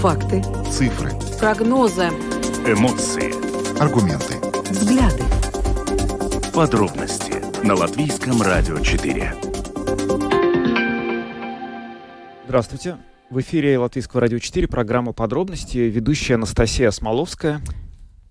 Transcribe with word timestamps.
Факты. 0.00 0.42
Цифры. 0.70 1.10
Прогнозы. 1.38 2.06
Эмоции. 2.66 3.34
Аргументы. 3.78 4.38
Взгляды. 4.70 5.22
Подробности 6.54 7.34
на 7.66 7.74
Латвийском 7.74 8.40
радио 8.40 8.78
4. 8.78 9.34
Здравствуйте. 12.46 12.96
В 13.28 13.40
эфире 13.40 13.76
Латвийского 13.76 14.22
радио 14.22 14.38
4 14.38 14.66
программа 14.68 15.12
«Подробности». 15.12 15.76
Ведущая 15.76 16.36
Анастасия 16.36 16.90
Смоловская. 16.92 17.60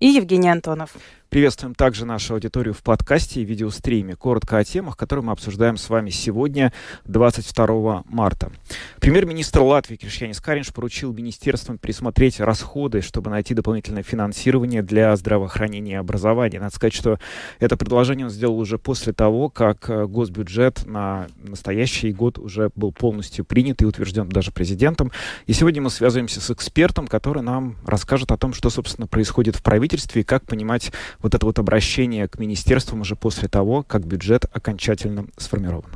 И 0.00 0.08
Евгений 0.08 0.50
Антонов. 0.50 0.96
Приветствуем 1.30 1.76
также 1.76 2.06
нашу 2.06 2.34
аудиторию 2.34 2.74
в 2.74 2.82
подкасте 2.82 3.40
и 3.40 3.44
видеостриме. 3.44 4.16
Коротко 4.16 4.58
о 4.58 4.64
темах, 4.64 4.96
которые 4.96 5.24
мы 5.24 5.30
обсуждаем 5.30 5.76
с 5.76 5.88
вами 5.88 6.10
сегодня, 6.10 6.72
22 7.04 8.02
марта. 8.06 8.50
Премьер-министр 8.98 9.60
Латвии 9.60 9.94
Кришьянис 9.94 10.40
Каринш 10.40 10.72
поручил 10.72 11.12
министерствам 11.12 11.78
пересмотреть 11.78 12.40
расходы, 12.40 13.00
чтобы 13.00 13.30
найти 13.30 13.54
дополнительное 13.54 14.02
финансирование 14.02 14.82
для 14.82 15.14
здравоохранения 15.14 15.92
и 15.92 15.94
образования. 15.94 16.58
Надо 16.58 16.74
сказать, 16.74 16.94
что 16.94 17.20
это 17.60 17.76
предложение 17.76 18.26
он 18.26 18.32
сделал 18.32 18.58
уже 18.58 18.76
после 18.76 19.12
того, 19.12 19.50
как 19.50 19.88
э, 19.88 20.06
госбюджет 20.06 20.84
на 20.84 21.28
настоящий 21.44 22.12
год 22.12 22.40
уже 22.40 22.72
был 22.74 22.90
полностью 22.90 23.44
принят 23.44 23.82
и 23.82 23.86
утвержден 23.86 24.28
даже 24.28 24.50
президентом. 24.50 25.12
И 25.46 25.52
сегодня 25.52 25.80
мы 25.80 25.90
связываемся 25.90 26.40
с 26.40 26.50
экспертом, 26.50 27.06
который 27.06 27.44
нам 27.44 27.76
расскажет 27.86 28.32
о 28.32 28.36
том, 28.36 28.52
что, 28.52 28.68
собственно, 28.68 29.06
происходит 29.06 29.54
в 29.54 29.62
правительстве 29.62 30.22
и 30.22 30.24
как 30.24 30.44
понимать 30.44 30.90
вот 31.22 31.34
это 31.34 31.44
вот 31.46 31.58
обращение 31.58 32.28
к 32.28 32.38
министерствам 32.38 33.02
уже 33.02 33.16
после 33.16 33.48
того, 33.48 33.82
как 33.82 34.06
бюджет 34.06 34.46
окончательно 34.52 35.26
сформирован. 35.36 35.90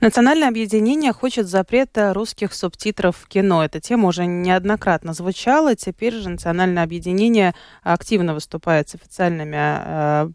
Национальное 0.00 0.48
объединение 0.48 1.12
хочет 1.12 1.46
запрета 1.46 2.12
русских 2.14 2.54
субтитров 2.54 3.16
в 3.16 3.28
кино. 3.28 3.64
Эта 3.64 3.80
тема 3.80 4.08
уже 4.08 4.26
неоднократно 4.26 5.12
звучала. 5.12 5.74
Теперь 5.74 6.14
же 6.14 6.28
Национальное 6.28 6.82
объединение 6.82 7.54
активно 7.82 8.34
выступает 8.34 8.88
с 8.88 8.94
официальными 8.94 9.56
э, 9.58 10.28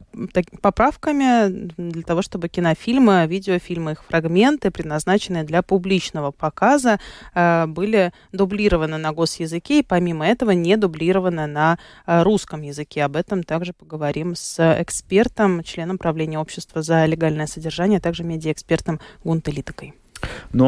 поправками 0.62 1.70
для 1.78 2.04
того, 2.04 2.22
чтобы 2.22 2.48
кинофильмы, 2.48 3.26
видеофильмы, 3.28 3.94
их 3.94 4.04
фрагменты, 4.04 4.72
предназначенные 4.72 5.44
для 5.44 5.62
публичного 5.62 6.32
показа, 6.32 7.00
э, 7.34 7.66
были 7.68 8.14
дублированы 8.32 8.98
на 8.98 9.12
госязыке 9.12 9.80
и 9.80 9.84
помимо 9.84 10.26
этого 10.26 10.52
не 10.52 10.78
дублированы 10.78 11.48
на 11.48 11.78
э, 12.06 12.24
русском 12.24 12.62
языке. 12.62 13.04
Об 13.04 13.16
этом 13.16 13.44
также 13.44 13.74
поговорим 13.74 14.27
с 14.36 14.60
экспертом, 14.82 15.64
членом 15.64 15.98
правления 15.98 16.40
общества 16.40 16.82
за 16.82 17.06
легальное 17.06 17.48
содержание, 17.48 17.98
а 17.98 18.02
также 18.02 18.24
медиаэкспертом 18.24 19.00
Гунтелитокой. 19.24 19.90
Ну 19.90 20.07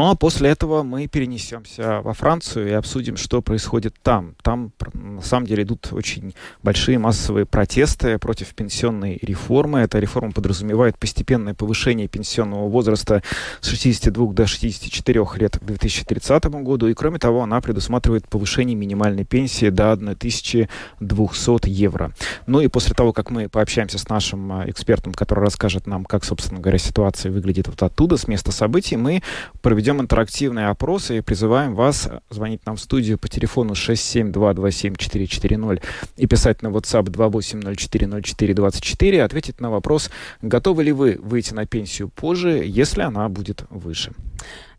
а 0.09 0.15
после 0.15 0.49
этого 0.49 0.83
мы 0.83 1.07
перенесемся 1.07 2.01
во 2.01 2.13
Францию 2.13 2.69
и 2.69 2.71
обсудим, 2.71 3.17
что 3.17 3.41
происходит 3.41 3.95
там. 4.01 4.35
Там, 4.41 4.71
на 4.93 5.21
самом 5.21 5.47
деле, 5.47 5.63
идут 5.63 5.89
очень 5.91 6.33
большие 6.63 6.99
массовые 6.99 7.45
протесты 7.45 8.17
против 8.17 8.53
пенсионной 8.55 9.19
реформы. 9.21 9.79
Эта 9.79 9.99
реформа 9.99 10.31
подразумевает 10.31 10.97
постепенное 10.97 11.53
повышение 11.53 12.07
пенсионного 12.07 12.67
возраста 12.69 13.23
с 13.61 13.67
62 13.69 14.33
до 14.33 14.47
64 14.47 15.25
лет 15.35 15.57
к 15.57 15.63
2030 15.63 16.45
году. 16.45 16.87
И, 16.87 16.93
кроме 16.93 17.19
того, 17.19 17.43
она 17.43 17.61
предусматривает 17.61 18.27
повышение 18.27 18.75
минимальной 18.75 19.25
пенсии 19.25 19.69
до 19.69 19.91
1200 19.93 21.69
евро. 21.69 22.11
Ну 22.47 22.61
и 22.61 22.67
после 22.67 22.93
того, 22.95 23.13
как 23.13 23.29
мы 23.29 23.49
пообщаемся 23.49 23.97
с 23.97 24.09
нашим 24.09 24.51
а, 24.51 24.69
экспертом, 24.69 25.13
который 25.13 25.43
расскажет 25.43 25.87
нам, 25.87 26.05
как, 26.05 26.23
собственно 26.23 26.59
говоря, 26.59 26.77
ситуация 26.77 27.31
выглядит 27.31 27.67
вот 27.67 27.81
оттуда, 27.83 28.17
с 28.17 28.27
места 28.27 28.51
событий, 28.51 28.97
мы 28.97 29.21
проведем 29.61 30.01
интерактивные 30.01 30.67
опросы 30.67 31.17
и 31.17 31.21
призываем 31.21 31.75
вас 31.75 32.09
звонить 32.29 32.65
нам 32.65 32.75
в 32.75 32.81
студию 32.81 33.17
по 33.17 33.27
телефону 33.27 33.73
67227-440 33.73 35.81
и 36.17 36.27
писать 36.27 36.61
на 36.61 36.67
WhatsApp 36.67 37.05
28040424, 37.05 39.21
ответить 39.21 39.59
на 39.59 39.69
вопрос, 39.69 40.09
готовы 40.41 40.83
ли 40.83 40.91
вы 40.91 41.19
выйти 41.21 41.53
на 41.53 41.65
пенсию 41.65 42.09
позже, 42.09 42.63
если 42.65 43.01
она 43.01 43.29
будет 43.29 43.63
выше. 43.69 44.13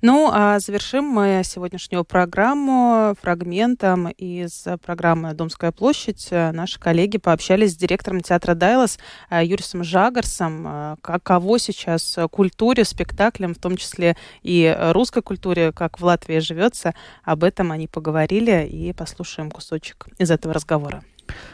Ну, 0.03 0.31
а 0.33 0.59
завершим 0.61 1.05
мы 1.05 1.43
сегодняшнюю 1.45 2.05
программу 2.05 3.15
фрагментом 3.21 4.09
из 4.09 4.67
программы 4.83 5.35
«Домская 5.35 5.73
площадь». 5.73 6.29
Наши 6.31 6.81
коллеги 6.81 7.19
пообщались 7.19 7.73
с 7.73 7.77
директором 7.77 8.23
театра 8.23 8.55
«Дайлас» 8.55 8.99
Юрисом 9.31 9.85
Жагарсом. 9.85 10.97
Каково 11.03 11.59
сейчас 11.59 12.19
культуре, 12.31 12.85
спектаклям, 12.87 13.55
в 13.55 13.59
том 13.59 13.77
числе 13.77 14.17
и 14.43 14.75
русской 14.93 15.21
культуре, 15.21 15.71
как 15.71 16.01
в 16.01 16.05
Латвии 16.05 16.39
живется. 16.39 16.95
Об 17.23 17.45
этом 17.45 17.71
они 17.71 17.87
поговорили 17.87 18.67
и 18.67 18.95
послушаем 18.95 19.51
кусочек 19.51 20.07
из 20.17 20.31
этого 20.31 20.55
разговора. 20.55 21.05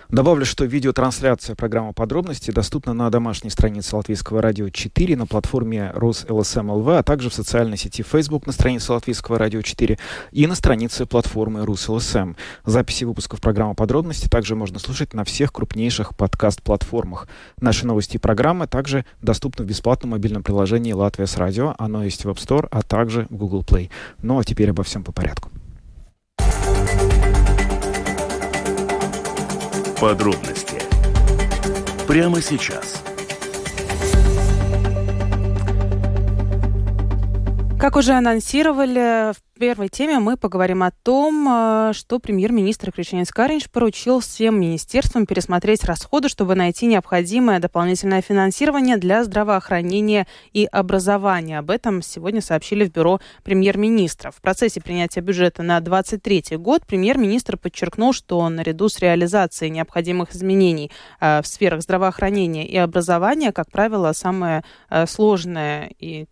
Добавлю, 0.08 0.44
что 0.44 0.64
видеотрансляция 0.64 1.56
программы 1.56 1.92
«Подробности» 1.92 2.52
доступна 2.52 2.94
на 2.94 3.10
домашней 3.10 3.50
странице 3.50 3.96
Латвийского 3.96 4.40
радио 4.40 4.68
4, 4.68 5.16
на 5.16 5.26
платформе 5.26 5.90
РосЛСМ.ЛВ, 5.94 6.88
а 6.88 7.02
также 7.02 7.28
в 7.28 7.34
социальной 7.34 7.76
сети 7.76 8.04
Facebook 8.04 8.46
на 8.46 8.52
странице 8.52 8.92
Латвийского 8.92 9.38
радио 9.38 9.62
4 9.62 9.98
и 10.30 10.46
на 10.46 10.54
странице 10.54 11.06
платформы 11.06 11.64
РусЛСМ. 11.64 12.34
Записи 12.64 13.04
выпусков 13.04 13.40
программы 13.40 13.74
«Подробности» 13.74 14.28
также 14.28 14.54
можно 14.54 14.78
слушать 14.78 15.12
на 15.12 15.24
всех 15.24 15.52
крупнейших 15.52 16.16
подкаст-платформах. 16.16 17.26
Наши 17.60 17.84
новости 17.84 18.16
и 18.16 18.20
программы 18.20 18.68
также 18.68 19.04
доступны 19.22 19.64
в 19.64 19.68
бесплатном 19.68 20.12
мобильном 20.12 20.44
приложении 20.44 20.92
«Латвия 20.92 21.26
с 21.26 21.36
радио». 21.36 21.74
Оно 21.78 22.04
есть 22.04 22.24
в 22.24 22.28
App 22.28 22.36
Store, 22.36 22.68
а 22.70 22.82
также 22.82 23.26
в 23.30 23.36
Google 23.36 23.62
Play. 23.62 23.90
Ну 24.22 24.38
а 24.38 24.44
теперь 24.44 24.70
обо 24.70 24.84
всем 24.84 25.02
по 25.02 25.10
порядку. 25.10 25.50
Подробности 30.00 30.76
прямо 32.06 32.42
сейчас. 32.42 33.02
Как 37.78 37.96
уже 37.96 38.12
анонсировали, 38.12 39.32
в 39.32 39.45
первой 39.58 39.88
теме 39.88 40.18
мы 40.18 40.36
поговорим 40.36 40.82
о 40.82 40.90
том, 40.90 41.48
э, 41.48 41.92
что 41.94 42.18
премьер-министр 42.18 42.92
Кришенец 42.92 43.30
Каринч 43.30 43.70
поручил 43.70 44.20
всем 44.20 44.60
министерствам 44.60 45.24
пересмотреть 45.24 45.84
расходы, 45.84 46.28
чтобы 46.28 46.54
найти 46.54 46.86
необходимое 46.86 47.58
дополнительное 47.58 48.20
финансирование 48.20 48.98
для 48.98 49.24
здравоохранения 49.24 50.26
и 50.52 50.66
образования. 50.70 51.58
Об 51.58 51.70
этом 51.70 52.02
сегодня 52.02 52.42
сообщили 52.42 52.84
в 52.84 52.92
бюро 52.92 53.20
премьер-министра. 53.44 54.30
В 54.30 54.42
процессе 54.42 54.80
принятия 54.80 55.20
бюджета 55.20 55.62
на 55.62 55.80
2023 55.80 56.58
год 56.58 56.86
премьер-министр 56.86 57.56
подчеркнул, 57.56 58.12
что 58.12 58.46
наряду 58.48 58.88
с 58.88 58.98
реализацией 58.98 59.70
необходимых 59.70 60.34
изменений 60.34 60.90
э, 61.20 61.40
в 61.40 61.46
сферах 61.46 61.80
здравоохранения 61.80 62.66
и 62.66 62.76
образования, 62.76 63.52
как 63.52 63.70
правило, 63.70 64.12
самая 64.12 64.64
э, 64.90 65.06
сложная 65.06 65.90
и 65.98 66.26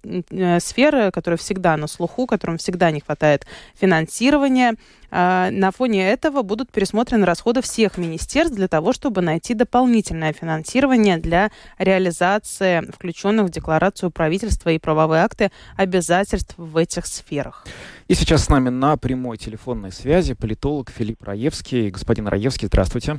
сфера, 0.59 1.11
которая 1.11 1.39
всегда 1.39 1.77
на 1.77 1.87
слуху, 1.87 2.27
которым 2.27 2.59
всегда 2.59 2.91
не 2.91 3.01
хватает 3.01 3.14
хватает 3.15 3.47
финансирования. 3.79 4.75
А, 5.11 5.51
на 5.53 5.71
фоне 5.71 6.11
этого 6.11 6.43
будут 6.43 6.73
пересмотрены 6.73 7.25
расходы 7.25 7.63
всех 7.63 7.99
министерств 7.99 8.57
для 8.57 8.67
того, 8.67 8.93
чтобы 8.93 9.21
найти 9.21 9.55
дополнительное 9.55 10.33
финансирование 10.33 11.19
для 11.19 11.51
реализации 11.79 12.83
включенных 12.93 13.47
в 13.47 13.51
декларацию 13.51 14.11
правительства 14.11 14.71
и 14.71 14.79
правовые 14.79 15.23
акты 15.23 15.53
обязательств 15.77 16.55
в 16.57 16.77
этих 16.77 17.07
сферах. 17.07 17.65
И 18.09 18.15
сейчас 18.15 18.45
с 18.45 18.49
нами 18.49 18.71
на 18.71 18.97
прямой 18.97 19.37
телефонной 19.37 19.93
связи 19.93 20.35
политолог 20.35 20.91
Филипп 20.91 21.23
Раевский. 21.23 21.91
Господин 21.91 22.27
Раевский, 22.27 22.67
здравствуйте. 22.67 23.17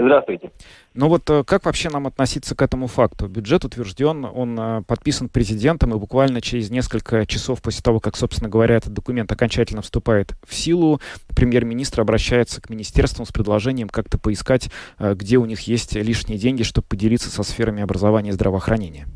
Здравствуйте. 0.00 0.52
Ну 0.94 1.08
вот 1.08 1.28
э, 1.28 1.42
как 1.44 1.64
вообще 1.64 1.90
нам 1.90 2.06
относиться 2.06 2.54
к 2.54 2.62
этому 2.62 2.86
факту? 2.86 3.26
Бюджет 3.26 3.64
утвержден, 3.64 4.24
он 4.24 4.58
э, 4.58 4.82
подписан 4.86 5.28
президентом, 5.28 5.92
и 5.92 5.98
буквально 5.98 6.40
через 6.40 6.70
несколько 6.70 7.26
часов 7.26 7.60
после 7.60 7.82
того, 7.82 7.98
как, 7.98 8.16
собственно 8.16 8.48
говоря, 8.48 8.76
этот 8.76 8.92
документ 8.92 9.30
окончательно 9.32 9.82
вступает 9.82 10.34
в 10.46 10.54
силу, 10.54 11.00
премьер-министр 11.34 12.02
обращается 12.02 12.60
к 12.60 12.70
министерствам 12.70 13.26
с 13.26 13.32
предложением 13.32 13.88
как-то 13.88 14.18
поискать, 14.18 14.70
э, 14.98 15.14
где 15.14 15.36
у 15.36 15.44
них 15.46 15.62
есть 15.62 15.94
лишние 15.94 16.38
деньги, 16.38 16.62
чтобы 16.62 16.86
поделиться 16.86 17.30
со 17.30 17.42
сферами 17.42 17.82
образования 17.82 18.30
и 18.30 18.34
здравоохранения. 18.34 19.08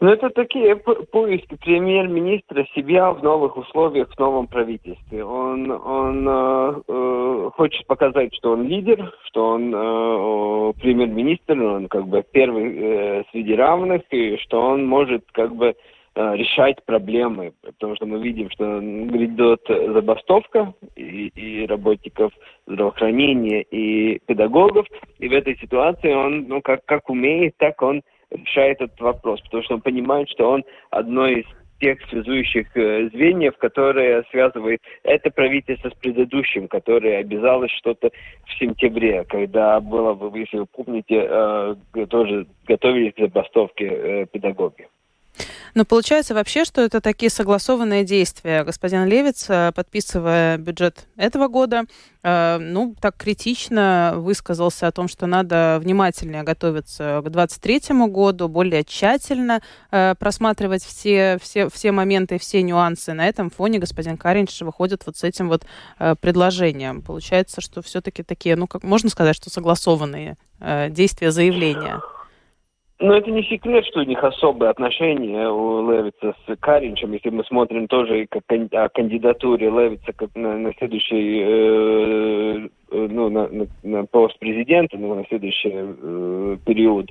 Ну, 0.00 0.08
это 0.08 0.30
такие 0.30 0.76
поиски 0.76 1.56
премьер-министра 1.56 2.66
себя 2.74 3.12
в 3.12 3.22
новых 3.22 3.58
условиях, 3.58 4.08
в 4.08 4.18
новом 4.18 4.46
правительстве. 4.46 5.22
Он, 5.22 5.70
он 5.70 6.26
э, 6.26 6.82
э, 6.88 7.50
хочет 7.54 7.86
показать, 7.86 8.34
что 8.34 8.52
он 8.52 8.66
лидер, 8.66 9.12
что 9.26 9.50
он 9.50 9.74
э, 9.74 10.72
премьер-министр, 10.80 11.62
он 11.62 11.88
как 11.88 12.08
бы 12.08 12.24
первый 12.32 12.78
э, 12.78 13.24
среди 13.30 13.54
равных, 13.54 14.00
и 14.10 14.38
что 14.38 14.62
он 14.62 14.86
может 14.86 15.22
как 15.32 15.54
бы 15.54 15.74
э, 16.14 16.34
решать 16.34 16.82
проблемы, 16.86 17.52
потому 17.60 17.94
что 17.96 18.06
мы 18.06 18.22
видим, 18.22 18.48
что 18.48 18.80
грядет 18.80 19.60
забастовка 19.68 20.72
и, 20.96 21.26
и 21.34 21.66
работников 21.66 22.32
здравоохранения, 22.66 23.60
и 23.60 24.18
педагогов, 24.20 24.86
и 25.18 25.28
в 25.28 25.32
этой 25.34 25.58
ситуации 25.58 26.14
он, 26.14 26.48
ну, 26.48 26.62
как, 26.62 26.86
как 26.86 27.10
умеет, 27.10 27.54
так 27.58 27.82
он 27.82 28.00
решает 28.30 28.80
этот 28.80 29.00
вопрос, 29.00 29.40
потому 29.42 29.62
что 29.62 29.74
он 29.74 29.80
понимает, 29.80 30.28
что 30.30 30.50
он 30.50 30.64
одно 30.90 31.26
из 31.26 31.44
тех 31.80 31.98
связующих 32.08 32.76
э, 32.76 33.08
звеньев, 33.08 33.56
которые 33.56 34.22
связывают 34.30 34.80
это 35.02 35.30
правительство 35.30 35.88
с 35.88 35.94
предыдущим, 35.94 36.68
которое 36.68 37.18
обязалось 37.18 37.70
что-то 37.72 38.10
в 38.44 38.58
сентябре, 38.58 39.24
когда 39.24 39.80
было, 39.80 40.16
если 40.36 40.58
вы 40.58 40.66
помните, 40.66 41.26
э, 41.28 41.74
тоже 42.08 42.46
готовились 42.66 43.14
к 43.14 43.20
забастовке 43.20 43.86
э, 43.86 44.26
педагоги. 44.26 44.88
Но 45.74 45.84
получается 45.84 46.34
вообще, 46.34 46.64
что 46.64 46.82
это 46.82 47.00
такие 47.00 47.30
согласованные 47.30 48.04
действия. 48.04 48.64
Господин 48.64 49.06
Левиц, 49.06 49.46
э, 49.48 49.72
подписывая 49.74 50.58
бюджет 50.58 51.06
этого 51.16 51.48
года, 51.48 51.84
э, 52.22 52.58
ну, 52.58 52.94
так 53.00 53.16
критично 53.16 54.14
высказался 54.16 54.86
о 54.86 54.92
том, 54.92 55.08
что 55.08 55.26
надо 55.26 55.78
внимательнее 55.80 56.42
готовиться 56.42 57.20
к 57.24 57.30
2023 57.30 58.08
году, 58.08 58.48
более 58.48 58.84
тщательно 58.84 59.62
э, 59.90 60.14
просматривать 60.18 60.84
все, 60.84 61.38
все, 61.40 61.68
все 61.70 61.92
моменты, 61.92 62.38
все 62.38 62.62
нюансы. 62.62 63.12
На 63.12 63.28
этом 63.28 63.50
фоне 63.50 63.78
господин 63.78 64.16
Каринч 64.16 64.60
выходит 64.62 65.06
вот 65.06 65.16
с 65.16 65.24
этим 65.24 65.48
вот 65.48 65.64
предложением. 66.20 67.02
Получается, 67.02 67.60
что 67.60 67.82
все-таки 67.82 68.22
такие, 68.22 68.56
ну, 68.56 68.66
как 68.66 68.82
можно 68.82 69.08
сказать, 69.10 69.36
что 69.36 69.50
согласованные 69.50 70.36
действия, 70.90 71.30
заявления. 71.30 72.00
Но 73.00 73.14
это 73.14 73.30
не 73.30 73.42
секрет, 73.44 73.86
что 73.86 74.00
у 74.00 74.04
них 74.04 74.22
особые 74.22 74.70
отношения 74.70 75.48
у 75.48 75.90
Левица 75.90 76.34
с 76.46 76.56
Каринчем. 76.56 77.12
Если 77.12 77.30
мы 77.30 77.44
смотрим 77.44 77.88
тоже 77.88 78.26
как 78.26 78.42
о 78.72 78.88
кандидатуре 78.90 79.70
Левица 79.70 80.12
как 80.12 80.28
на, 80.34 80.58
на 80.58 80.74
следующий 80.74 81.40
э, 81.40 82.68
э, 82.90 83.08
ну, 83.10 83.30
на, 83.30 83.48
на, 83.48 83.66
на 83.82 84.04
пост 84.04 84.38
президента, 84.38 84.98
ну, 84.98 85.14
на 85.14 85.24
следующий 85.28 85.72
э, 85.72 86.56
период, 86.66 87.10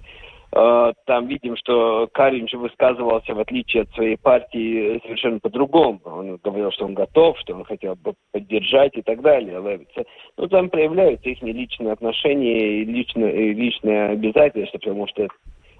э, 0.51 0.93
там 1.07 1.25
видим, 1.25 1.55
что 1.55 2.07
Каринч 2.13 2.53
высказывался, 2.53 3.33
в 3.33 3.39
отличие 3.39 3.81
от 3.81 3.89
своей 3.95 4.17
партии, 4.17 5.01
совершенно 5.03 5.39
по-другому. 5.39 6.01
Он 6.05 6.37
говорил, 6.43 6.71
что 6.71 6.85
он 6.85 6.93
готов, 6.93 7.39
что 7.39 7.55
он 7.55 7.63
хотел 7.63 7.95
бы 7.95 8.13
поддержать 8.31 8.95
и 8.95 9.01
так 9.01 9.21
далее 9.21 9.59
Левица. 9.59 10.07
Но 10.37 10.47
там 10.47 10.69
проявляются 10.69 11.29
их 11.29 11.41
личные 11.41 11.93
отношения 11.93 12.59
и 12.59 12.85
личные, 12.85 13.49
и 13.49 13.53
личные 13.55 14.09
обязательства, 14.09 14.77
потому 14.77 15.07
что 15.07 15.27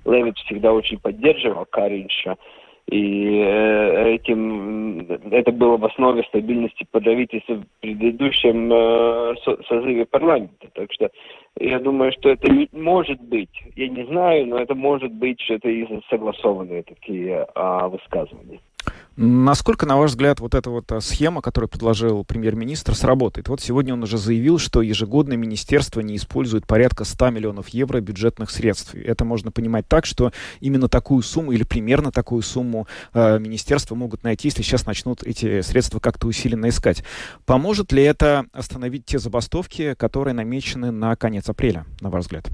Левит 0.05 0.37
всегда 0.37 0.73
очень 0.73 0.99
поддерживал 0.99 1.65
Каринша. 1.65 2.37
И 2.91 3.43
э, 3.45 4.13
этим 4.15 5.01
это 5.31 5.51
было 5.51 5.77
в 5.77 5.85
основе 5.85 6.23
стабильности 6.23 6.87
правительства 6.89 7.55
в 7.55 7.65
предыдущем 7.81 8.73
э, 8.73 9.35
созыве 9.67 10.07
парламента. 10.07 10.67
Так 10.73 10.91
что 10.93 11.11
я 11.59 11.79
думаю, 11.79 12.11
что 12.13 12.29
это 12.29 12.47
может 12.71 13.21
быть, 13.21 13.51
я 13.75 13.89
не 13.89 14.05
знаю, 14.05 14.47
но 14.47 14.57
это 14.57 14.73
может 14.73 15.11
быть, 15.11 15.39
что 15.39 15.55
это 15.55 15.69
и 15.69 15.85
согласованные 16.09 16.81
такие 16.81 17.45
а, 17.53 17.89
высказывания. 17.89 18.59
Насколько, 19.21 19.86
на 19.86 19.98
ваш 19.98 20.12
взгляд, 20.12 20.39
вот 20.39 20.56
эта 20.56 20.69
вот 20.69 20.89
а, 20.94 21.01
схема, 21.01 21.42
которую 21.42 21.68
предложил 21.68 22.24
премьер-министр, 22.24 22.95
сработает? 22.95 23.50
Вот 23.50 23.60
сегодня 23.60 23.94
он 23.94 24.01
уже 24.01 24.18
заявил, 24.18 24.60
что 24.60 24.81
ежегодно 24.81 25.33
министерство 25.33 26.00
не 26.00 26.16
использует 26.16 26.66
порядка 26.66 27.04
100 27.04 27.31
миллионов 27.31 27.68
евро 27.68 28.00
бюджетных 28.00 28.50
средств. 28.50 28.95
Это 28.95 29.25
можно 29.25 29.51
понимать 29.51 29.86
так, 29.89 30.06
что 30.06 30.31
именно 30.62 30.88
такую 30.88 31.21
сумму 31.21 31.51
или 31.51 31.63
примерно 31.63 32.13
такую 32.13 32.42
сумму 32.44 32.88
э, 33.13 33.39
министерства 33.39 33.94
могут 33.94 34.24
найти, 34.24 34.48
если 34.48 34.62
сейчас 34.62 34.86
начнут 34.86 35.21
эти 35.24 35.60
средства 35.63 36.00
как-то 36.00 36.25
усиленно 36.25 36.69
искать. 36.69 37.04
Поможет 37.45 37.92
ли 37.92 38.04
это 38.04 38.45
остановить 38.54 39.04
те 39.04 39.19
забастовки, 39.19 39.95
которые 39.95 40.33
намечены 40.33 40.92
на 40.92 41.18
конец 41.18 41.50
апреля, 41.50 41.86
на 42.00 42.10
ваш 42.10 42.24
взгляд? 42.24 42.50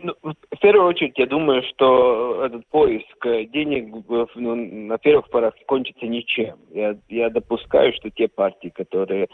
Ну, 0.00 0.14
в 0.22 0.58
первую 0.60 0.86
очередь, 0.86 1.18
я 1.18 1.26
думаю, 1.26 1.62
что 1.64 2.44
этот 2.44 2.64
поиск 2.68 3.26
денег 3.52 3.92
ну, 4.36 4.54
на 4.54 4.96
первых 4.98 5.28
порах 5.28 5.54
кончится 5.66 6.06
ничем. 6.06 6.56
Я, 6.70 6.96
я 7.08 7.30
допускаю, 7.30 7.92
что 7.94 8.08
те 8.10 8.28
партии, 8.28 8.68
которые, 8.68 9.26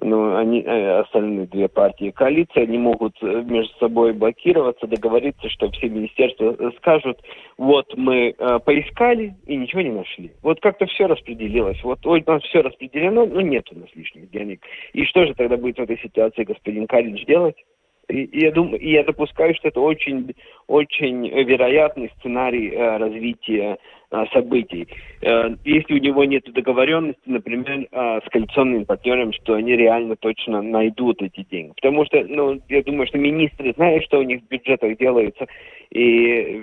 ну, 0.00 0.36
они, 0.36 0.62
э, 0.62 1.00
остальные 1.00 1.46
две 1.46 1.68
партии 1.68 2.12
коалиции, 2.12 2.62
они 2.62 2.78
могут 2.78 3.20
между 3.20 3.74
собой 3.78 4.12
блокироваться, 4.12 4.86
договориться, 4.86 5.48
что 5.48 5.68
все 5.72 5.88
министерства 5.88 6.56
скажут, 6.76 7.18
вот 7.58 7.92
мы 7.96 8.34
э, 8.38 8.58
поискали 8.60 9.34
и 9.46 9.56
ничего 9.56 9.82
не 9.82 9.90
нашли. 9.90 10.30
Вот 10.42 10.60
как-то 10.60 10.86
все 10.86 11.06
распределилось. 11.06 11.82
Вот 11.82 12.06
у 12.06 12.14
нас 12.14 12.42
все 12.44 12.60
распределено, 12.60 13.26
но 13.26 13.40
нет 13.40 13.66
у 13.72 13.78
нас 13.80 13.88
лишних 13.96 14.30
денег. 14.30 14.60
И 14.92 15.04
что 15.04 15.26
же 15.26 15.34
тогда 15.34 15.56
будет 15.56 15.78
в 15.78 15.82
этой 15.82 15.98
ситуации 15.98 16.44
господин 16.44 16.86
Каринч 16.86 17.24
делать? 17.26 17.56
И, 18.12 18.28
я 18.40 18.52
думаю, 18.52 18.78
и 18.78 18.90
я 18.90 19.04
допускаю, 19.04 19.54
что 19.54 19.68
это 19.68 19.80
очень, 19.80 20.34
очень 20.66 21.28
вероятный 21.28 22.12
сценарий 22.18 22.70
э, 22.70 22.96
развития 22.98 23.78
событий. 24.32 24.88
Э, 25.22 25.54
если 25.64 25.94
у 25.94 25.98
него 25.98 26.24
нет 26.24 26.44
договоренности, 26.52 27.20
например, 27.26 27.86
э, 27.90 28.20
с 28.24 28.28
коалиционными 28.30 28.84
партнерами, 28.84 29.32
что 29.32 29.54
они 29.54 29.76
реально 29.76 30.16
точно 30.16 30.62
найдут 30.62 31.22
эти 31.22 31.46
деньги. 31.50 31.72
Потому 31.74 32.04
что, 32.06 32.22
ну, 32.28 32.60
я 32.68 32.82
думаю, 32.82 33.06
что 33.06 33.18
министры 33.18 33.72
знают, 33.74 34.04
что 34.04 34.18
у 34.18 34.22
них 34.22 34.42
в 34.42 34.48
бюджетах 34.48 34.96
делается, 34.98 35.46
и, 35.90 36.00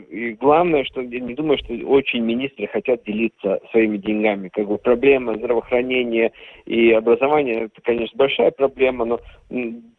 и 0.10 0.34
главное, 0.34 0.84
что 0.86 1.02
я 1.02 1.20
не 1.20 1.36
думаю, 1.36 1.60
что 1.60 1.74
очень 1.86 2.22
министры 2.22 2.66
хотят 2.68 3.04
делиться 3.04 3.60
своими 3.70 3.98
деньгами. 3.98 4.50
Как 4.50 4.68
бы 4.68 4.80
проблема 4.80 5.38
здравоохранения 5.38 6.32
и 6.66 6.92
образования, 6.92 7.66
это, 7.66 7.80
конечно, 7.84 8.18
большая 8.18 8.50
проблема, 8.50 9.06
но 9.06 9.20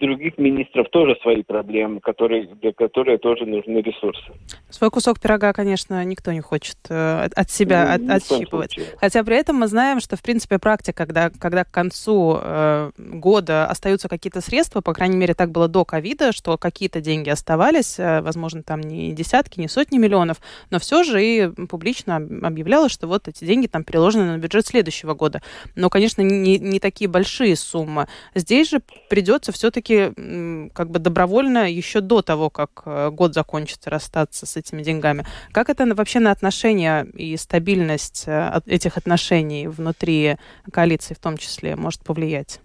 других 0.00 0.36
министров 0.36 0.88
тоже 0.90 1.16
свои 1.22 1.44
проблемы, 1.44 2.00
которые, 2.00 2.48
для 2.60 2.72
которых 2.72 3.20
тоже 3.20 3.46
нужны 3.46 3.78
ресурсы. 3.78 4.32
Свой 4.68 4.90
кусок 4.90 5.20
пирога, 5.20 5.52
конечно, 5.52 6.04
никто 6.04 6.32
не 6.32 6.40
хочет 6.40 6.78
э, 6.88 7.28
от 7.40 7.50
себя 7.50 7.96
ну, 7.98 8.14
от, 8.14 8.22
отщипывать. 8.22 8.78
Хотя 8.98 9.24
при 9.24 9.36
этом 9.36 9.56
мы 9.56 9.66
знаем, 9.66 10.00
что, 10.00 10.16
в 10.16 10.22
принципе, 10.22 10.58
практика, 10.58 11.06
когда, 11.06 11.30
когда 11.30 11.64
к 11.64 11.70
концу 11.70 12.38
э, 12.40 12.90
года 12.98 13.66
остаются 13.66 14.08
какие-то 14.08 14.40
средства, 14.40 14.82
по 14.82 14.92
крайней 14.92 15.16
мере, 15.16 15.34
так 15.34 15.50
было 15.50 15.66
до 15.66 15.84
ковида, 15.84 16.32
что 16.32 16.58
какие-то 16.58 17.00
деньги 17.00 17.30
оставались, 17.30 17.98
э, 17.98 18.20
возможно, 18.20 18.62
там 18.62 18.80
не 18.80 19.12
десятки, 19.12 19.58
не 19.58 19.68
сотни 19.68 19.96
миллионов, 19.98 20.36
но 20.70 20.78
все 20.78 21.02
же 21.02 21.24
и 21.24 21.48
публично 21.66 22.16
объявлялось, 22.16 22.92
что 22.92 23.06
вот 23.06 23.28
эти 23.28 23.44
деньги 23.44 23.66
там 23.66 23.84
переложены 23.84 24.24
на 24.24 24.38
бюджет 24.38 24.66
следующего 24.66 25.14
года. 25.14 25.40
Но, 25.74 25.88
конечно, 25.88 26.20
не, 26.20 26.58
не 26.58 26.78
такие 26.78 27.08
большие 27.08 27.56
суммы. 27.56 28.06
Здесь 28.34 28.68
же 28.70 28.82
придется 29.08 29.52
все-таки 29.52 30.12
как 30.74 30.90
бы 30.90 30.98
добровольно 30.98 31.70
еще 31.70 32.00
до 32.00 32.20
того, 32.20 32.50
как 32.50 32.82
э, 32.84 33.10
год 33.10 33.32
закончится, 33.32 33.88
расстаться 33.88 34.44
с 34.44 34.56
этими 34.56 34.82
деньгами. 34.82 35.24
Как 35.52 35.70
это 35.70 35.86
вообще 35.94 36.20
на 36.20 36.30
отношения 36.30 37.06
и 37.14 37.29
стабильность 37.36 38.24
э, 38.26 38.60
этих 38.66 38.96
отношений 38.96 39.68
внутри 39.68 40.36
коалиции 40.72 41.14
в 41.14 41.18
том 41.18 41.36
числе 41.36 41.76
может 41.76 42.02
повлиять? 42.02 42.60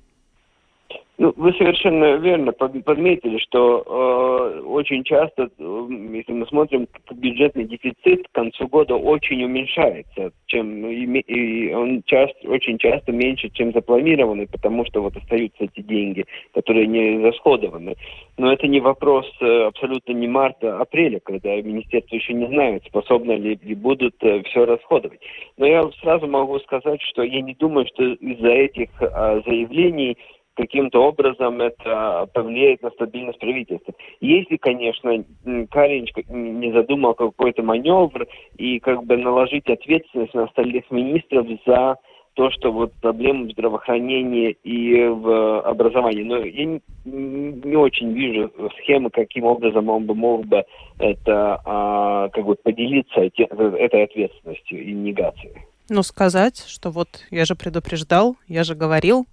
Ну, 1.18 1.34
вы 1.38 1.54
совершенно 1.54 2.16
верно 2.18 2.52
подметили, 2.52 3.38
что 3.38 3.84
э, 3.86 4.60
очень 4.62 5.04
часто, 5.06 5.44
э, 5.58 5.88
если 6.12 6.34
мы 6.34 6.46
смотрим, 6.48 6.88
бюджетный 7.10 7.64
дефицит 7.64 8.28
к 8.28 8.32
концу 8.34 8.68
года 8.68 8.96
очень 8.96 9.42
уменьшается, 9.46 10.32
чем 10.48 10.86
и, 10.88 11.06
и 11.22 11.74
он 11.74 12.04
часто, 12.06 12.50
очень 12.50 12.78
часто 12.78 13.14
меньше, 13.14 13.50
чем 13.50 13.72
запланированный, 13.72 14.48
потому 14.48 14.86
что 14.86 15.02
вот 15.02 15.16
остаются 15.16 15.64
эти 15.64 15.82
деньги, 15.82 16.26
которые 16.54 16.86
не 16.86 17.24
расходованы. 17.24 17.96
Но 18.38 18.52
это 18.52 18.68
не 18.68 18.82
вопрос 18.82 19.26
э, 19.40 19.64
абсолютно 19.68 20.12
не 20.12 20.28
марта, 20.28 20.80
а 20.80 20.82
апреля, 20.82 21.22
когда 21.22 21.56
министерство 21.62 22.16
еще 22.16 22.34
не 22.34 22.48
знает, 22.48 22.84
способны 22.88 23.34
ли, 23.34 23.60
ли 23.62 23.76
будут 23.76 24.16
э, 24.22 24.44
все 24.44 24.66
расходовать. 24.66 25.20
Но 25.58 25.66
я 25.66 25.84
сразу 26.02 26.28
могу 26.28 26.60
сказать, 26.60 27.02
что 27.02 27.24
я 27.24 27.42
не 27.42 27.54
думаю, 27.54 27.88
что 27.88 28.04
из-за 28.04 28.50
этих 28.50 28.90
э, 29.02 29.42
заявлений 29.46 30.18
каким-то 30.56 31.04
образом 31.04 31.62
это 31.62 32.28
повлияет 32.34 32.82
на 32.82 32.90
стабильность 32.92 33.40
правительства. 33.40 33.94
Если, 34.22 34.58
конечно, 34.58 35.24
Каринч 35.70 36.12
не 36.30 36.72
задумал 36.72 37.14
какой-то 37.14 37.64
маневр 37.64 38.28
и 38.58 38.80
как 38.80 39.04
бы 39.04 39.18
наложить 39.18 39.70
ответственность 39.70 40.34
на 40.34 40.46
остальных 40.46 40.90
министров 40.92 41.48
за 41.66 41.98
то, 42.36 42.52
что 42.52 42.72
вот 42.72 42.94
проблемы 43.02 43.48
в 43.48 43.52
здравоохранении 43.52 44.58
и 44.64 45.08
в 45.08 45.62
образовании. 45.62 46.24
Но 46.24 46.38
я 46.38 46.66
не, 46.66 46.82
не 47.06 47.76
очень 47.76 48.12
вижу 48.12 48.52
схемы, 48.80 49.10
каким 49.10 49.46
образом 49.46 49.90
он 49.90 50.06
бы 50.06 50.16
мог 50.16 50.46
бы 50.46 50.64
это 51.00 51.62
а, 51.66 52.30
как 52.30 52.46
бы 52.46 52.56
поделиться 52.56 53.22
этой 53.22 54.04
ответственностью 54.04 54.84
и 54.84 54.92
негацией. 54.92 55.56
Ну, 55.88 56.04
сказать, 56.04 56.66
что 56.68 56.90
вот 56.90 57.08
я 57.32 57.46
же 57.46 57.56
предупреждал, 57.56 58.36
я 58.48 58.64
же 58.64 58.76
говорил, 58.76 59.28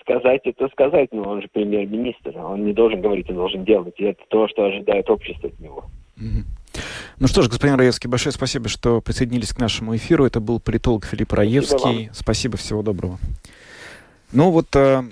сказать 0.00 0.42
это 0.44 0.68
сказать, 0.68 1.08
но 1.12 1.22
он 1.22 1.42
же 1.42 1.48
премьер-министр, 1.48 2.36
он 2.38 2.64
не 2.64 2.72
должен 2.72 3.00
говорить, 3.00 3.28
он 3.30 3.36
должен 3.36 3.64
делать. 3.64 3.94
И 3.98 4.04
это 4.04 4.22
то, 4.28 4.48
что 4.48 4.64
ожидает 4.64 5.08
общество 5.10 5.48
от 5.48 5.60
него. 5.60 5.84
Ну 7.18 7.28
что 7.28 7.42
ж, 7.42 7.48
господин 7.48 7.76
Раевский, 7.76 8.08
большое 8.08 8.32
спасибо, 8.32 8.68
что 8.68 9.00
присоединились 9.00 9.52
к 9.52 9.58
нашему 9.58 9.94
эфиру. 9.96 10.24
Это 10.24 10.40
был 10.40 10.60
политолог 10.60 11.04
Филипп 11.04 11.32
Раевский. 11.32 11.78
Спасибо, 11.78 12.12
спасибо 12.12 12.56
всего 12.56 12.82
доброго. 12.82 13.18
Ну 14.32 14.50
вот 14.50 14.74
э, 14.74 15.02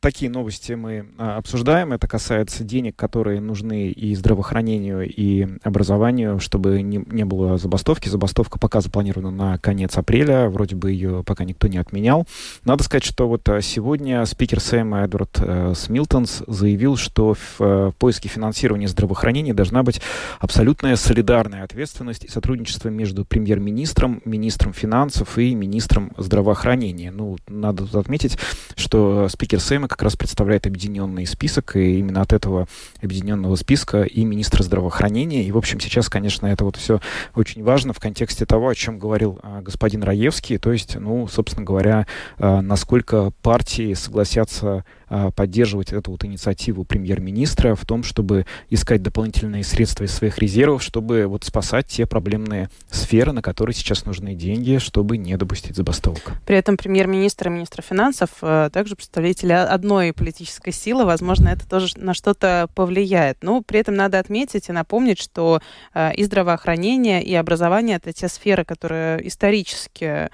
такие 0.00 0.30
новости 0.30 0.72
мы 0.72 1.06
а, 1.18 1.36
обсуждаем. 1.36 1.92
Это 1.92 2.08
касается 2.08 2.64
денег, 2.64 2.96
которые 2.96 3.40
нужны 3.40 3.88
и 3.88 4.14
здравоохранению, 4.14 5.08
и 5.08 5.46
образованию, 5.62 6.40
чтобы 6.40 6.82
не, 6.82 7.02
не 7.06 7.24
было 7.24 7.58
забастовки. 7.58 8.08
Забастовка 8.08 8.58
пока 8.58 8.80
запланирована 8.80 9.30
на 9.30 9.58
конец 9.58 9.96
апреля. 9.96 10.48
Вроде 10.48 10.76
бы 10.76 10.92
ее 10.92 11.22
пока 11.24 11.44
никто 11.44 11.68
не 11.68 11.78
отменял. 11.78 12.26
Надо 12.64 12.84
сказать, 12.84 13.04
что 13.04 13.28
вот 13.28 13.48
а, 13.48 13.60
сегодня 13.60 14.24
спикер 14.26 14.60
Сэма 14.60 15.00
Эдвард 15.00 15.38
э, 15.40 15.74
Смилтонс 15.76 16.42
заявил, 16.46 16.96
что 16.96 17.34
в 17.34 17.60
э, 17.60 17.92
поиске 17.98 18.28
финансирования 18.28 18.88
здравоохранения 18.88 19.54
должна 19.54 19.82
быть 19.82 20.00
абсолютная 20.38 20.96
солидарная 20.96 21.62
ответственность 21.62 22.24
и 22.24 22.28
сотрудничество 22.28 22.88
между 22.88 23.24
премьер-министром, 23.24 24.22
министром 24.24 24.72
финансов 24.72 25.38
и 25.38 25.54
министром 25.54 26.12
здравоохранения. 26.16 27.10
Ну, 27.10 27.36
надо 27.46 27.86
отметить, 27.98 28.38
что 28.76 29.28
спикер 29.28 29.60
Сэма 29.66 29.88
как 29.88 30.00
раз 30.02 30.14
представляет 30.14 30.64
объединенный 30.68 31.26
список, 31.26 31.74
и 31.74 31.98
именно 31.98 32.20
от 32.20 32.32
этого 32.32 32.68
объединенного 33.02 33.56
списка 33.56 34.02
и 34.02 34.24
министра 34.24 34.62
здравоохранения. 34.62 35.42
И, 35.42 35.50
в 35.50 35.58
общем, 35.58 35.80
сейчас, 35.80 36.08
конечно, 36.08 36.46
это 36.46 36.64
вот 36.64 36.76
все 36.76 37.00
очень 37.34 37.64
важно 37.64 37.92
в 37.92 37.98
контексте 37.98 38.46
того, 38.46 38.68
о 38.68 38.76
чем 38.76 39.00
говорил 39.00 39.40
а, 39.42 39.62
господин 39.62 40.04
Раевский, 40.04 40.58
то 40.58 40.70
есть, 40.70 40.94
ну, 40.94 41.26
собственно 41.26 41.66
говоря, 41.66 42.06
а, 42.38 42.62
насколько 42.62 43.32
партии 43.42 43.94
согласятся 43.94 44.84
поддерживать 45.34 45.92
эту 45.92 46.12
вот 46.12 46.24
инициативу 46.24 46.84
премьер-министра 46.84 47.74
в 47.74 47.84
том, 47.84 48.02
чтобы 48.02 48.46
искать 48.70 49.02
дополнительные 49.02 49.64
средства 49.64 50.04
из 50.04 50.12
своих 50.12 50.38
резервов, 50.38 50.82
чтобы 50.82 51.26
вот 51.26 51.44
спасать 51.44 51.86
те 51.86 52.06
проблемные 52.06 52.70
сферы, 52.90 53.32
на 53.32 53.42
которые 53.42 53.74
сейчас 53.74 54.04
нужны 54.04 54.34
деньги, 54.34 54.78
чтобы 54.78 55.16
не 55.16 55.36
допустить 55.36 55.76
забастовок. 55.76 56.32
При 56.46 56.56
этом 56.56 56.76
премьер-министр 56.76 57.48
и 57.48 57.50
министр 57.50 57.82
финансов 57.82 58.30
а, 58.42 58.70
также 58.70 58.96
представители 58.96 59.52
одной 59.52 60.12
политической 60.12 60.72
силы, 60.72 61.04
возможно, 61.04 61.48
это 61.48 61.68
тоже 61.68 61.96
на 61.96 62.14
что-то 62.14 62.68
повлияет. 62.74 63.42
Но 63.42 63.62
при 63.62 63.80
этом 63.80 63.94
надо 63.94 64.18
отметить 64.18 64.68
и 64.68 64.72
напомнить, 64.72 65.20
что 65.20 65.60
а, 65.92 66.10
и 66.10 66.24
здравоохранение, 66.24 67.22
и 67.22 67.34
образование— 67.34 67.96
это 68.02 68.12
те 68.12 68.28
сферы, 68.28 68.64
которые 68.64 69.26
исторически 69.26 69.96
Э, 70.06 70.30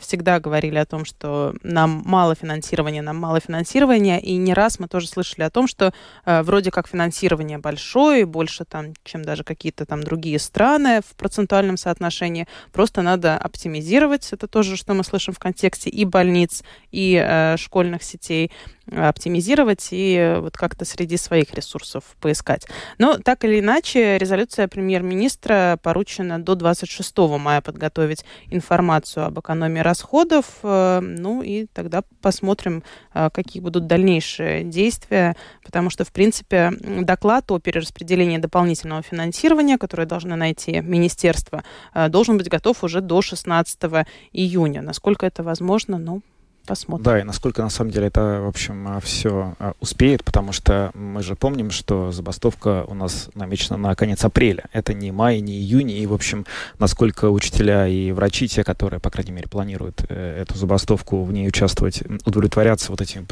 всегда 0.00 0.40
говорили 0.40 0.76
о 0.76 0.86
том, 0.86 1.04
что 1.04 1.54
нам 1.62 2.02
мало 2.04 2.34
финансирования, 2.34 3.02
нам 3.02 3.16
мало 3.16 3.40
финансирования, 3.40 4.20
и 4.20 4.36
не 4.36 4.54
раз 4.54 4.78
мы 4.78 4.88
тоже 4.88 5.06
слышали 5.06 5.42
о 5.42 5.50
том, 5.50 5.68
что 5.68 5.92
э, 6.24 6.42
вроде 6.42 6.70
как 6.70 6.88
финансирование 6.88 7.58
большое, 7.58 8.26
больше 8.26 8.64
там, 8.64 8.94
чем 9.04 9.22
даже 9.24 9.44
какие-то 9.44 9.86
там 9.86 10.02
другие 10.02 10.38
страны 10.38 11.00
в 11.00 11.14
процентуальном 11.16 11.76
соотношении, 11.76 12.48
просто 12.72 13.02
надо 13.02 13.36
оптимизировать, 13.36 14.32
это 14.32 14.48
тоже, 14.48 14.76
что 14.76 14.94
мы 14.94 15.04
слышим 15.04 15.32
в 15.32 15.38
контексте 15.38 15.90
и 15.90 16.04
больниц, 16.04 16.64
и 16.90 17.14
э, 17.14 17.56
школьных 17.56 18.02
сетей, 18.02 18.50
оптимизировать 18.90 19.88
и 19.90 20.36
вот 20.40 20.56
как-то 20.56 20.84
среди 20.84 21.16
своих 21.16 21.54
ресурсов 21.54 22.04
поискать. 22.20 22.66
Но 22.98 23.18
так 23.18 23.44
или 23.44 23.60
иначе, 23.60 24.18
резолюция 24.18 24.68
премьер-министра 24.68 25.78
поручена 25.82 26.38
до 26.42 26.54
26 26.54 27.18
мая 27.38 27.60
подготовить 27.60 28.24
информацию 28.50 29.26
об 29.26 29.38
экономии 29.38 29.80
расходов. 29.80 30.46
Э, 30.62 31.00
ну 31.00 31.42
и 31.42 31.66
тогда 31.66 32.02
посмотрим, 32.20 32.82
э, 33.14 33.30
какие 33.32 33.62
будут 33.62 33.86
дальнейшие 33.86 34.64
действия, 34.64 35.36
потому 35.64 35.90
что, 35.90 36.04
в 36.04 36.12
принципе, 36.12 36.72
доклад 37.00 37.50
о 37.50 37.58
перераспределении 37.58 38.38
дополнительного 38.38 39.02
финансирования, 39.02 39.78
которое 39.78 40.06
должны 40.06 40.36
найти 40.36 40.80
министерство, 40.80 41.64
э, 41.94 42.08
должен 42.08 42.38
быть 42.38 42.48
готов 42.48 42.84
уже 42.84 43.00
до 43.00 43.22
16 43.22 44.06
июня. 44.32 44.82
Насколько 44.82 45.26
это 45.26 45.42
возможно, 45.42 45.98
ну, 45.98 46.22
Посмотрим. 46.68 47.02
Да, 47.02 47.18
и 47.18 47.22
насколько 47.22 47.62
на 47.62 47.70
самом 47.70 47.90
деле 47.90 48.08
это, 48.08 48.40
в 48.42 48.46
общем, 48.46 48.86
а, 48.86 49.00
все 49.00 49.54
а, 49.58 49.72
успеет, 49.80 50.22
потому 50.22 50.52
что 50.52 50.90
мы 50.92 51.22
же 51.22 51.34
помним, 51.34 51.70
что 51.70 52.12
забастовка 52.12 52.84
у 52.86 52.92
нас 52.92 53.30
намечена 53.34 53.78
на 53.78 53.94
конец 53.94 54.22
апреля. 54.22 54.64
Это 54.74 54.92
не 54.92 55.10
май, 55.10 55.40
не 55.40 55.54
июнь, 55.54 55.90
и, 55.90 56.06
в 56.06 56.12
общем, 56.12 56.44
насколько 56.78 57.30
учителя 57.30 57.88
и 57.88 58.12
врачи, 58.12 58.48
те, 58.48 58.64
которые, 58.64 59.00
по 59.00 59.08
крайней 59.08 59.32
мере, 59.32 59.48
планируют 59.48 60.04
э, 60.10 60.42
эту 60.42 60.58
забастовку, 60.58 61.24
в 61.24 61.32
ней 61.32 61.48
участвовать, 61.48 62.02
удовлетворятся 62.26 62.90
вот 62.90 63.00
этими 63.00 63.24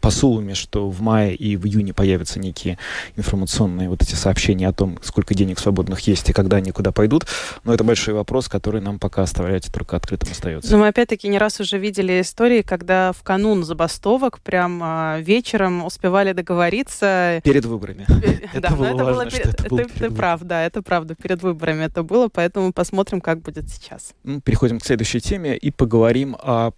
посулами, 0.00 0.52
что 0.52 0.88
в 0.88 1.00
мае 1.00 1.34
и 1.34 1.56
в 1.56 1.66
июне 1.66 1.92
появятся 1.92 2.38
некие 2.38 2.78
информационные 3.16 3.88
вот 3.88 4.02
эти 4.02 4.14
сообщения 4.14 4.68
о 4.68 4.72
том, 4.72 5.00
сколько 5.02 5.34
денег 5.34 5.58
свободных 5.58 5.98
есть 6.00 6.30
и 6.30 6.32
когда 6.32 6.58
они 6.58 6.70
куда 6.70 6.92
пойдут. 6.92 7.26
Но 7.64 7.74
это 7.74 7.82
большой 7.82 8.14
вопрос, 8.14 8.48
который 8.48 8.80
нам 8.80 9.00
пока 9.00 9.22
оставлять 9.22 9.72
только 9.72 9.96
открытым 9.96 10.30
остается. 10.30 10.70
Но 10.70 10.78
мы 10.78 10.86
опять-таки 10.86 11.26
не 11.26 11.38
раз 11.38 11.58
уже 11.58 11.76
видели 11.76 12.20
истории, 12.20 12.62
когда 12.62 12.83
когда 12.84 13.12
в 13.12 13.22
канун 13.22 13.64
забастовок 13.64 14.40
прям 14.40 14.78
а, 14.82 15.18
вечером 15.18 15.86
успевали 15.86 16.34
договориться. 16.34 17.40
Перед 17.42 17.64
выборами. 17.64 18.04
Э, 18.22 18.58
это 18.58 18.74
было 18.74 19.22
это 19.24 20.10
правда, 20.10 20.54
это 20.56 20.82
правда, 20.82 21.14
перед 21.14 21.42
выборами 21.42 21.84
это 21.84 22.02
было, 22.02 22.28
поэтому 22.28 22.74
посмотрим, 22.74 23.22
как 23.22 23.40
будет 23.40 23.70
сейчас. 23.70 24.12
Переходим 24.44 24.80
к 24.80 24.84
следующей 24.84 25.20
теме 25.20 25.56
и 25.56 25.70
поговорим 25.70 26.36
о 26.38 26.72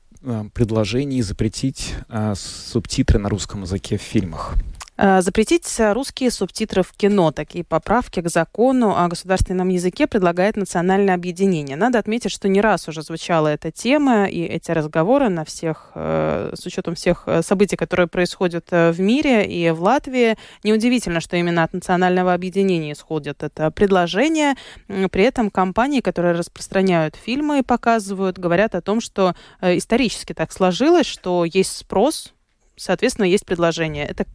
предложении 0.54 1.20
запретить 1.22 1.94
субтитры 2.34 3.18
на 3.18 3.28
русском 3.28 3.62
языке 3.62 3.98
в 3.98 4.02
фильмах. 4.02 4.54
Э, 4.98 5.20
запретить 5.20 5.66
русские 5.78 6.30
субтитры 6.30 6.82
в 6.82 6.92
кино. 6.92 7.30
Такие 7.30 7.64
поправки 7.64 8.20
к 8.20 8.28
закону 8.28 8.96
о 8.96 9.08
государственном 9.08 9.68
языке 9.68 10.06
предлагает 10.06 10.56
национальное 10.56 11.14
объединение. 11.14 11.76
Надо 11.76 11.98
отметить, 11.98 12.30
что 12.30 12.48
не 12.48 12.60
раз 12.60 12.88
уже 12.88 13.02
звучала 13.02 13.48
эта 13.48 13.70
тема, 13.70 14.26
и 14.26 14.40
эти 14.40 14.70
разговоры 14.70 15.28
на 15.28 15.44
всех, 15.44 15.90
э, 15.94 16.52
с 16.54 16.64
учетом 16.64 16.94
всех 16.94 17.24
э, 17.26 17.42
событий, 17.42 17.76
которые 17.76 18.06
происходят 18.06 18.70
в 18.70 18.98
мире 18.98 19.44
и 19.46 19.70
в 19.70 19.82
Латвии. 19.82 20.36
Неудивительно, 20.64 21.20
что 21.20 21.36
именно 21.36 21.62
от 21.62 21.74
национального 21.74 22.32
объединения 22.32 22.92
исходит 22.92 23.42
это 23.42 23.70
предложение. 23.70 24.54
При 24.86 25.22
этом 25.22 25.50
компании, 25.50 26.00
которые 26.00 26.34
распространяют 26.34 27.16
фильмы 27.16 27.58
и 27.58 27.62
показывают, 27.62 28.38
говорят 28.38 28.74
о 28.74 28.80
том, 28.80 29.00
что 29.00 29.34
исторически 29.60 30.32
так 30.32 30.52
сложилось, 30.52 31.06
что 31.06 31.44
есть 31.44 31.76
спрос 31.76 32.32
соответственно, 32.76 33.26
есть 33.26 33.46
предложение. 33.46 34.06
Это 34.06 34.26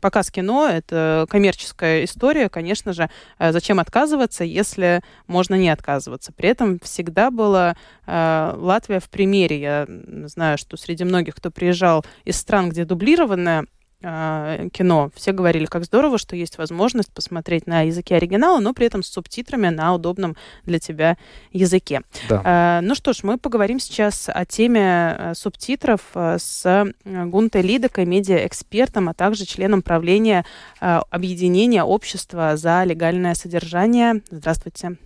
показ 0.00 0.30
кино, 0.30 0.68
это 0.68 1.26
коммерческая 1.30 2.04
история, 2.04 2.48
конечно 2.48 2.92
же. 2.92 3.10
Э, 3.38 3.52
зачем 3.52 3.80
отказываться, 3.80 4.44
если 4.44 5.02
можно 5.26 5.54
не 5.54 5.70
отказываться? 5.70 6.32
При 6.32 6.48
этом 6.48 6.78
всегда 6.80 7.30
была 7.30 7.76
э, 8.06 8.52
Латвия 8.56 9.00
в 9.00 9.08
примере. 9.08 9.60
Я 9.60 9.86
знаю, 10.26 10.58
что 10.58 10.76
среди 10.76 11.04
многих, 11.04 11.36
кто 11.36 11.50
приезжал 11.50 12.04
из 12.24 12.36
стран, 12.36 12.70
где 12.70 12.84
дублированная 12.84 13.66
кино. 14.00 15.10
Все 15.14 15.32
говорили, 15.32 15.66
как 15.66 15.84
здорово, 15.84 16.18
что 16.18 16.34
есть 16.34 16.58
возможность 16.58 17.12
посмотреть 17.12 17.66
на 17.66 17.82
языке 17.82 18.16
оригинала, 18.16 18.58
но 18.58 18.72
при 18.72 18.86
этом 18.86 19.02
с 19.02 19.08
субтитрами 19.08 19.68
на 19.68 19.94
удобном 19.94 20.36
для 20.64 20.78
тебя 20.78 21.16
языке. 21.52 22.00
Да. 22.28 22.78
Э, 22.80 22.80
ну 22.82 22.94
что 22.94 23.12
ж, 23.12 23.22
мы 23.22 23.36
поговорим 23.36 23.78
сейчас 23.78 24.30
о 24.32 24.44
теме 24.46 25.16
э, 25.18 25.34
субтитров 25.34 26.00
с 26.14 26.86
Гунтой 27.04 27.62
Лидокой, 27.62 28.06
медиаэкспертом, 28.06 29.08
а 29.08 29.14
также 29.14 29.44
членом 29.44 29.82
правления 29.82 30.44
объединения 30.78 31.84
общества 31.84 32.56
за 32.56 32.84
легальное 32.84 33.34
содержание. 33.34 34.22
Здравствуйте. 34.30 34.96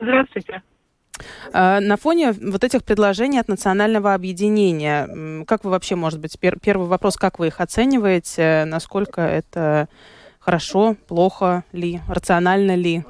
Здравствуйте. 0.00 0.62
А, 1.52 1.80
на 1.80 1.96
фоне 1.96 2.32
вот 2.32 2.64
этих 2.64 2.84
предложений 2.84 3.40
от 3.40 3.48
национального 3.48 4.14
объединения, 4.14 5.44
как 5.46 5.64
вы 5.64 5.70
вообще, 5.70 5.96
может 5.96 6.20
быть, 6.20 6.38
пер 6.38 6.58
первый 6.60 6.88
вопрос, 6.88 7.16
как 7.16 7.38
вы 7.38 7.48
их 7.48 7.60
оцениваете, 7.60 8.64
насколько 8.66 9.20
это 9.20 9.88
хорошо, 10.38 10.96
плохо 11.08 11.64
ли, 11.72 12.00
рационально 12.08 12.76
ли? 12.76 13.02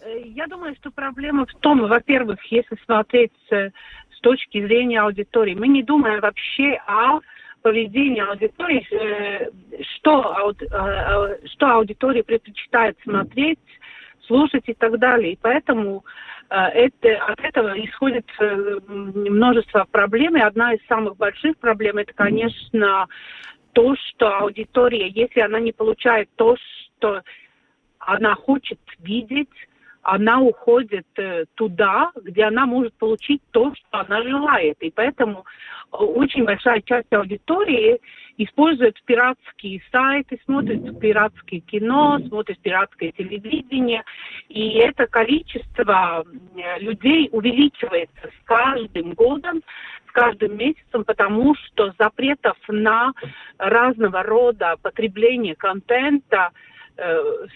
Э, 0.00 0.20
я 0.24 0.46
думаю, 0.46 0.74
что 0.76 0.90
проблема 0.90 1.46
в 1.46 1.54
том, 1.60 1.80
во-первых, 1.80 2.42
если 2.50 2.76
смотреть 2.84 3.32
с 3.50 4.20
точки 4.20 4.64
зрения 4.64 5.00
аудитории, 5.00 5.54
мы 5.54 5.68
не 5.68 5.82
думаем 5.82 6.20
вообще 6.20 6.80
о 6.86 7.20
поведении 7.62 8.20
аудитории, 8.20 8.86
э, 8.92 9.50
что, 9.96 10.52
э, 10.60 11.48
что 11.48 11.66
аудитория 11.66 12.22
предпочитает 12.22 12.96
смотреть, 13.02 13.58
слушать 14.26 14.64
и 14.66 14.74
так 14.74 14.98
далее. 14.98 15.32
И 15.32 15.38
поэтому 15.40 16.04
э, 16.50 16.54
это, 16.56 17.24
от 17.24 17.40
этого 17.40 17.78
исходит 17.84 18.26
э, 18.38 18.78
множество 18.88 19.86
проблем. 19.90 20.36
И 20.36 20.40
одна 20.40 20.74
из 20.74 20.84
самых 20.86 21.16
больших 21.16 21.56
проблем 21.58 21.98
это, 21.98 22.12
конечно, 22.12 23.06
то, 23.72 23.94
что 23.96 24.38
аудитория, 24.38 25.08
если 25.08 25.40
она 25.40 25.60
не 25.60 25.72
получает 25.72 26.28
то, 26.36 26.56
что 26.98 27.22
она 27.98 28.34
хочет 28.34 28.80
видеть, 28.98 29.48
она 30.02 30.40
уходит 30.40 31.06
э, 31.16 31.44
туда, 31.54 32.10
где 32.16 32.44
она 32.44 32.66
может 32.66 32.92
получить 32.94 33.40
то, 33.52 33.72
что 33.74 34.00
она 34.00 34.22
желает. 34.22 34.76
И 34.80 34.90
поэтому 34.90 35.44
очень 35.90 36.44
большая 36.44 36.80
часть 36.80 37.12
аудитории 37.12 38.00
использует 38.36 39.02
пиратские 39.04 39.82
сайты, 39.90 40.38
смотрит 40.44 40.98
пиратское 41.00 41.60
кино, 41.60 42.18
смотрит 42.28 42.58
пиратское 42.60 43.12
телевидение. 43.12 44.02
И 44.48 44.78
это 44.78 45.06
количество 45.06 46.24
людей 46.78 47.28
увеличивается 47.32 48.28
с 48.28 48.44
каждым 48.44 49.12
годом. 49.12 49.62
каждым 50.12 50.58
месяцем, 50.58 51.04
потому 51.04 51.54
что 51.54 51.94
запретов 51.98 52.58
на 52.68 53.12
разного 53.56 54.22
рода 54.22 54.76
потребление 54.82 55.54
контента 55.56 56.50
э, 56.50 56.71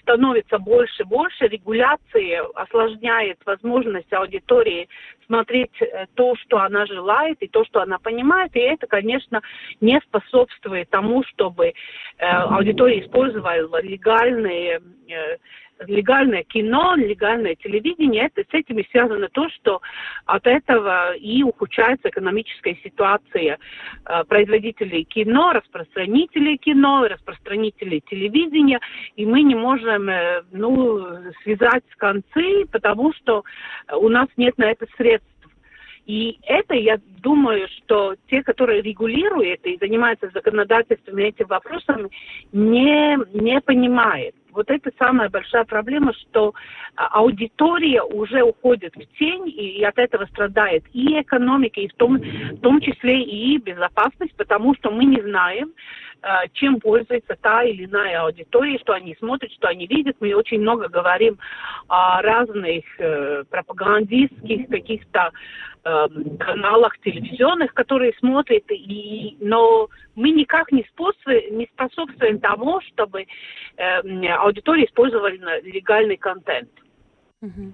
становится 0.00 0.58
больше 0.58 1.02
и 1.02 1.06
больше, 1.06 1.46
регуляция 1.46 2.42
осложняет 2.54 3.38
возможность 3.44 4.12
аудитории 4.12 4.88
смотреть 5.26 5.70
э, 5.80 6.06
то, 6.14 6.34
что 6.36 6.58
она 6.58 6.86
желает 6.86 7.36
и 7.40 7.48
то, 7.48 7.64
что 7.64 7.82
она 7.82 7.98
понимает, 7.98 8.54
и 8.56 8.60
это, 8.60 8.86
конечно, 8.86 9.42
не 9.80 10.00
способствует 10.00 10.88
тому, 10.90 11.24
чтобы 11.24 11.66
э, 11.66 11.72
аудитория 12.18 13.00
использовала 13.00 13.82
легальные 13.82 14.80
э, 15.08 15.36
легальное 15.86 16.42
кино, 16.44 16.94
легальное 16.96 17.54
телевидение, 17.54 18.26
это, 18.26 18.48
с 18.48 18.54
этим 18.54 18.78
и 18.78 18.88
связано 18.90 19.28
то, 19.28 19.48
что 19.50 19.80
от 20.24 20.46
этого 20.46 21.14
и 21.16 21.42
ухудшается 21.42 22.08
экономическая 22.08 22.76
ситуация 22.82 23.58
э, 24.04 24.24
производителей 24.24 25.04
кино, 25.04 25.52
распространителей 25.52 26.56
кино, 26.56 27.06
распространителей 27.08 28.02
телевидения, 28.08 28.80
и 29.16 29.26
мы 29.26 29.42
не 29.42 29.54
можем 29.54 30.08
э, 30.08 30.42
ну, 30.52 31.32
связать 31.42 31.84
концы, 31.96 32.66
потому 32.70 33.12
что 33.14 33.44
у 33.92 34.08
нас 34.08 34.28
нет 34.36 34.56
на 34.58 34.70
это 34.70 34.86
средств. 34.96 35.28
И 36.06 36.38
это, 36.44 36.74
я 36.74 36.98
думаю, 37.20 37.66
что 37.78 38.14
те, 38.30 38.42
которые 38.42 38.80
регулируют 38.80 39.60
и 39.64 39.76
занимаются 39.80 40.30
законодательством 40.32 41.18
этим 41.18 41.46
вопросом, 41.48 42.08
не, 42.52 43.18
не 43.34 43.60
понимают. 43.60 44.34
Вот 44.52 44.70
это 44.70 44.90
самая 44.98 45.28
большая 45.28 45.64
проблема, 45.64 46.14
что 46.14 46.54
а, 46.94 47.08
аудитория 47.18 48.02
уже 48.02 48.42
уходит 48.42 48.94
в 48.94 49.18
тень, 49.18 49.48
и 49.48 49.84
от 49.84 49.98
этого 49.98 50.24
страдает 50.26 50.84
и 50.94 51.20
экономика, 51.20 51.80
и 51.80 51.88
в 51.88 51.94
том, 51.94 52.16
в 52.18 52.60
том 52.60 52.80
числе 52.80 53.22
и 53.22 53.58
безопасность, 53.58 54.34
потому 54.36 54.74
что 54.76 54.90
мы 54.90 55.04
не 55.04 55.20
знаем, 55.20 55.72
чем 56.54 56.80
пользуется 56.80 57.36
та 57.40 57.62
или 57.62 57.84
иная 57.84 58.22
аудитория, 58.22 58.78
что 58.78 58.94
они 58.94 59.14
смотрят, 59.16 59.52
что 59.52 59.68
они 59.68 59.86
видят. 59.86 60.16
Мы 60.20 60.34
очень 60.34 60.60
много 60.60 60.88
говорим 60.88 61.38
о 61.88 62.20
разных 62.22 62.84
э, 62.98 63.44
пропагандистских 63.48 64.68
каких-то 64.68 65.30
э, 65.84 66.06
каналах 66.38 66.98
телевизионных, 66.98 67.74
которые 67.74 68.12
смотрят, 68.18 68.64
и, 68.70 69.36
но 69.40 69.88
мы 70.14 70.30
никак 70.30 70.72
не 70.72 70.84
способствуем, 70.90 71.58
не 71.58 71.68
способствуем 71.74 72.40
тому, 72.40 72.80
чтобы 72.82 73.26
э, 73.76 74.28
аудитория 74.32 74.86
использовала 74.86 75.28
легальный 75.28 76.16
контент. 76.16 76.70
Mm-hmm. 77.42 77.72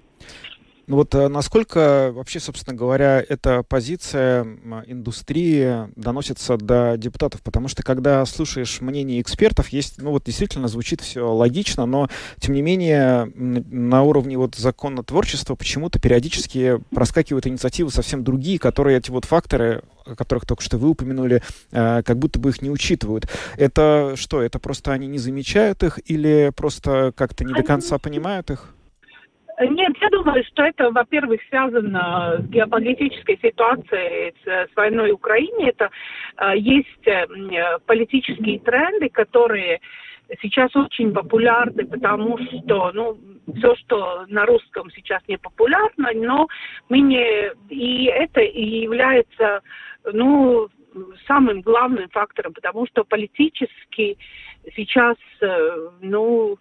Ну 0.86 0.96
вот 0.96 1.14
э, 1.14 1.28
насколько 1.28 2.10
вообще, 2.12 2.40
собственно 2.40 2.76
говоря, 2.76 3.24
эта 3.26 3.62
позиция 3.62 4.44
индустрии 4.86 5.88
доносится 5.96 6.56
до 6.56 6.96
депутатов? 6.96 7.40
Потому 7.42 7.68
что 7.68 7.82
когда 7.82 8.24
слушаешь 8.26 8.80
мнение 8.80 9.20
экспертов, 9.20 9.68
есть, 9.68 10.00
ну 10.02 10.10
вот 10.10 10.24
действительно 10.24 10.68
звучит 10.68 11.00
все 11.00 11.32
логично, 11.32 11.86
но 11.86 12.08
тем 12.40 12.54
не 12.54 12.62
менее 12.62 13.30
на 13.34 14.02
уровне 14.02 14.36
вот 14.36 14.56
законотворчества 14.56 15.54
почему-то 15.54 16.00
периодически 16.00 16.80
проскакивают 16.92 17.46
инициативы 17.46 17.90
совсем 17.90 18.24
другие, 18.24 18.58
которые 18.58 18.98
эти 18.98 19.10
вот 19.10 19.24
факторы 19.24 19.82
о 20.04 20.16
которых 20.16 20.46
только 20.46 20.64
что 20.64 20.78
вы 20.78 20.88
упомянули, 20.88 21.42
э, 21.70 22.02
как 22.02 22.18
будто 22.18 22.40
бы 22.40 22.50
их 22.50 22.60
не 22.60 22.70
учитывают. 22.70 23.28
Это 23.56 24.14
что, 24.16 24.42
это 24.42 24.58
просто 24.58 24.90
они 24.92 25.06
не 25.06 25.18
замечают 25.18 25.84
их 25.84 26.00
или 26.10 26.50
просто 26.56 27.12
как-то 27.16 27.44
не 27.44 27.54
до 27.54 27.62
конца 27.62 27.98
понимают 27.98 28.50
их? 28.50 28.74
Нет, 29.60 29.92
я 30.00 30.08
думаю, 30.08 30.44
что 30.44 30.62
это, 30.64 30.90
во-первых, 30.90 31.40
связано 31.48 32.38
с 32.38 32.48
геополитической 32.48 33.38
ситуацией, 33.42 34.34
с, 34.44 34.74
войной 34.76 35.12
в 35.12 35.16
Украине. 35.16 35.70
Это 35.70 35.90
э, 36.38 36.56
есть 36.56 37.06
э, 37.06 37.26
политические 37.86 38.60
тренды, 38.60 39.08
которые 39.10 39.80
сейчас 40.40 40.74
очень 40.74 41.12
популярны, 41.12 41.86
потому 41.86 42.38
что, 42.38 42.92
ну, 42.92 43.18
все, 43.56 43.74
что 43.76 44.24
на 44.28 44.46
русском 44.46 44.90
сейчас 44.90 45.20
не 45.28 45.36
популярно, 45.36 46.10
но 46.14 46.48
мы 46.88 47.00
не... 47.00 47.52
И 47.68 48.04
это 48.06 48.40
и 48.40 48.82
является, 48.82 49.60
ну, 50.10 50.68
самым 51.26 51.60
главным 51.62 52.08
фактором, 52.10 52.52
потому 52.52 52.86
что 52.86 53.04
политически 53.04 54.16
сейчас, 54.74 55.16
э, 55.40 55.88
ну, 56.00 56.58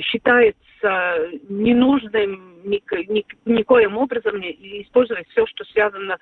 считается 0.00 1.28
ненужным 1.48 2.60
ни, 2.64 2.82
ни, 3.12 3.24
никоим 3.44 3.96
образом 3.98 4.40
использовать 4.40 5.28
все, 5.28 5.46
что 5.46 5.64
связано 5.64 6.18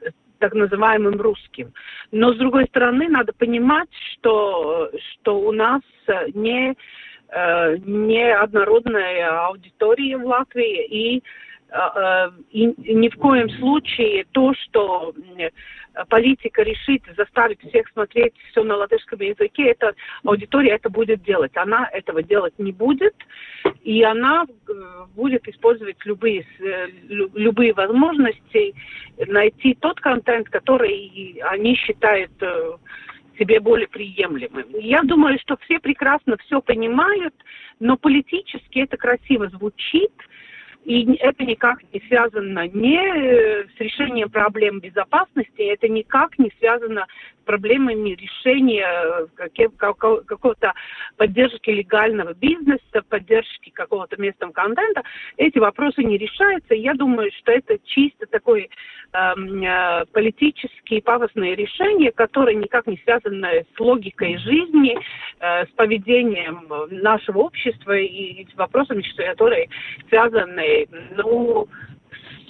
с 0.00 0.12
так 0.38 0.54
называемым 0.54 1.20
русским. 1.20 1.72
Но, 2.10 2.32
с 2.32 2.36
другой 2.36 2.66
стороны, 2.66 3.08
надо 3.08 3.32
понимать, 3.32 3.90
что, 4.12 4.90
что 5.12 5.38
у 5.38 5.52
нас 5.52 5.82
не, 6.34 6.74
э, 7.28 7.76
не 7.78 8.34
однородная 8.34 9.46
аудитория 9.46 10.16
в 10.16 10.26
Латвии, 10.26 10.86
и 10.86 11.22
и 12.50 12.74
ни 12.76 13.08
в 13.08 13.16
коем 13.16 13.48
случае 13.48 14.26
то, 14.32 14.52
что 14.54 15.14
политика 16.08 16.62
решит 16.62 17.02
заставить 17.16 17.60
всех 17.60 17.88
смотреть 17.88 18.34
все 18.50 18.62
на 18.62 18.76
латышском 18.76 19.20
языке, 19.20 19.70
это 19.70 19.94
аудитория 20.24 20.72
это 20.72 20.90
будет 20.90 21.22
делать. 21.22 21.56
Она 21.56 21.88
этого 21.92 22.22
делать 22.22 22.58
не 22.58 22.72
будет, 22.72 23.14
и 23.82 24.02
она 24.02 24.44
э, 24.44 24.72
будет 25.14 25.46
использовать 25.48 25.96
любые, 26.04 26.46
э, 26.60 26.88
любые 27.08 27.72
возможности 27.72 28.74
найти 29.26 29.74
тот 29.74 30.00
контент, 30.00 30.48
который 30.48 31.40
они 31.44 31.74
считают 31.76 32.32
себе 33.38 33.60
более 33.60 33.88
приемлемым. 33.88 34.66
Я 34.78 35.02
думаю, 35.02 35.38
что 35.40 35.56
все 35.64 35.80
прекрасно 35.80 36.36
все 36.44 36.60
понимают, 36.60 37.34
но 37.80 37.96
политически 37.96 38.80
это 38.80 38.96
красиво 38.96 39.48
звучит– 39.48 40.12
и 40.84 41.14
это 41.14 41.44
никак 41.44 41.78
не 41.92 42.00
связано 42.08 42.66
не 42.68 42.98
э, 42.98 43.66
с 43.76 43.80
решением 43.80 44.30
проблем 44.30 44.80
безопасности, 44.80 45.62
это 45.62 45.88
никак 45.88 46.38
не 46.38 46.52
связано 46.58 47.06
проблемами 47.44 48.10
решения 48.10 48.86
э, 48.86 49.68
какого-то 49.76 50.72
поддержки 51.16 51.70
легального 51.70 52.34
бизнеса, 52.34 53.02
поддержки 53.08 53.70
какого-то 53.70 54.20
местного 54.20 54.52
контента. 54.52 55.02
Эти 55.36 55.58
вопросы 55.58 56.02
не 56.02 56.18
решаются. 56.18 56.74
Я 56.74 56.94
думаю, 56.94 57.30
что 57.38 57.52
это 57.52 57.78
чисто 57.84 58.26
такой 58.26 58.70
эм, 59.12 59.62
э, 59.62 60.04
политические 60.12 61.02
пафосные 61.02 61.54
решения, 61.54 62.12
которые 62.12 62.56
никак 62.56 62.86
не 62.86 62.98
связаны 63.04 63.66
с 63.74 63.80
логикой 63.80 64.38
жизни, 64.38 64.96
э, 65.40 65.66
с 65.66 65.70
поведением 65.70 66.66
нашего 66.90 67.40
общества 67.40 67.96
и, 67.96 68.42
и 68.42 68.48
с 68.50 68.56
вопросами, 68.56 69.02
которые 69.16 69.68
связаны 70.08 70.86
ну, 71.16 71.68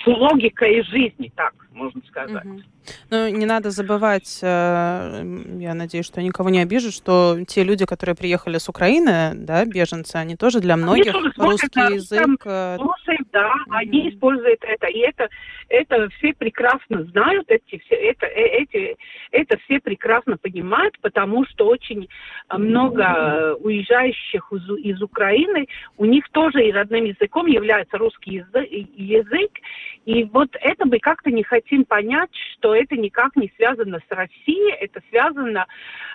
с 0.03 0.07
логикой 0.07 0.83
жизни, 0.85 1.33
так 1.35 1.55
можно 1.75 2.01
сказать. 2.07 2.45
Угу. 2.45 2.61
Ну, 3.11 3.29
не 3.29 3.47
надо 3.47 3.71
забывать, 3.71 4.41
э, 4.43 5.23
я 5.59 5.75
надеюсь, 5.75 6.07
что 6.07 6.23
никого 6.23 6.51
не 6.51 6.61
обижу, 6.61 6.91
что 6.91 7.39
те 7.47 7.65
люди, 7.65 7.85
которые 7.85 8.17
приехали 8.17 8.59
с 8.59 8.69
Украины, 8.69 9.33
да, 9.35 9.65
беженцы, 9.65 10.17
они 10.17 10.37
тоже 10.37 10.61
для 10.61 10.77
многих 10.77 11.15
они 11.15 11.29
русский 11.37 11.81
на 11.81 11.89
язык... 11.89 12.43
Э, 12.45 12.77
слушают, 12.77 13.29
да, 13.33 13.53
угу. 13.67 13.75
они 13.75 14.11
используют 14.11 14.61
это, 14.63 14.87
и 14.87 14.99
это, 14.99 15.29
это 15.69 16.09
все 16.19 16.33
прекрасно 16.35 17.05
знают, 17.05 17.47
эти, 17.49 17.79
все, 17.85 17.95
это, 17.95 18.27
э, 18.27 18.63
эти, 18.63 18.97
это 19.31 19.59
все 19.65 19.81
прекрасно 19.81 20.37
понимают, 20.37 20.99
потому 21.01 21.45
что 21.47 21.67
очень 21.67 22.09
много 22.51 23.57
уезжающих 23.61 24.53
из, 24.53 24.69
из 24.85 25.03
Украины, 25.03 25.67
у 25.97 26.05
них 26.05 26.29
тоже 26.31 26.65
и 26.65 26.73
родным 26.73 27.05
языком 27.05 27.47
является 27.47 27.99
русский 27.99 28.45
язык, 28.97 29.51
и 30.05 30.25
вот 30.25 30.49
это 30.61 30.85
бы 30.85 30.99
как-то 30.99 31.31
не 31.31 31.45
хотим 31.63 31.85
понять, 31.85 32.31
что 32.55 32.75
это 32.75 32.97
никак 32.97 33.37
не 33.37 33.53
связано 33.57 33.99
с 34.09 34.15
Россией, 34.15 34.75
это 34.81 35.01
связано 35.11 35.67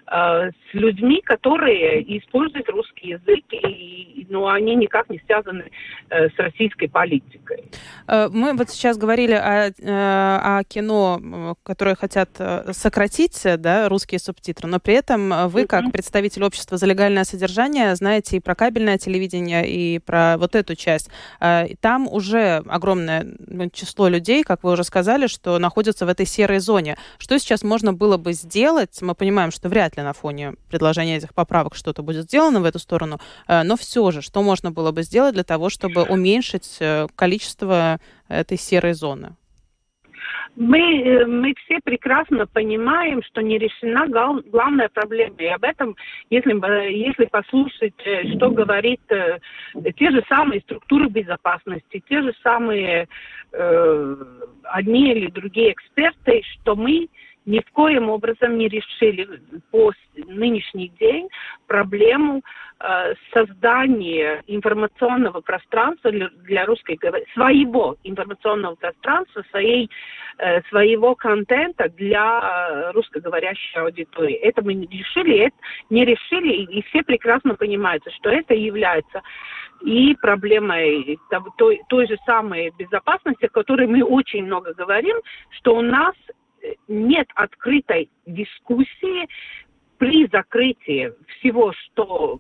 э, 0.07 0.51
с 0.51 0.73
людьми, 0.73 1.21
которые 1.21 2.17
используют 2.17 2.69
русский 2.69 3.10
язык, 3.10 3.45
и, 3.51 4.25
но 4.29 4.47
они 4.47 4.75
никак 4.75 5.10
не 5.10 5.19
связаны 5.25 5.69
э, 6.10 6.29
с 6.29 6.38
российской 6.38 6.88
политикой. 6.88 7.65
Э, 8.07 8.27
мы 8.31 8.53
вот 8.53 8.69
сейчас 8.69 8.97
говорили 8.97 9.33
о, 9.33 9.69
э, 9.69 9.71
о 9.81 10.63
кино, 10.63 11.55
которое 11.63 11.95
хотят 11.95 12.29
э, 12.39 12.71
сократить, 12.73 13.41
да, 13.57 13.89
русские 13.89 14.19
субтитры, 14.19 14.67
но 14.67 14.79
при 14.79 14.95
этом 14.95 15.49
вы, 15.49 15.65
как 15.65 15.91
представитель 15.91 16.43
общества 16.43 16.77
за 16.77 16.86
легальное 16.86 17.23
содержание, 17.23 17.95
знаете 17.95 18.38
и 18.38 18.39
про 18.39 18.55
кабельное 18.55 18.97
телевидение, 18.97 19.67
и 19.67 19.99
про 19.99 20.38
вот 20.38 20.55
эту 20.55 20.75
часть. 20.75 21.10
Там 21.81 22.07
уже 22.07 22.63
огромное 22.67 23.27
число 23.73 24.07
людей, 24.07 24.43
как 24.43 24.63
вы 24.63 24.71
уже 24.71 24.83
сказали, 24.83 25.27
что 25.38 25.60
находятся 25.60 26.06
в 26.08 26.10
этой 26.10 26.26
серой 26.26 26.58
зоне. 26.60 26.97
Что 27.19 27.38
сейчас 27.38 27.62
можно 27.63 27.93
было 27.93 28.17
бы 28.17 28.34
сделать? 28.34 29.02
Мы 29.02 29.13
понимаем, 29.13 29.52
что 29.52 29.69
вряд 29.69 29.95
ли 29.95 30.04
на 30.04 30.13
фоне 30.13 30.54
предложения 30.67 31.17
этих 31.17 31.36
поправок 31.36 31.76
что-то 31.76 32.02
будет 32.02 32.23
сделано 32.23 32.60
в 32.60 32.65
эту 32.65 32.80
сторону, 32.80 33.19
э, 33.47 33.62
но 33.62 33.78
все 33.78 34.10
же, 34.10 34.23
что 34.23 34.41
можно 34.41 34.71
было 34.71 34.91
бы 34.91 35.04
сделать 35.04 35.36
для 35.36 35.43
того, 35.43 35.69
чтобы 35.69 36.04
уменьшить 36.04 36.78
э, 36.80 37.08
количество 37.15 38.00
этой 38.28 38.58
серой 38.58 38.93
зоны? 38.93 39.36
Мы, 40.58 41.04
э, 41.04 41.26
мы 41.26 41.54
все 41.63 41.80
прекрасно 41.84 42.48
понимаем, 42.48 43.22
что 43.24 43.41
не 43.41 43.60
решена 43.60 44.08
главная 44.08 44.89
проблема. 44.89 45.36
И 45.38 45.46
об 45.46 45.63
этом, 45.63 45.96
если, 46.32 46.54
э, 46.67 46.91
если 46.91 47.26
послушать, 47.26 47.93
э, 48.06 48.36
что 48.36 48.50
говорит 48.50 49.02
те 49.08 50.12
же 50.12 50.24
самые 50.28 50.62
структуры 50.62 51.10
безопасности, 51.10 52.04
те 52.10 52.24
же 52.24 52.34
самые 52.41 53.08
э, 53.54 54.15
одни 54.63 55.12
или 55.12 55.28
другие 55.28 55.74
эксперты, 55.74 56.41
что 56.54 56.76
мы 56.76 57.08
ни 57.47 57.60
в 57.62 57.71
коем 57.71 58.10
образом 58.10 58.57
не 58.57 58.67
решили 58.67 59.27
по 59.71 59.91
нынешний 60.27 60.89
день 60.99 61.29
проблему 61.65 62.41
э, 62.79 63.13
создания 63.33 64.43
информационного 64.47 65.39
пространства 65.39 66.12
для, 66.12 66.29
для 66.43 66.65
русской 66.65 66.99
своего 67.33 67.95
информационного 68.03 68.75
пространства, 68.75 69.43
своей, 69.49 69.89
э, 70.39 70.62
своего 70.63 71.15
контента 71.15 71.88
для 71.89 72.41
э, 72.41 72.91
русскоговорящей 72.91 73.79
аудитории. 73.79 74.36
Это 74.36 74.62
мы 74.62 74.73
не 74.73 74.88
решили, 74.88 75.38
это 75.38 75.55
не 75.89 76.03
решили, 76.03 76.51
и, 76.51 76.79
и 76.79 76.83
все 76.89 77.01
прекрасно 77.01 77.55
понимают, 77.55 78.03
что 78.17 78.29
это 78.29 78.53
является 78.53 79.21
и 79.81 80.15
проблемой 80.15 81.17
той, 81.57 81.79
той 81.88 82.07
же 82.07 82.17
самой 82.25 82.73
безопасности, 82.77 83.45
о 83.45 83.49
которой 83.49 83.88
мы 83.88 84.03
очень 84.03 84.43
много 84.43 84.73
говорим, 84.73 85.15
что 85.51 85.75
у 85.75 85.81
нас 85.81 86.15
нет 86.88 87.28
открытой 87.36 88.10
дискуссии 88.26 89.28
при 89.98 90.28
закрытии 90.32 91.12
всего, 91.39 91.74
что, 91.74 92.39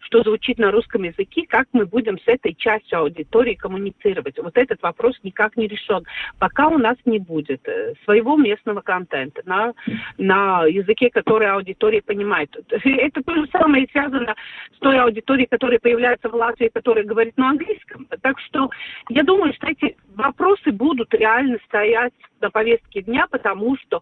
что 0.00 0.22
звучит 0.22 0.58
на 0.58 0.70
русском 0.70 1.02
языке, 1.02 1.46
как 1.48 1.66
мы 1.72 1.86
будем 1.86 2.18
с 2.18 2.26
этой 2.26 2.54
частью 2.54 2.98
аудитории 3.00 3.54
коммуницировать. 3.54 4.38
Вот 4.38 4.56
этот 4.56 4.82
вопрос 4.82 5.18
никак 5.22 5.56
не 5.56 5.66
решен. 5.66 6.04
Пока 6.38 6.68
у 6.68 6.78
нас 6.78 6.96
не 7.04 7.18
будет 7.18 7.66
э, 7.66 7.94
своего 8.04 8.36
местного 8.36 8.80
контента 8.80 9.42
на, 9.46 9.72
на 10.18 10.64
языке, 10.66 11.10
который 11.10 11.48
аудитория 11.48 12.02
понимает. 12.02 12.54
Это 12.68 13.22
то 13.22 13.34
же 13.34 13.48
самое 13.50 13.86
связано 13.90 14.34
с 14.76 14.78
той 14.78 14.98
аудиторией, 14.98 15.48
которая 15.48 15.78
появляется 15.78 16.28
в 16.28 16.34
Латвии, 16.34 16.70
которая 16.72 17.04
говорит 17.04 17.36
на 17.36 17.50
английском. 17.50 18.06
Так 18.22 18.38
что 18.40 18.70
я 19.08 19.22
думаю, 19.22 19.54
что 19.54 19.68
эти 19.68 19.96
вопросы 20.14 20.70
будут 20.70 21.14
реально 21.14 21.58
стоять 21.66 22.12
на 22.40 22.50
повестке 22.50 23.02
дня, 23.02 23.26
потому 23.30 23.76
что 23.76 24.00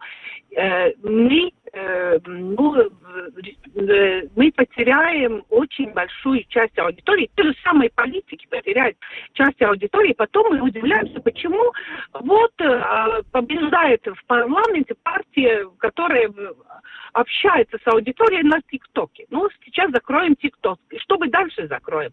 э, 0.56 0.92
мы 1.02 1.52
Э, 1.72 2.18
ну, 2.24 2.74
э, 2.74 4.22
мы 4.34 4.52
потеряем 4.52 5.44
очень 5.50 5.90
большую 5.92 6.42
часть 6.44 6.78
аудитории. 6.78 7.30
Те 7.36 7.42
же 7.42 7.54
самые 7.62 7.90
политики 7.90 8.46
потеряют 8.48 8.96
часть 9.34 9.60
аудитории. 9.60 10.14
Потом 10.14 10.54
мы 10.54 10.62
удивляемся, 10.62 11.20
почему 11.20 11.72
вот 12.14 12.52
э, 12.60 13.22
побеждает 13.30 14.06
в 14.06 14.24
парламенте 14.26 14.94
партия, 15.02 15.68
которая 15.78 16.32
общается 17.12 17.78
с 17.82 17.86
аудиторией 17.86 18.42
на 18.42 18.60
ТикТоке. 18.62 19.26
Ну, 19.28 19.48
сейчас 19.64 19.90
закроем 19.90 20.34
ТикТок. 20.36 20.78
Что 20.98 21.18
мы 21.18 21.28
дальше 21.28 21.66
закроем? 21.68 22.10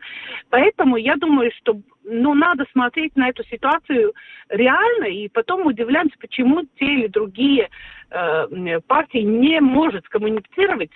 Поэтому 0.49 0.97
я 0.97 1.15
думаю, 1.15 1.51
что 1.57 1.77
ну, 2.03 2.33
надо 2.33 2.65
смотреть 2.71 3.15
на 3.15 3.29
эту 3.29 3.43
ситуацию 3.45 4.13
реально, 4.49 5.05
и 5.05 5.27
потом 5.29 5.65
удивляемся, 5.65 6.15
почему 6.19 6.63
те 6.79 6.85
или 6.85 7.07
другие 7.07 7.69
э, 8.09 8.79
партии 8.87 9.19
не 9.19 9.59
может 9.61 10.07
коммуницировать, 10.09 10.91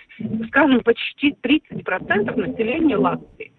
скажем, 0.48 0.80
почти 0.82 1.34
30% 1.42 2.36
населения 2.36 2.96
Латвии. 2.96 3.52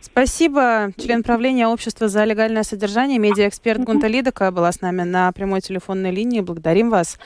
Спасибо. 0.00 0.90
Член 0.96 1.22
правления 1.22 1.68
Общества 1.68 2.08
за 2.08 2.24
легальное 2.24 2.62
содержание, 2.62 3.18
медиаэксперт 3.18 3.80
Гунта 3.80 4.06
Лидока 4.06 4.50
была 4.50 4.70
с 4.72 4.80
нами 4.80 5.02
на 5.02 5.30
прямой 5.32 5.60
телефонной 5.60 6.10
линии. 6.10 6.40
Благодарим 6.40 6.90
вас. 6.90 7.18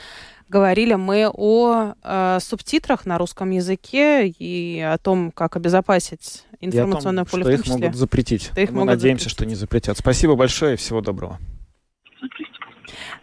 Говорили 0.49 0.95
мы 0.95 1.29
о 1.31 1.93
э, 2.03 2.39
субтитрах 2.41 3.05
на 3.05 3.19
русском 3.19 3.51
языке 3.51 4.27
и 4.27 4.81
о 4.81 4.97
том, 4.97 5.31
как 5.31 5.55
обезопасить 5.55 6.43
информационное 6.59 7.23
поле 7.25 7.43
что 7.43 7.51
в 7.51 7.55
том 7.55 7.63
числе. 7.63 7.75
их 7.75 7.81
могут 7.81 7.95
запретить. 7.95 8.43
Что 8.45 8.61
их 8.61 8.69
Мы 8.71 8.75
могут 8.77 8.95
надеемся, 8.95 9.25
запретить. 9.25 9.37
что 9.37 9.45
не 9.45 9.55
запретят. 9.55 9.97
Спасибо 9.99 10.35
большое 10.35 10.73
и 10.73 10.77
всего 10.77 11.01
доброго. 11.01 11.39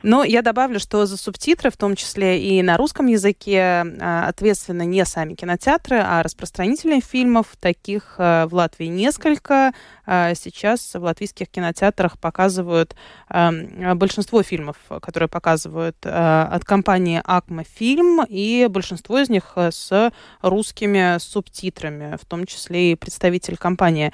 Но 0.02 0.22
я 0.22 0.42
добавлю, 0.42 0.78
что 0.78 1.04
за 1.06 1.16
субтитры, 1.16 1.70
в 1.70 1.76
том 1.76 1.96
числе 1.96 2.40
и 2.40 2.62
на 2.62 2.76
русском 2.76 3.06
языке, 3.06 3.84
а, 4.00 4.28
ответственны 4.28 4.86
не 4.86 5.04
сами 5.04 5.34
кинотеатры, 5.34 5.98
а 5.98 6.22
распространители 6.22 7.00
фильмов. 7.00 7.56
Таких 7.58 8.14
а, 8.18 8.46
в 8.46 8.54
Латвии 8.54 8.86
несколько. 8.86 9.72
А, 10.06 10.34
сейчас 10.34 10.94
в 10.94 11.02
латвийских 11.02 11.48
кинотеатрах 11.48 12.18
показывают 12.18 12.94
большинство 13.28 14.42
фильмов, 14.42 14.76
которые 15.00 15.28
показывают 15.28 15.96
от 16.04 16.64
компании 16.64 17.20
Акма 17.24 17.64
Фильм, 17.64 18.24
и 18.28 18.66
большинство 18.70 19.18
из 19.18 19.28
них 19.28 19.56
с 19.56 20.12
русскими 20.42 21.18
субтитрами, 21.18 22.16
в 22.20 22.24
том 22.24 22.46
числе 22.46 22.92
и 22.92 22.94
представитель 22.94 23.56
компании 23.56 24.12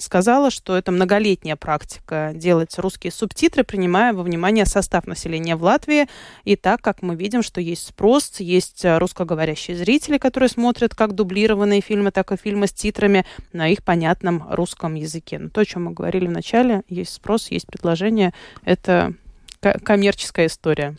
сказала, 0.00 0.50
что 0.50 0.76
это 0.76 0.92
многолетняя 0.92 1.56
практика 1.56 2.32
делать 2.34 2.78
русские 2.78 3.12
субтитры, 3.12 3.64
принимая 3.64 4.12
во 4.12 4.22
внимание 4.22 4.66
со 4.66 4.80
состав 4.80 5.06
населения 5.06 5.56
в 5.56 5.62
Латвии. 5.62 6.08
И 6.44 6.56
так 6.56 6.80
как 6.80 7.02
мы 7.02 7.14
видим, 7.14 7.42
что 7.42 7.60
есть 7.60 7.86
спрос, 7.86 8.40
есть 8.40 8.84
э, 8.84 8.98
русскоговорящие 8.98 9.76
зрители, 9.76 10.16
которые 10.16 10.48
смотрят 10.48 10.94
как 10.94 11.14
дублированные 11.14 11.82
фильмы, 11.82 12.10
так 12.10 12.32
и 12.32 12.36
фильмы 12.36 12.66
с 12.66 12.72
титрами 12.72 13.26
на 13.52 13.68
их 13.68 13.84
понятном 13.84 14.46
русском 14.50 14.89
языке. 14.94 15.38
Но 15.38 15.48
то, 15.48 15.60
о 15.60 15.64
чем 15.64 15.84
мы 15.84 15.92
говорили 15.92 16.26
в 16.26 16.30
начале, 16.32 16.82
есть 16.88 17.12
спрос, 17.12 17.50
есть 17.50 17.66
предложение. 17.66 18.32
Это 18.62 19.14
коммерческая 19.60 20.46
история. 20.46 20.96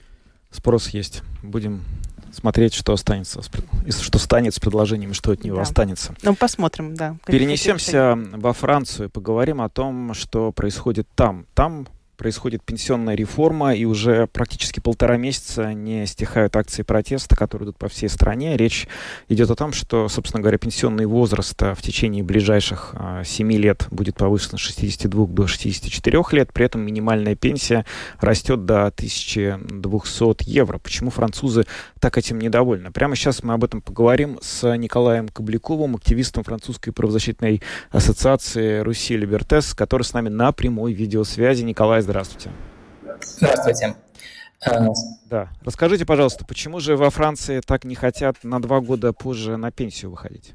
Спрос 0.52 0.90
есть. 0.90 1.24
Будем 1.42 1.84
смотреть, 2.32 2.74
что 2.74 2.94
останется, 2.94 3.42
что 3.90 4.20
станет 4.20 4.54
с 4.54 4.60
предложением, 4.60 5.14
что 5.14 5.32
от 5.32 5.44
него 5.44 5.58
да. 5.58 5.64
останется. 5.64 6.16
Ну, 6.24 6.36
посмотрим, 6.36 6.96
да. 6.96 7.18
Перенесемся 7.26 8.18
во 8.34 8.54
Францию 8.54 9.08
и 9.08 9.12
поговорим 9.12 9.62
о 9.62 9.70
том, 9.70 10.14
что 10.14 10.52
происходит 10.52 11.08
там. 11.16 11.46
Там 11.54 11.88
происходит 12.22 12.62
пенсионная 12.62 13.16
реформа, 13.16 13.74
и 13.74 13.84
уже 13.84 14.28
практически 14.28 14.80
полтора 14.80 15.18
месяца 15.18 15.74
не 15.74 16.06
стихают 16.06 16.56
акции 16.56 16.84
протеста, 16.84 17.36
которые 17.36 17.66
идут 17.66 17.78
по 17.80 17.88
всей 17.88 18.10
стране. 18.10 18.56
Речь 18.58 18.88
идет 19.28 19.50
о 19.50 19.56
том, 19.56 19.74
что, 19.74 20.08
собственно 20.08 20.40
говоря, 20.40 20.60
пенсионный 20.60 21.08
возраст 21.08 21.60
а, 21.64 21.74
в 21.74 21.82
течение 21.82 22.24
ближайших 22.24 22.92
а, 22.94 23.24
7 23.24 23.52
лет 23.54 23.88
будет 23.90 24.18
повышен 24.18 24.60
с 24.60 24.62
62 24.62 25.26
до 25.26 25.48
64 25.48 26.24
лет, 26.34 26.54
при 26.54 26.64
этом 26.64 26.82
минимальная 26.82 27.34
пенсия 27.34 27.88
растет 28.20 28.68
до 28.68 28.86
1200 28.86 30.48
евро. 30.48 30.78
Почему 30.78 31.10
французы 31.10 31.66
так 32.00 32.20
этим 32.20 32.38
недовольны? 32.38 32.92
Прямо 32.92 33.16
сейчас 33.16 33.42
мы 33.42 33.56
об 33.56 33.64
этом 33.64 33.82
поговорим 33.82 34.38
с 34.44 34.78
Николаем 34.78 35.28
Кобляковым, 35.28 35.96
активистом 35.96 36.44
французской 36.44 36.92
правозащитной 36.92 37.64
ассоциации 37.90 38.82
«Руси 38.82 39.18
Либертес», 39.18 39.74
который 39.74 40.04
с 40.04 40.14
нами 40.14 40.30
на 40.30 40.52
прямой 40.52 40.94
видеосвязи. 40.94 41.64
Николай, 41.64 42.04
здравствуйте. 42.12 42.50
Здравствуйте. 43.22 43.96
Э, 44.66 44.88
да. 45.30 45.50
Расскажите, 45.64 46.06
пожалуйста, 46.06 46.46
почему 46.46 46.80
же 46.80 46.98
во 46.98 47.10
Франции 47.10 47.62
так 47.66 47.86
не 47.86 47.96
хотят 47.96 48.44
на 48.44 48.62
два 48.62 48.82
года 48.82 49.14
позже 49.14 49.56
на 49.56 49.72
пенсию 49.72 50.12
выходить? 50.12 50.52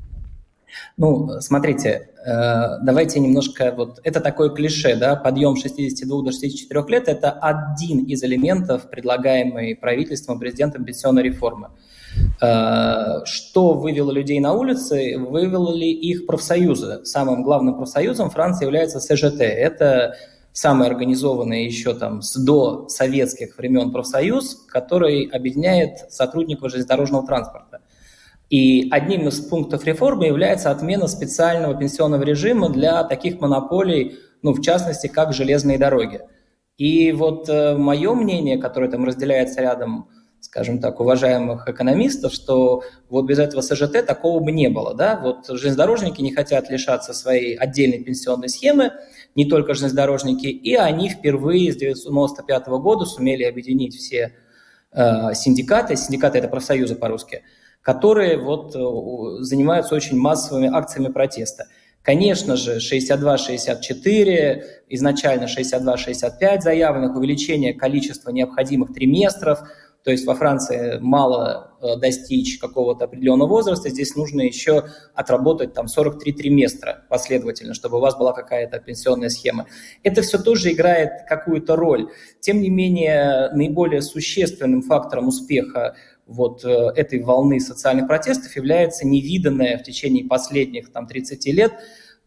Ну, 0.99 1.41
смотрите, 1.41 2.11
э, 2.27 2.79
давайте 2.83 3.21
немножко, 3.21 3.73
вот 3.75 4.01
это 4.05 4.21
такое 4.21 4.51
клише, 4.51 4.97
да, 4.97 5.17
подъем 5.17 5.57
62 5.57 6.23
до 6.23 6.31
64 6.31 6.85
лет– 6.89 7.05
это 7.09 7.31
один 7.31 8.05
из 8.05 8.23
элементов, 8.23 8.91
предлагаемой 8.91 9.75
правительством, 9.75 10.39
президентом 10.39 10.85
пенсионной 10.85 11.23
реформы. 11.23 11.71
Э, 12.43 13.25
что 13.25 13.73
вывело 13.73 14.11
людей 14.11 14.41
на 14.41 14.53
улицы? 14.53 15.17
Вывели 15.19 15.87
их 15.87 16.27
профсоюзы. 16.27 17.05
Самым 17.05 17.43
главным 17.43 17.77
профсоюзом 17.77 18.29
Франции 18.29 18.67
является 18.67 19.01
СЖТ. 19.01 19.41
Это 19.41 20.17
самый 20.57 20.89
организованный 20.89 21.67
еще 21.67 21.93
там 21.93 22.23
с 22.23 22.35
до 22.35 22.89
советских 22.89 23.59
времен 23.59 23.93
профсоюз, 23.93 24.65
который 24.69 25.25
объединяет 25.25 26.11
сотрудников 26.11 26.71
железнодорожного 26.71 27.27
транспорта. 27.27 27.83
И 28.49 28.89
одним 28.91 29.29
из 29.29 29.39
пунктов 29.39 29.85
реформы 29.85 30.25
является 30.27 30.71
отмена 30.71 31.09
специального 31.09 31.75
пенсионного 31.75 32.23
режима 32.23 32.71
для 32.71 33.05
таких 33.05 33.39
монополий, 33.39 34.17
ну, 34.41 34.55
в 34.55 34.63
частности, 34.63 35.09
как 35.09 35.35
железные 35.35 35.77
дороги. 35.77 36.23
И 36.79 37.13
вот 37.13 37.51
э, 37.51 37.77
мое 37.77 38.15
мнение, 38.15 38.57
которое 38.57 38.91
там 38.91 39.05
разделяется 39.05 39.61
рядом 39.61 40.09
скажем 40.57 40.79
так, 40.79 41.01
уважаемых 41.01 41.69
экономистов, 41.69 42.33
что 42.33 42.83
вот 43.11 43.27
без 43.27 43.39
этого 43.39 43.61
СЖТ 43.61 44.07
такого 44.07 44.41
бы 44.41 44.53
не 44.53 44.71
было. 44.71 44.95
Да? 44.95 45.21
Вот 45.23 45.47
железнодорожники 45.49 46.23
не 46.23 46.33
хотят 46.33 46.71
лишаться 46.71 47.13
своей 47.13 47.57
отдельной 47.57 48.03
пенсионной 48.03 48.49
схемы, 48.49 48.93
не 49.35 49.45
только 49.45 49.75
железнодорожники, 49.75 50.47
и 50.47 50.75
они 50.75 51.11
впервые 51.11 51.73
с 51.73 51.77
1995 51.77 52.69
года 52.81 53.05
сумели 53.05 53.43
объединить 53.43 53.97
все 53.97 54.33
э, 54.93 55.35
синдикаты, 55.35 55.95
синдикаты 55.95 56.39
это 56.39 56.49
профсоюзы 56.49 56.95
по-русски, 56.95 57.43
которые 57.83 58.39
вот 58.39 58.75
э, 58.75 59.43
занимаются 59.43 59.95
очень 59.95 60.17
массовыми 60.17 60.75
акциями 60.75 61.13
протеста. 61.13 61.67
Конечно 62.01 62.57
же, 62.57 62.79
62-64, 62.79 64.63
изначально 64.89 65.45
62-65 65.45 66.61
заявленных, 66.63 67.15
увеличение 67.15 67.75
количества 67.75 68.31
необходимых 68.31 68.95
триместров– 68.95 69.59
то 70.07 70.13
есть 70.13 70.25
во 70.25 70.37
Франции 70.37 71.01
мало 71.01 71.77
э, 71.83 71.97
достичь 71.97 72.61
какого-то 72.61 73.07
определенного 73.07 73.49
возраста, 73.49 73.91
здесь 73.91 74.15
нужно 74.15 74.43
еще 74.43 74.85
отработать 75.15 75.75
там 75.75 75.89
43 75.89 76.33
триместра 76.33 77.03
последовательно, 77.09 77.75
чтобы 77.75 77.97
у 77.97 78.01
вас 78.01 78.17
была 78.17 78.33
какая-то 78.33 78.79
пенсионная 78.79 79.31
схема. 79.31 79.67
Это 80.05 80.23
все 80.23 80.39
тоже 80.39 80.71
играет 80.71 81.27
какую-то 81.29 81.75
роль. 81.75 82.09
Тем 82.39 82.61
не 82.61 82.71
менее, 82.71 83.51
наиболее 83.53 84.01
существенным 84.01 84.83
фактором 84.83 85.27
успеха 85.27 85.97
вот 86.25 86.65
э, 86.65 86.69
этой 86.95 87.21
волны 87.21 87.59
социальных 87.59 88.07
протестов 88.07 88.55
является 88.55 89.05
невиданная 89.05 89.77
в 89.77 89.83
течение 89.83 90.25
последних 90.25 90.93
там, 90.93 91.09
30 91.09 91.47
лет 91.47 91.73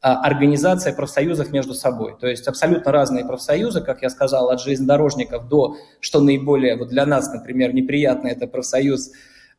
организация 0.02 0.94
профсоюзов 0.94 1.52
между 1.52 1.74
собой. 1.74 2.16
То 2.20 2.28
есть 2.28 2.48
абсолютно 2.48 2.92
разные 2.92 3.26
профсоюзы, 3.26 3.82
как 3.82 4.02
я 4.02 4.10
сказал, 4.10 4.50
от 4.50 4.62
железнодорожников 4.62 5.48
до, 5.48 5.76
что 6.00 6.22
наиболее 6.22 6.78
вот 6.78 6.90
для 6.90 7.06
нас, 7.06 7.32
например, 7.34 7.74
неприятно, 7.74 8.28
это 8.28 8.48
профсоюз 8.48 9.12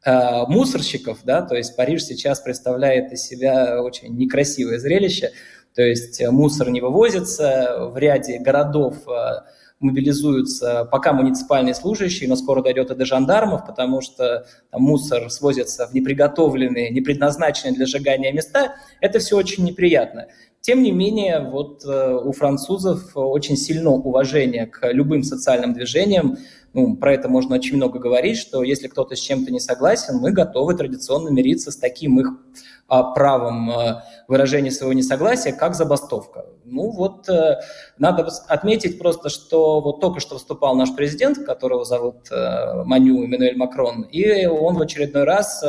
э, 0.05 0.47
мусорщиков, 0.49 1.19
да, 1.25 1.43
то 1.43 1.57
есть 1.57 1.77
Париж 1.77 2.05
сейчас 2.05 2.41
представляет 2.41 3.13
из 3.13 3.23
себя 3.23 3.83
очень 3.83 4.17
некрасивое 4.17 4.79
зрелище, 4.79 5.33
то 5.75 5.83
есть 5.83 6.23
мусор 6.27 6.71
не 6.71 6.81
вывозится, 6.81 7.91
в 7.93 7.99
ряде 7.99 8.39
городов 8.39 8.97
э, 9.07 9.43
мобилизуются 9.81 10.85
пока 10.85 11.13
муниципальные 11.13 11.75
служащие, 11.75 12.29
но 12.29 12.37
скоро 12.37 12.63
дойдет 12.63 12.91
и 12.91 12.95
до 12.95 13.05
жандармов, 13.07 13.67
потому 13.67 14.03
что 14.03 14.47
там, 14.71 14.83
мусор 14.83 15.31
свозится 15.31 15.89
в 15.89 15.95
неприготовленные, 15.95 16.91
не 16.91 17.01
предназначенные 17.01 17.75
для 17.75 17.87
сжигания 17.87 18.33
места. 18.33 18.75
Это 19.01 19.19
все 19.19 19.37
очень 19.37 19.65
неприятно. 19.65 20.27
Тем 20.61 20.83
не 20.83 20.93
менее, 20.93 21.41
вот 21.41 21.85
э, 21.87 22.15
у 22.23 22.33
французов 22.33 23.13
очень 23.15 23.57
сильно 23.57 23.91
уважение 23.93 24.67
к 24.67 24.93
любым 24.93 25.23
социальным 25.23 25.73
движениям. 25.73 26.37
Ну, 26.75 26.97
про 26.97 27.15
это 27.15 27.31
можно 27.31 27.55
очень 27.55 27.77
много 27.77 27.99
говорить, 27.99 28.37
что 28.37 28.63
если 28.63 28.87
кто-то 28.87 29.17
с 29.17 29.21
чем-то 29.21 29.51
не 29.51 29.59
согласен, 29.59 30.19
мы 30.19 30.33
готовы 30.33 30.75
традиционно 30.75 31.31
мириться 31.31 31.71
с 31.71 31.77
таким 31.77 32.21
их 32.21 32.29
а, 32.89 33.05
правом 33.05 33.71
э, 33.71 34.03
выражения 34.29 34.71
своего 34.71 34.93
несогласия, 34.93 35.53
как 35.53 35.75
забастовка. 35.75 36.45
Ну 36.67 36.91
вот, 36.91 37.27
э, 37.31 37.61
надо 37.97 38.29
отметить 38.47 38.99
просто, 38.99 39.31
что 39.31 39.81
вот 39.81 40.01
только 40.01 40.21
что 40.21 40.35
выступал 40.35 40.75
наш 40.75 40.95
президент, 40.95 41.39
которого 41.39 41.87
зовут 41.87 42.31
Маню 42.31 43.25
Эммануэль 43.25 43.57
Макрон, 43.57 44.03
и 44.03 44.45
он 44.45 44.77
в 44.77 44.83
очередной 44.83 45.25
раз 45.25 45.65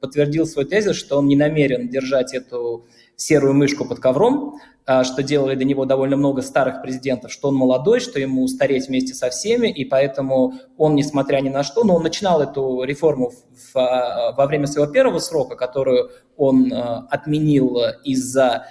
подтвердил 0.00 0.46
свой 0.46 0.64
тезис, 0.64 0.96
что 0.96 1.18
он 1.18 1.26
не 1.26 1.36
намерен 1.36 1.90
держать 1.90 2.32
эту 2.32 2.86
серую 3.20 3.52
мышку 3.52 3.84
под 3.84 4.00
ковром, 4.00 4.58
а, 4.86 5.04
что 5.04 5.22
делали 5.22 5.54
до 5.54 5.64
него 5.64 5.84
довольно 5.84 6.16
много 6.16 6.40
старых 6.40 6.80
президентов, 6.80 7.30
что 7.30 7.48
он 7.48 7.54
молодой, 7.54 8.00
что 8.00 8.18
ему 8.18 8.48
стареть 8.48 8.88
вместе 8.88 9.12
со 9.12 9.28
всеми, 9.28 9.68
и 9.68 9.84
поэтому 9.84 10.54
он, 10.78 10.94
несмотря 10.94 11.40
ни 11.40 11.50
на 11.50 11.62
что, 11.62 11.84
но 11.84 11.96
он 11.96 12.02
начинал 12.02 12.40
эту 12.40 12.82
реформу 12.82 13.30
в, 13.30 13.76
а, 13.76 14.32
во 14.32 14.46
время 14.46 14.66
своего 14.66 14.90
первого 14.90 15.18
срока, 15.18 15.54
которую 15.54 16.10
он 16.38 16.72
а, 16.72 17.06
отменил 17.10 17.78
из-за 18.04 18.66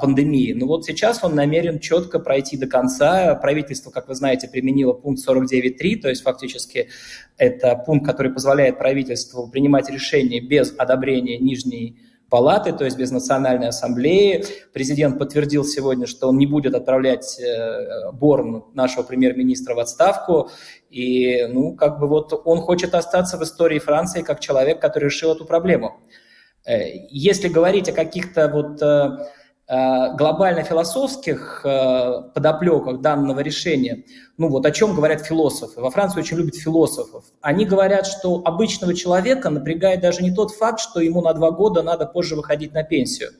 пандемии. 0.00 0.54
Но 0.54 0.66
вот 0.66 0.86
сейчас 0.86 1.22
он 1.22 1.34
намерен 1.34 1.80
четко 1.80 2.18
пройти 2.18 2.56
до 2.56 2.66
конца. 2.66 3.34
Правительство, 3.34 3.90
как 3.90 4.08
вы 4.08 4.14
знаете, 4.14 4.48
применило 4.48 4.94
пункт 4.94 5.20
49.3, 5.28 6.00
то 6.00 6.08
есть 6.08 6.22
фактически 6.22 6.88
это 7.36 7.76
пункт, 7.76 8.06
который 8.06 8.32
позволяет 8.32 8.78
правительству 8.78 9.46
принимать 9.48 9.90
решения 9.90 10.40
без 10.40 10.74
одобрения 10.78 11.36
нижней 11.36 11.98
палаты, 12.28 12.72
то 12.72 12.84
есть 12.84 12.96
без 12.96 13.10
национальной 13.10 13.68
ассамблеи. 13.68 14.44
Президент 14.72 15.18
подтвердил 15.18 15.64
сегодня, 15.64 16.06
что 16.06 16.28
он 16.28 16.38
не 16.38 16.46
будет 16.46 16.74
отправлять 16.74 17.38
э, 17.40 18.10
Борн, 18.12 18.64
нашего 18.74 19.02
премьер-министра, 19.02 19.74
в 19.74 19.78
отставку. 19.78 20.50
И, 20.90 21.46
ну, 21.46 21.74
как 21.74 21.98
бы 22.00 22.08
вот 22.08 22.32
он 22.44 22.60
хочет 22.60 22.94
остаться 22.94 23.36
в 23.36 23.42
истории 23.42 23.78
Франции 23.78 24.22
как 24.22 24.40
человек, 24.40 24.80
который 24.80 25.04
решил 25.04 25.32
эту 25.32 25.44
проблему. 25.44 26.00
Э, 26.64 26.90
если 27.10 27.48
говорить 27.48 27.88
о 27.88 27.92
каких-то 27.92 28.48
вот 28.48 28.82
э, 28.82 29.28
глобально-философских 29.68 31.62
э, 31.64 32.22
подоплеках 32.32 33.00
данного 33.00 33.40
решения, 33.40 34.04
ну 34.38 34.48
вот 34.48 34.64
о 34.64 34.70
чем 34.70 34.94
говорят 34.94 35.22
философы. 35.26 35.80
Во 35.80 35.90
Франции 35.90 36.20
очень 36.20 36.36
любят 36.36 36.54
философов. 36.54 37.24
Они 37.40 37.64
говорят, 37.64 38.06
что 38.06 38.42
обычного 38.44 38.94
человека 38.94 39.50
напрягает 39.50 40.00
даже 40.02 40.22
не 40.22 40.32
тот 40.32 40.52
факт, 40.52 40.78
что 40.78 41.00
ему 41.00 41.20
на 41.20 41.32
два 41.34 41.50
года 41.50 41.82
надо 41.82 42.06
позже 42.06 42.36
выходить 42.36 42.74
на 42.74 42.84
пенсию, 42.84 43.30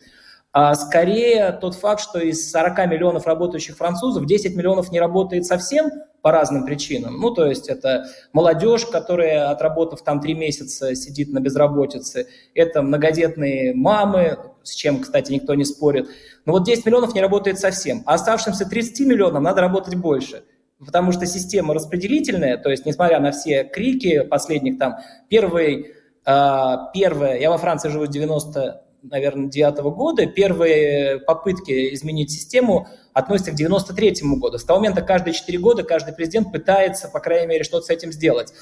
а 0.52 0.74
скорее 0.74 1.52
тот 1.52 1.76
факт, 1.76 2.00
что 2.00 2.18
из 2.18 2.50
40 2.50 2.86
миллионов 2.86 3.26
работающих 3.26 3.76
французов 3.76 4.26
10 4.26 4.56
миллионов 4.56 4.90
не 4.90 4.98
работает 4.98 5.46
совсем, 5.46 5.90
по 6.26 6.32
разным 6.32 6.64
причинам. 6.64 7.20
Ну, 7.20 7.30
то 7.30 7.46
есть 7.46 7.68
это 7.68 8.06
молодежь, 8.32 8.84
которая, 8.84 9.48
отработав 9.48 10.02
там 10.02 10.20
три 10.20 10.34
месяца, 10.34 10.92
сидит 10.96 11.32
на 11.32 11.38
безработице. 11.38 12.26
Это 12.52 12.82
многодетные 12.82 13.72
мамы, 13.74 14.36
с 14.64 14.74
чем, 14.74 14.98
кстати, 14.98 15.30
никто 15.30 15.54
не 15.54 15.64
спорит. 15.64 16.08
Но 16.44 16.54
вот 16.54 16.64
10 16.64 16.84
миллионов 16.84 17.14
не 17.14 17.20
работает 17.20 17.60
совсем. 17.60 18.02
А 18.06 18.14
оставшимся 18.14 18.68
30 18.68 19.06
миллионам 19.06 19.44
надо 19.44 19.60
работать 19.60 19.94
больше. 19.94 20.42
Потому 20.84 21.12
что 21.12 21.26
система 21.26 21.74
распределительная, 21.74 22.58
то 22.58 22.70
есть 22.70 22.86
несмотря 22.86 23.20
на 23.20 23.30
все 23.30 23.62
крики 23.62 24.24
последних 24.24 24.80
там, 24.80 24.96
первый, 25.28 25.92
э, 26.26 26.76
первое, 26.92 27.38
я 27.38 27.50
во 27.50 27.58
Франции 27.58 27.88
живу 27.88 28.06
с 28.06 28.08
90 28.08 28.82
наверное, 29.02 29.48
9 29.48 29.78
года. 29.94 30.26
Первые 30.26 31.18
попытки 31.20 31.94
изменить 31.94 32.30
систему 32.30 32.88
относятся 33.12 33.52
к 33.52 33.54
93 33.54 34.16
году. 34.36 34.58
С 34.58 34.64
того 34.64 34.78
момента 34.80 35.02
каждые 35.02 35.34
4 35.34 35.58
года 35.58 35.82
каждый 35.82 36.14
президент 36.14 36.52
пытается, 36.52 37.08
по 37.08 37.20
крайней 37.20 37.46
мере, 37.46 37.64
что-то 37.64 37.86
с 37.86 37.90
этим 37.90 38.12
сделать. 38.12 38.52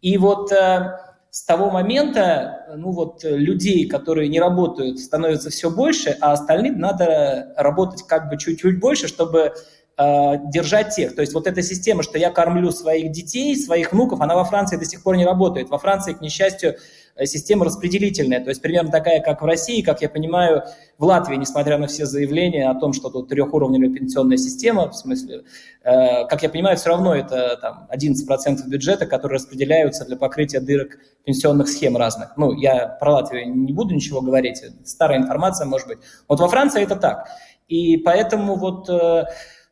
И 0.00 0.18
вот 0.18 0.52
э, 0.52 0.98
с 1.30 1.44
того 1.44 1.70
момента, 1.70 2.66
ну 2.76 2.92
вот, 2.92 3.24
людей, 3.24 3.86
которые 3.86 4.28
не 4.28 4.40
работают, 4.40 4.98
становится 4.98 5.50
все 5.50 5.70
больше, 5.70 6.16
а 6.20 6.32
остальным 6.32 6.78
надо 6.78 7.52
работать 7.56 8.04
как 8.06 8.28
бы 8.30 8.38
чуть-чуть 8.38 8.80
больше, 8.80 9.06
чтобы 9.08 9.52
э, 9.98 10.32
держать 10.46 10.94
тех. 10.94 11.14
То 11.14 11.20
есть 11.20 11.34
вот 11.34 11.46
эта 11.46 11.62
система, 11.62 12.02
что 12.02 12.18
я 12.18 12.30
кормлю 12.30 12.70
своих 12.70 13.12
детей, 13.12 13.56
своих 13.56 13.92
внуков, 13.92 14.20
она 14.20 14.34
во 14.34 14.44
Франции 14.44 14.76
до 14.76 14.84
сих 14.84 15.02
пор 15.02 15.16
не 15.16 15.26
работает. 15.26 15.68
Во 15.68 15.78
Франции, 15.78 16.12
к 16.12 16.20
несчастью, 16.20 16.76
система 17.24 17.64
распределительная, 17.64 18.40
то 18.40 18.50
есть 18.50 18.60
примерно 18.60 18.90
такая, 18.90 19.20
как 19.20 19.40
в 19.42 19.44
России, 19.44 19.80
как 19.80 20.02
я 20.02 20.08
понимаю, 20.08 20.64
в 20.98 21.04
Латвии, 21.04 21.36
несмотря 21.36 21.78
на 21.78 21.86
все 21.86 22.04
заявления 22.04 22.68
о 22.68 22.74
том, 22.74 22.92
что 22.92 23.08
тут 23.08 23.28
трехуровневая 23.28 23.90
пенсионная 23.90 24.36
система, 24.36 24.90
в 24.90 24.94
смысле, 24.94 25.44
э, 25.82 26.26
как 26.26 26.42
я 26.42 26.50
понимаю, 26.50 26.76
все 26.76 26.90
равно 26.90 27.14
это 27.14 27.58
там, 27.60 27.88
11% 27.90 28.66
бюджета, 28.66 29.06
которые 29.06 29.36
распределяются 29.36 30.04
для 30.04 30.16
покрытия 30.16 30.60
дырок 30.60 30.98
пенсионных 31.24 31.68
схем 31.68 31.96
разных. 31.96 32.36
Ну, 32.36 32.52
я 32.52 32.86
про 32.86 33.14
Латвию 33.14 33.54
не 33.54 33.72
буду 33.72 33.94
ничего 33.94 34.20
говорить, 34.20 34.62
старая 34.84 35.18
информация, 35.18 35.66
может 35.66 35.88
быть. 35.88 35.98
Вот 36.28 36.40
во 36.40 36.48
Франции 36.48 36.82
это 36.82 36.96
так. 36.96 37.28
И 37.68 37.96
поэтому 37.96 38.56
вот, 38.56 38.88
э, 38.88 39.24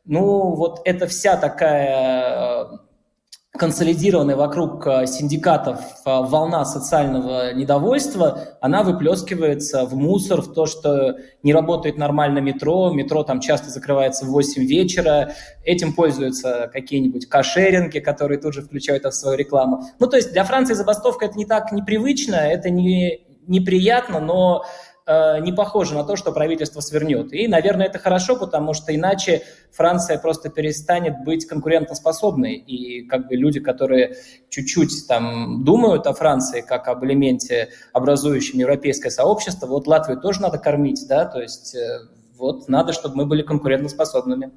ну, 0.04 0.54
вот 0.54 0.80
эта 0.84 1.06
вся 1.06 1.36
такая 1.36 2.64
э, 2.64 2.78
консолидированная 3.56 4.34
вокруг 4.34 4.84
э, 4.86 5.06
синдикатов 5.06 5.78
э, 5.78 5.84
волна 6.04 6.64
социального 6.64 7.54
недовольства, 7.54 8.56
она 8.60 8.82
выплескивается 8.82 9.84
в 9.84 9.94
мусор, 9.94 10.42
в 10.42 10.52
то, 10.52 10.66
что 10.66 11.16
не 11.44 11.52
работает 11.52 11.96
нормально 11.96 12.40
метро, 12.40 12.90
метро 12.90 13.22
там 13.22 13.40
часто 13.40 13.70
закрывается 13.70 14.24
в 14.24 14.30
8 14.30 14.64
вечера, 14.64 15.34
этим 15.64 15.92
пользуются 15.92 16.68
какие-нибудь 16.72 17.28
кошеринги, 17.28 18.00
которые 18.00 18.40
тут 18.40 18.54
же 18.54 18.62
включают 18.62 19.04
в 19.04 19.12
свою 19.12 19.36
рекламу. 19.36 19.84
Ну, 20.00 20.08
то 20.08 20.16
есть 20.16 20.32
для 20.32 20.42
Франции 20.42 20.74
забастовка 20.74 21.26
это 21.26 21.38
не 21.38 21.46
так 21.46 21.70
непривычно, 21.70 22.34
это 22.34 22.70
не 22.70 23.24
неприятно, 23.46 24.20
но 24.20 24.64
Э, 25.06 25.38
не 25.40 25.52
похоже 25.52 25.94
на 25.94 26.04
то, 26.04 26.16
что 26.16 26.32
правительство 26.32 26.80
свернет. 26.80 27.32
И, 27.34 27.46
наверное, 27.46 27.86
это 27.86 27.98
хорошо, 27.98 28.36
потому 28.36 28.72
что 28.72 28.94
иначе 28.94 29.42
Франция 29.70 30.18
просто 30.18 30.48
перестанет 30.48 31.24
быть 31.24 31.46
конкурентоспособной. 31.46 32.54
И 32.54 33.06
как 33.06 33.28
бы 33.28 33.36
люди, 33.36 33.60
которые 33.60 34.16
чуть-чуть 34.48 35.06
там 35.06 35.62
думают 35.62 36.06
о 36.06 36.14
Франции 36.14 36.62
как 36.62 36.88
об 36.88 37.04
элементе, 37.04 37.68
образующем 37.92 38.58
европейское 38.58 39.10
сообщество, 39.10 39.66
вот 39.66 39.86
Латвию 39.86 40.18
тоже 40.18 40.40
надо 40.40 40.56
кормить, 40.56 41.04
да, 41.06 41.26
то 41.26 41.38
есть 41.38 41.74
э, 41.74 42.08
вот 42.36 42.68
надо, 42.68 42.92
чтобы 42.92 43.16
мы 43.16 43.26
были 43.26 43.42
конкурентоспособными. 43.42 44.50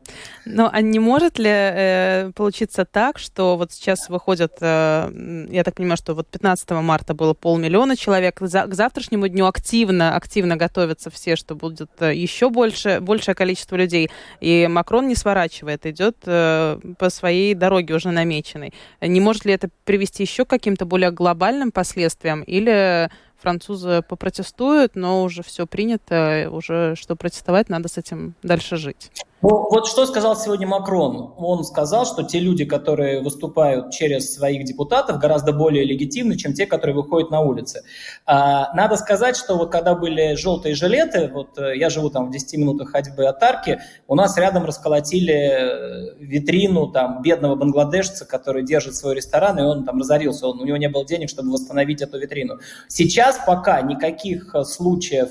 Ну, 0.45 0.67
а 0.71 0.81
не 0.81 0.99
может 0.99 1.37
ли 1.37 1.49
э, 1.49 2.31
получиться 2.35 2.85
так, 2.85 3.19
что 3.19 3.55
вот 3.55 3.71
сейчас 3.71 4.09
выходят, 4.09 4.53
э, 4.61 5.47
я 5.51 5.63
так 5.63 5.75
понимаю, 5.75 5.97
что 5.97 6.15
вот 6.15 6.27
15 6.27 6.71
марта 6.71 7.13
было 7.13 7.33
полмиллиона 7.33 7.95
человек, 7.95 8.39
за, 8.41 8.63
к 8.63 8.73
завтрашнему 8.73 9.27
дню 9.27 9.45
активно, 9.45 10.15
активно 10.15 10.57
готовятся 10.57 11.11
все, 11.11 11.35
что 11.35 11.55
будет 11.55 11.91
э, 11.99 12.15
еще 12.15 12.49
больше, 12.49 12.99
большее 12.99 13.35
количество 13.35 13.75
людей, 13.75 14.09
и 14.41 14.67
Макрон 14.67 15.07
не 15.07 15.15
сворачивает, 15.15 15.85
идет 15.85 16.17
э, 16.25 16.79
по 16.97 17.09
своей 17.09 17.53
дороге 17.53 17.93
уже 17.93 18.09
намеченной. 18.09 18.73
Не 19.01 19.19
может 19.19 19.45
ли 19.45 19.53
это 19.53 19.69
привести 19.85 20.23
еще 20.23 20.45
к 20.45 20.49
каким-то 20.49 20.85
более 20.85 21.11
глобальным 21.11 21.71
последствиям, 21.71 22.41
или 22.41 23.09
французы 23.39 24.01
попротестуют, 24.01 24.95
но 24.95 25.23
уже 25.23 25.43
все 25.43 25.67
принято, 25.67 26.49
уже 26.51 26.95
что 26.95 27.15
протестовать, 27.15 27.69
надо 27.69 27.87
с 27.87 27.97
этим 27.97 28.35
дальше 28.43 28.77
жить. 28.77 29.11
Ну, 29.43 29.49
вот 29.69 29.85
что 29.85 30.07
сказал 30.07 30.35
сегодня 30.35 30.65
Макрон? 30.65 31.35
Он 31.37 31.63
сказал, 31.63 32.07
что 32.07 32.23
те 32.23 32.39
люди, 32.39 32.65
которые 32.65 33.21
выступают 33.21 33.91
через 33.91 34.33
своих 34.33 34.63
депутатов, 34.63 35.19
гораздо 35.19 35.53
более 35.53 35.85
легитимны, 35.85 36.35
чем 36.37 36.53
те, 36.53 36.65
которые 36.65 36.95
выходят 36.95 37.29
на 37.29 37.41
улицы. 37.41 37.83
А, 38.25 38.73
надо 38.73 38.97
сказать, 38.97 39.37
что 39.37 39.55
вот 39.55 39.71
когда 39.71 39.93
были 39.93 40.33
желтые 40.33 40.73
жилеты, 40.73 41.29
вот 41.31 41.55
э, 41.59 41.77
я 41.77 41.91
живу 41.91 42.09
там 42.09 42.29
в 42.29 42.31
10 42.31 42.57
минутах 42.57 42.89
ходьбы 42.89 43.27
от 43.27 43.43
Арки, 43.43 43.79
у 44.07 44.15
нас 44.15 44.35
рядом 44.37 44.65
расколотили 44.65 45.33
э, 45.33 46.15
витрину 46.17 46.87
там 46.87 47.21
бедного 47.21 47.55
бангладешца, 47.55 48.25
который 48.25 48.65
держит 48.65 48.95
свой 48.95 49.13
ресторан, 49.13 49.59
и 49.59 49.61
он 49.61 49.85
там 49.85 49.99
разорился, 49.99 50.47
он, 50.47 50.59
у 50.61 50.65
него 50.65 50.77
не 50.77 50.89
было 50.89 51.05
денег, 51.05 51.29
чтобы 51.29 51.51
восстановить 51.51 52.01
эту 52.01 52.17
витрину. 52.17 52.57
Сейчас 52.87 53.39
пока 53.45 53.81
никаких 53.81 54.55
э, 54.55 54.63
случаев 54.63 55.29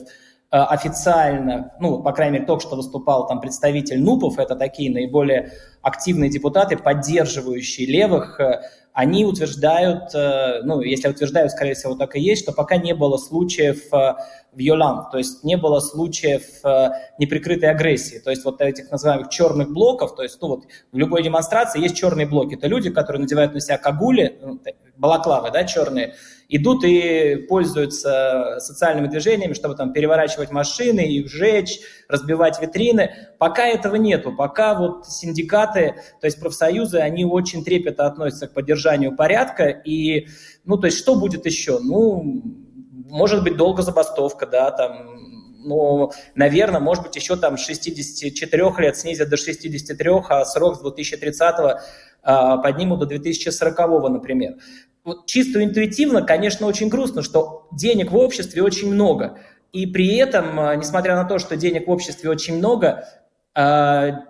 официально, 0.64 1.72
ну, 1.80 2.02
по 2.02 2.12
крайней 2.12 2.34
мере, 2.34 2.46
только 2.46 2.62
что 2.62 2.76
выступал 2.76 3.26
там 3.26 3.40
представитель 3.40 4.00
НУПов, 4.02 4.38
это 4.38 4.54
такие 4.54 4.92
наиболее 4.92 5.52
активные 5.82 6.30
депутаты, 6.30 6.76
поддерживающие 6.76 7.86
левых, 7.86 8.40
э, 8.40 8.62
они 8.92 9.26
утверждают, 9.26 10.14
э, 10.14 10.62
ну, 10.64 10.80
если 10.80 11.08
утверждают, 11.08 11.52
скорее 11.52 11.74
всего, 11.74 11.94
так 11.94 12.16
и 12.16 12.20
есть, 12.20 12.42
что 12.42 12.52
пока 12.52 12.76
не 12.76 12.94
было 12.94 13.16
случаев 13.18 13.90
в 14.56 14.58
Йолан, 14.58 15.10
то 15.10 15.18
есть 15.18 15.44
не 15.44 15.56
было 15.56 15.80
случаев 15.80 16.42
неприкрытой 17.18 17.70
агрессии, 17.70 18.18
то 18.18 18.30
есть 18.30 18.44
вот 18.44 18.60
этих 18.62 18.90
называемых 18.90 19.28
черных 19.28 19.70
блоков, 19.70 20.16
то 20.16 20.22
есть, 20.22 20.38
ну, 20.40 20.48
вот 20.48 20.64
в 20.92 20.96
любой 20.96 21.22
демонстрации 21.22 21.82
есть 21.82 21.94
черные 21.94 22.26
блоки, 22.26 22.54
это 22.54 22.66
люди, 22.66 22.90
которые 22.90 23.20
надевают 23.20 23.52
на 23.52 23.60
себя 23.60 23.76
кагули, 23.76 24.38
ну, 24.40 24.58
балаклавы, 24.96 25.50
да, 25.50 25.64
черные, 25.64 26.14
идут 26.48 26.84
и 26.84 27.36
пользуются 27.48 28.56
социальными 28.60 29.08
движениями, 29.08 29.52
чтобы 29.52 29.74
там 29.74 29.92
переворачивать 29.92 30.50
машины, 30.50 31.00
их 31.00 31.28
сжечь, 31.28 31.80
разбивать 32.08 32.60
витрины. 32.62 33.10
Пока 33.38 33.66
этого 33.66 33.96
нету, 33.96 34.34
пока 34.34 34.74
вот 34.74 35.06
синдикаты, 35.06 35.96
то 36.20 36.26
есть 36.26 36.40
профсоюзы, 36.40 36.98
они 36.98 37.26
очень 37.26 37.62
трепетно 37.62 38.06
относятся 38.06 38.48
к 38.48 38.54
поддержанию 38.54 39.14
порядка, 39.14 39.64
и, 39.64 40.28
ну, 40.64 40.78
то 40.78 40.86
есть 40.86 40.96
что 40.96 41.16
будет 41.16 41.44
еще? 41.44 41.78
Ну, 41.78 42.42
может 43.08 43.44
быть, 43.44 43.56
долго 43.56 43.82
забастовка, 43.82 44.46
да, 44.46 44.70
там, 44.70 45.18
ну, 45.64 46.12
наверное, 46.34 46.80
может 46.80 47.04
быть, 47.04 47.16
еще 47.16 47.36
там 47.36 47.56
64 47.56 48.72
лет 48.78 48.96
снизят 48.96 49.28
до 49.28 49.36
63, 49.36 50.10
а 50.28 50.44
срок 50.44 50.76
с 50.76 50.80
2030 50.80 51.54
а, 52.22 52.56
поднимут 52.58 53.00
до 53.00 53.06
2040, 53.06 54.10
например 54.10 54.56
вот 55.06 55.26
чисто 55.26 55.62
интуитивно, 55.62 56.22
конечно, 56.22 56.66
очень 56.66 56.88
грустно, 56.88 57.22
что 57.22 57.68
денег 57.72 58.10
в 58.10 58.16
обществе 58.16 58.62
очень 58.62 58.92
много. 58.92 59.38
И 59.72 59.86
при 59.86 60.16
этом, 60.16 60.58
а, 60.58 60.74
несмотря 60.74 61.14
на 61.14 61.24
то, 61.24 61.38
что 61.38 61.56
денег 61.56 61.86
в 61.86 61.90
обществе 61.90 62.28
очень 62.28 62.58
много, 62.58 63.06
а, 63.54 64.24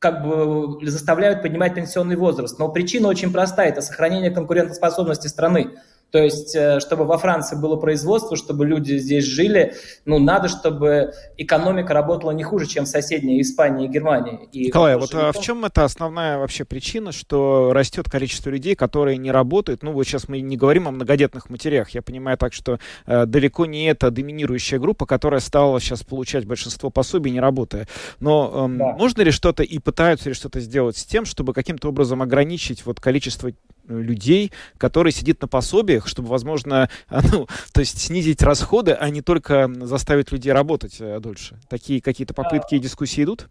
как 0.00 0.26
бы 0.26 0.84
заставляют 0.86 1.42
поднимать 1.42 1.74
пенсионный 1.76 2.16
возраст. 2.16 2.58
Но 2.58 2.68
причина 2.68 3.08
очень 3.08 3.32
простая– 3.32 3.68
это 3.70 3.80
сохранение 3.80 4.32
конкурентоспособности 4.32 5.28
страны. 5.28 5.78
То 6.16 6.22
есть, 6.22 6.56
э, 6.56 6.80
чтобы 6.80 7.04
во 7.04 7.18
Франции 7.18 7.56
было 7.56 7.76
производство, 7.76 8.38
чтобы 8.38 8.64
люди 8.64 8.96
здесь 8.96 9.26
жили, 9.26 9.74
ну, 10.06 10.18
надо, 10.18 10.48
чтобы 10.48 11.12
экономика 11.36 11.92
работала 11.92 12.30
не 12.30 12.42
хуже, 12.42 12.64
чем 12.64 12.86
в 12.86 12.88
соседней 12.88 13.38
Испании 13.42 13.84
и 13.84 13.88
Германии. 13.90 14.48
И 14.50 14.68
Николай, 14.68 14.96
вот 14.96 15.14
а 15.14 15.30
в 15.32 15.42
чем 15.42 15.66
это 15.66 15.84
основная 15.84 16.38
вообще 16.38 16.64
причина, 16.64 17.12
что 17.12 17.74
растет 17.74 18.08
количество 18.08 18.48
людей, 18.48 18.74
которые 18.74 19.18
не 19.18 19.30
работают? 19.30 19.82
Ну, 19.82 19.92
вот 19.92 20.04
сейчас 20.04 20.26
мы 20.26 20.40
не 20.40 20.56
говорим 20.56 20.88
о 20.88 20.90
многодетных 20.90 21.50
матерях. 21.50 21.90
Я 21.90 22.00
понимаю 22.00 22.38
так, 22.38 22.54
что 22.54 22.78
э, 23.04 23.26
далеко 23.26 23.66
не 23.66 23.84
это 23.84 24.10
доминирующая 24.10 24.78
группа, 24.78 25.04
которая 25.04 25.40
стала 25.40 25.82
сейчас 25.82 26.02
получать 26.02 26.46
большинство 26.46 26.88
пособий, 26.88 27.30
не 27.30 27.40
работая. 27.40 27.88
Но 28.20 28.70
э, 28.70 28.78
да. 28.78 28.92
можно 28.92 29.20
ли 29.20 29.32
что-то 29.32 29.62
и 29.62 29.78
пытаются 29.78 30.30
ли 30.30 30.34
что-то 30.34 30.60
сделать 30.60 30.96
с 30.96 31.04
тем, 31.04 31.26
чтобы 31.26 31.52
каким-то 31.52 31.90
образом 31.90 32.22
ограничить 32.22 32.86
вот 32.86 33.00
количество 33.00 33.50
людей, 33.88 34.52
которые 34.78 35.12
сидят 35.12 35.40
на 35.42 35.48
пособиях, 35.48 36.06
чтобы, 36.06 36.28
возможно, 36.28 36.88
ну, 37.10 37.46
то 37.72 37.80
есть 37.80 38.00
снизить 38.00 38.42
расходы, 38.42 38.92
а 38.92 39.10
не 39.10 39.22
только 39.22 39.70
заставить 39.82 40.32
людей 40.32 40.52
работать 40.52 40.96
э, 41.00 41.18
дольше. 41.20 41.58
Такие 41.68 42.00
какие-то 42.00 42.34
попытки 42.34 42.74
и 42.74 42.78
дискуссии 42.78 43.22
идут? 43.22 43.48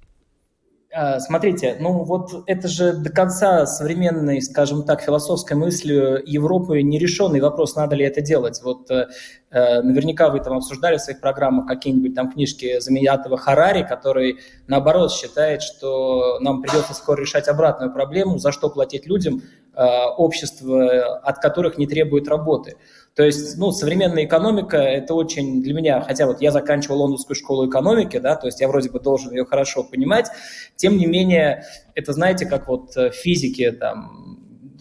А, 0.98 1.20
смотрите, 1.20 1.76
ну 1.82 2.06
вот 2.06 2.44
это 2.48 2.70
же 2.70 2.94
до 2.94 3.10
конца 3.10 3.66
современной, 3.66 4.42
скажем 4.42 4.84
так, 4.84 5.02
философской 5.02 5.58
мыслью 5.58 6.22
Европы 6.26 6.82
нерешенный 6.84 7.42
вопрос, 7.42 7.76
надо 7.76 7.98
ли 7.98 8.06
это 8.06 8.22
делать. 8.22 8.62
Вот 8.64 8.90
э, 8.90 9.08
э, 9.52 9.82
наверняка 9.82 10.30
вы 10.30 10.40
там 10.40 10.56
обсуждали 10.56 10.96
в 10.96 11.02
своих 11.02 11.20
программах 11.20 11.68
какие-нибудь 11.68 12.16
там 12.16 12.32
книжки 12.32 12.80
Замиятова 12.80 13.36
Харари, 13.36 13.84
который 13.84 14.40
наоборот 14.68 15.12
считает, 15.12 15.64
что 15.64 16.40
нам 16.40 16.62
придется 16.62 16.94
скоро 16.94 17.20
решать 17.20 17.50
обратную 17.50 17.92
проблему, 17.92 18.38
за 18.38 18.54
что 18.54 18.70
платить 18.70 19.06
людям, 19.06 19.42
э, 19.76 20.06
общество, 20.18 21.18
от 21.18 21.40
которых 21.40 21.78
не 21.78 21.88
требует 21.88 22.28
работы. 22.28 22.78
То 23.16 23.24
есть, 23.24 23.58
ну, 23.58 23.72
современная 23.72 24.26
экономика– 24.26 24.78
это 24.78 25.14
очень 25.14 25.64
для 25.64 25.74
меня, 25.74 26.02
хотя 26.02 26.26
вот 26.26 26.42
я 26.42 26.52
заканчивал 26.52 27.00
лондонскую 27.02 27.36
школу 27.36 27.70
экономики, 27.70 28.18
да, 28.18 28.36
то 28.36 28.48
есть 28.48 28.60
я 28.60 28.68
вроде 28.68 28.90
бы 28.90 29.00
должен 29.00 29.32
ее 29.32 29.46
хорошо 29.46 29.84
понимать, 29.84 30.28
тем 30.76 30.98
не 30.98 31.06
менее, 31.06 31.64
это, 31.94 32.12
знаете, 32.12 32.46
как 32.46 32.68
вот 32.68 32.94
в 32.96 33.12
физике, 33.12 33.72
там, 33.72 34.36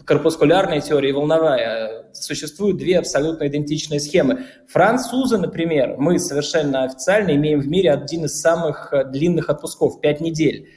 корпускулярная 0.05 0.81
теория 0.81 1.09
и 1.09 1.13
волновая, 1.13 2.05
существуют 2.13 2.77
две 2.77 2.99
абсолютно 2.99 3.47
идентичные 3.47 3.99
схемы. 3.99 4.45
Французы, 4.67 5.37
например, 5.37 5.95
мы 5.97 6.19
совершенно 6.19 6.83
официально 6.83 7.35
имеем 7.35 7.59
в 7.59 7.67
мире 7.67 7.91
один 7.91 8.25
из 8.25 8.39
самых 8.39 8.93
длинных 9.11 9.49
отпусков– 9.49 9.99
5 10.01 10.21
недель. 10.21 10.69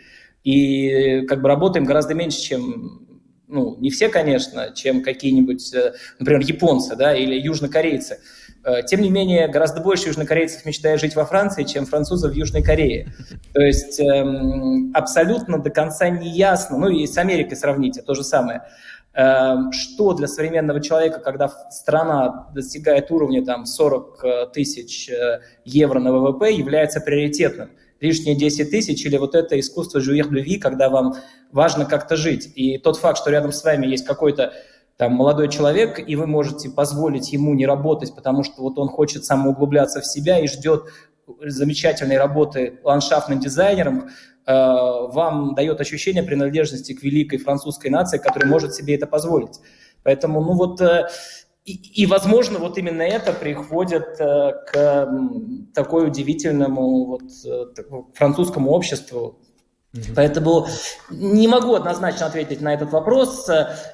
И 0.45 1.27
как 1.27 1.43
бы 1.43 1.49
работаем 1.49 1.85
гораздо 1.85 2.15
меньше, 2.15 2.41
чем 2.41 3.08
ну, 3.49 3.77
не 3.79 3.91
все, 3.91 4.09
конечно, 4.09 4.73
чем 4.75 5.03
какие-нибудь, 5.03 5.75
э, 5.75 5.95
например, 6.19 6.43
японцы, 6.43 6.97
да, 6.97 7.15
или 7.15 7.35
южнокорейцы. 7.35 8.19
Э, 8.65 8.83
тем 8.83 9.01
не 9.01 9.11
менее, 9.11 9.49
гораздо 9.49 9.81
больше 9.81 10.09
южнокорейцев 10.09 10.65
мечтает 10.67 11.01
жить 11.01 11.17
во 11.17 11.25
Франции, 11.25 11.65
чем 11.65 11.87
французов 11.87 12.33
в 12.33 12.35
Южной 12.35 12.63
Корее. 12.63 13.13
То 13.55 13.61
есть 13.61 13.99
эм, 14.01 14.91
абсолютно 14.95 15.59
до 15.59 15.71
конца 15.71 16.09
не 16.11 16.31
ясно, 16.31 16.77
ну 16.79 16.89
и 16.89 17.07
с 17.07 17.17
Америкой 17.17 17.57
сравните, 17.57 18.03
то 18.03 18.15
же 18.15 18.23
самое, 18.23 18.63
эм, 19.15 19.73
что 19.73 20.13
для 20.13 20.29
современного 20.29 20.81
человека, 20.83 21.21
когда 21.21 21.49
страна 21.71 22.49
достигает 22.55 23.11
уровня 23.11 23.45
там, 23.45 23.65
40 23.65 24.25
э, 24.25 24.47
тысяч 24.53 25.11
евро 25.65 26.01
на 26.01 26.13
ВВП, 26.13 26.53
является 26.53 27.01
приоритетным 27.01 27.71
лишние 28.01 28.37
10 28.37 28.71
тысяч, 28.71 29.05
или 29.05 29.17
вот 29.17 29.35
это 29.35 29.59
искусство 29.59 30.01
жуир 30.01 30.31
люви, 30.31 30.59
когда 30.59 30.89
вам 30.89 31.15
важно 31.53 31.85
как-то 31.85 32.17
жить. 32.17 32.53
И 32.55 32.79
тот 32.79 32.97
факт, 32.97 33.19
что 33.19 33.31
рядом 33.31 33.53
с 33.53 33.63
вами 33.63 33.87
есть 33.87 34.05
какой-то 34.05 34.53
там 34.97 35.13
молодой 35.13 35.49
человек, 35.49 36.03
и 36.05 36.17
вы 36.17 36.27
можете 36.27 36.71
позволить 36.71 37.33
ему 37.33 37.55
не 37.55 37.67
работать, 37.67 38.15
потому 38.15 38.43
что 38.43 38.63
вот 38.63 38.79
он 38.79 38.89
хочет 38.89 39.25
самоуглубляться 39.25 40.01
в 40.01 40.07
себя 40.07 40.41
и 40.41 40.49
ждет 40.49 40.85
замечательной 41.41 42.19
работы 42.19 42.81
ландшафтным 42.83 43.39
дизайнером, 43.39 44.09
э, 44.47 44.53
вам 44.53 45.55
дает 45.55 45.81
ощущение 45.81 46.23
принадлежности 46.23 46.95
к 46.95 47.03
великой 47.03 47.39
французской 47.39 47.89
нации, 47.89 48.19
которая 48.19 48.51
может 48.51 48.75
себе 48.75 48.95
это 48.97 49.07
позволить. 49.07 49.61
Поэтому, 50.03 50.41
ну 50.41 50.55
вот, 50.55 50.81
э, 50.81 51.07
и, 51.69 52.03
и, 52.03 52.07
возможно, 52.07 52.59
вот 52.59 52.79
именно 52.79 53.03
это 53.03 53.33
приходит 53.33 54.19
э, 54.19 54.53
к 54.67 55.09
такой 55.75 56.07
удивительному 56.07 57.05
вот, 57.05 57.23
э, 57.45 57.67
французскому 58.15 58.71
обществу. 58.71 59.39
Mm-hmm. 59.95 60.13
Поэтому 60.17 60.67
не 61.11 61.49
могу 61.49 61.75
однозначно 61.75 62.27
ответить 62.27 62.61
на 62.61 62.75
этот 62.75 62.91
вопрос. 62.91 63.49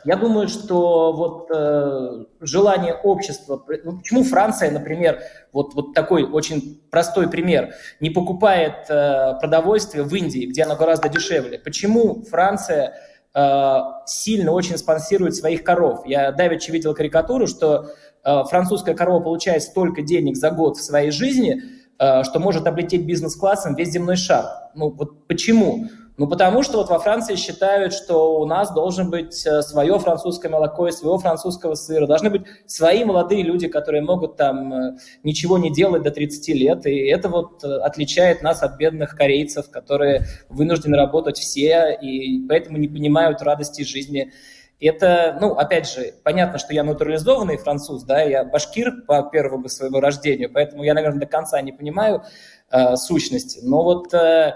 Я 0.04 0.16
думаю, 0.16 0.48
что 0.48 1.12
вот 1.12 1.50
э, 1.52 2.24
желание 2.40 2.94
общества, 2.94 3.64
ну, 3.84 3.98
почему 3.98 4.22
Франция, 4.24 4.70
например, 4.70 5.20
вот, 5.52 5.74
вот 5.74 5.94
такой 5.94 6.24
очень 6.24 6.80
простой 6.90 7.28
пример, 7.28 7.74
не 8.00 8.10
покупает 8.10 8.88
э, 8.88 9.34
продовольствие 9.40 10.04
в 10.04 10.14
Индии, 10.14 10.46
где 10.46 10.62
оно 10.62 10.76
гораздо 10.76 11.08
дешевле? 11.08 11.58
Почему 11.58 12.22
Франция 12.24 12.94
Э, 13.34 13.80
сильно 14.06 14.52
очень 14.52 14.78
спонсирует 14.78 15.34
своих 15.34 15.64
коров. 15.64 16.06
Я 16.06 16.30
давеча 16.30 16.70
видел 16.70 16.94
карикатуру, 16.94 17.48
что 17.48 17.90
э, 18.22 18.44
французская 18.48 18.94
корова 18.94 19.20
получает 19.20 19.62
столько 19.62 20.02
денег 20.02 20.36
за 20.36 20.50
год 20.52 20.76
в 20.76 20.82
своей 20.82 21.10
жизни, 21.10 21.60
э, 21.98 22.22
что 22.22 22.38
может 22.38 22.66
облететь 22.68 23.06
бизнес-классом 23.06 23.74
весь 23.74 23.88
земной 23.88 24.16
шар. 24.16 24.44
Ну 24.76 24.90
вот 24.90 25.26
почему? 25.26 25.88
Ну, 26.16 26.28
потому 26.28 26.62
что 26.62 26.76
вот 26.76 26.90
во 26.90 27.00
Франции 27.00 27.34
считают, 27.34 27.92
что 27.92 28.38
у 28.38 28.46
нас 28.46 28.72
должен 28.72 29.10
быть 29.10 29.44
э, 29.44 29.62
свое 29.62 29.98
французское 29.98 30.48
молоко 30.48 30.86
и 30.86 30.92
своего 30.92 31.18
французского 31.18 31.74
сыра. 31.74 32.06
Должны 32.06 32.30
быть 32.30 32.42
свои 32.66 33.04
молодые 33.04 33.42
люди, 33.42 33.66
которые 33.66 34.00
могут 34.00 34.36
там 34.36 34.72
э, 34.72 34.96
ничего 35.24 35.58
не 35.58 35.72
делать 35.72 36.04
до 36.04 36.12
30 36.12 36.48
лет. 36.50 36.86
И 36.86 37.08
это 37.08 37.28
вот 37.28 37.64
э, 37.64 37.78
отличает 37.78 38.42
нас 38.42 38.62
от 38.62 38.76
бедных 38.76 39.16
корейцев, 39.16 39.70
которые 39.70 40.24
вынуждены 40.48 40.96
работать 40.96 41.36
все 41.36 41.98
и 42.00 42.46
поэтому 42.46 42.78
не 42.78 42.86
понимают 42.86 43.42
радости 43.42 43.82
жизни. 43.82 44.30
это, 44.78 45.36
ну, 45.40 45.54
опять 45.54 45.90
же, 45.90 46.14
понятно, 46.22 46.58
что 46.60 46.74
я 46.74 46.84
натурализованный 46.84 47.56
француз, 47.56 48.04
да, 48.04 48.22
я 48.22 48.44
башкир 48.44 49.02
по 49.08 49.20
первому 49.24 49.68
своему 49.68 49.98
рождению, 49.98 50.52
поэтому 50.52 50.84
я, 50.84 50.94
наверное, 50.94 51.20
до 51.20 51.26
конца 51.26 51.60
не 51.60 51.72
понимаю 51.72 52.22
э, 52.70 52.94
сущности. 52.94 53.58
Но 53.64 53.82
вот 53.82 54.14
э, 54.14 54.54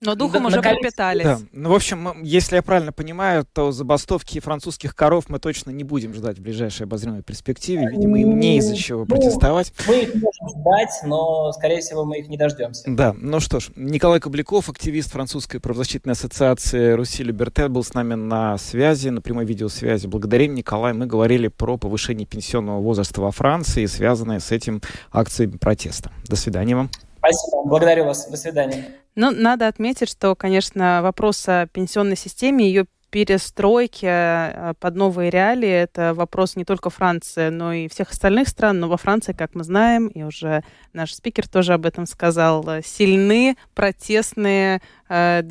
но 0.00 0.14
духом 0.14 0.46
уже 0.46 0.62
пропитались. 0.62 1.24
Да. 1.24 1.38
Ну, 1.52 1.70
в 1.70 1.74
общем, 1.74 2.22
если 2.22 2.56
я 2.56 2.62
правильно 2.62 2.92
понимаю, 2.92 3.44
то 3.52 3.72
забастовки 3.72 4.38
французских 4.38 4.94
коров 4.94 5.28
мы 5.28 5.40
точно 5.40 5.70
не 5.70 5.82
будем 5.82 6.14
ждать 6.14 6.38
в 6.38 6.42
ближайшей 6.42 6.84
обозримой 6.84 7.22
перспективе. 7.22 7.88
Видимо, 7.90 8.20
им 8.20 8.38
не 8.38 8.58
из-за 8.58 8.76
чего 8.76 9.00
ну, 9.00 9.06
протестовать. 9.06 9.72
Мы 9.88 10.02
их 10.02 10.14
можем 10.14 10.60
ждать, 10.60 11.00
но, 11.04 11.50
скорее 11.52 11.80
всего, 11.80 12.04
мы 12.04 12.18
их 12.18 12.28
не 12.28 12.36
дождемся. 12.36 12.84
Да, 12.86 13.14
ну 13.18 13.40
что 13.40 13.58
ж, 13.58 13.70
Николай 13.74 14.20
Кубляков, 14.20 14.68
активист 14.68 15.10
французской 15.10 15.58
правозащитной 15.58 16.12
ассоциации 16.12 16.92
«Руси 16.92 17.24
Либертет», 17.24 17.70
был 17.70 17.82
с 17.82 17.92
нами 17.92 18.14
на 18.14 18.56
связи, 18.58 19.08
на 19.08 19.20
прямой 19.20 19.46
видеосвязи. 19.46 20.06
Благодарим, 20.06 20.54
Николай. 20.54 20.92
Мы 20.92 21.06
говорили 21.06 21.48
про 21.48 21.76
повышение 21.76 22.26
пенсионного 22.26 22.80
возраста 22.80 23.20
во 23.20 23.32
Франции, 23.32 23.86
связанные 23.86 24.38
с 24.38 24.52
этим 24.52 24.80
акции 25.10 25.46
протеста. 25.46 26.12
До 26.28 26.36
свидания 26.36 26.76
вам. 26.76 26.90
Спасибо. 27.18 27.64
Благодарю 27.64 28.04
вас. 28.04 28.26
До 28.26 28.36
свидания. 28.36 28.84
Ну, 29.14 29.30
надо 29.30 29.66
отметить, 29.66 30.08
что, 30.08 30.34
конечно, 30.34 31.00
вопрос 31.02 31.48
о 31.48 31.66
пенсионной 31.66 32.16
системе, 32.16 32.66
ее 32.66 32.86
перестройки 33.10 34.06
э, 34.06 34.74
под 34.78 34.94
новые 34.94 35.30
реалии, 35.30 35.68
это 35.68 36.12
вопрос 36.14 36.56
не 36.56 36.64
только 36.64 36.90
Франции, 36.90 37.48
но 37.48 37.72
и 37.72 37.88
всех 37.88 38.10
остальных 38.10 38.48
стран. 38.48 38.80
Но 38.80 38.88
во 38.88 38.96
Франции, 38.96 39.32
как 39.32 39.54
мы 39.54 39.64
знаем, 39.64 40.08
и 40.08 40.22
уже 40.22 40.62
наш 40.92 41.14
спикер 41.14 41.48
тоже 41.48 41.72
об 41.72 41.86
этом 41.86 42.06
сказал, 42.06 42.68
э, 42.68 42.82
сильны 42.84 43.56
протестные 43.74 44.82
э, 45.08 45.42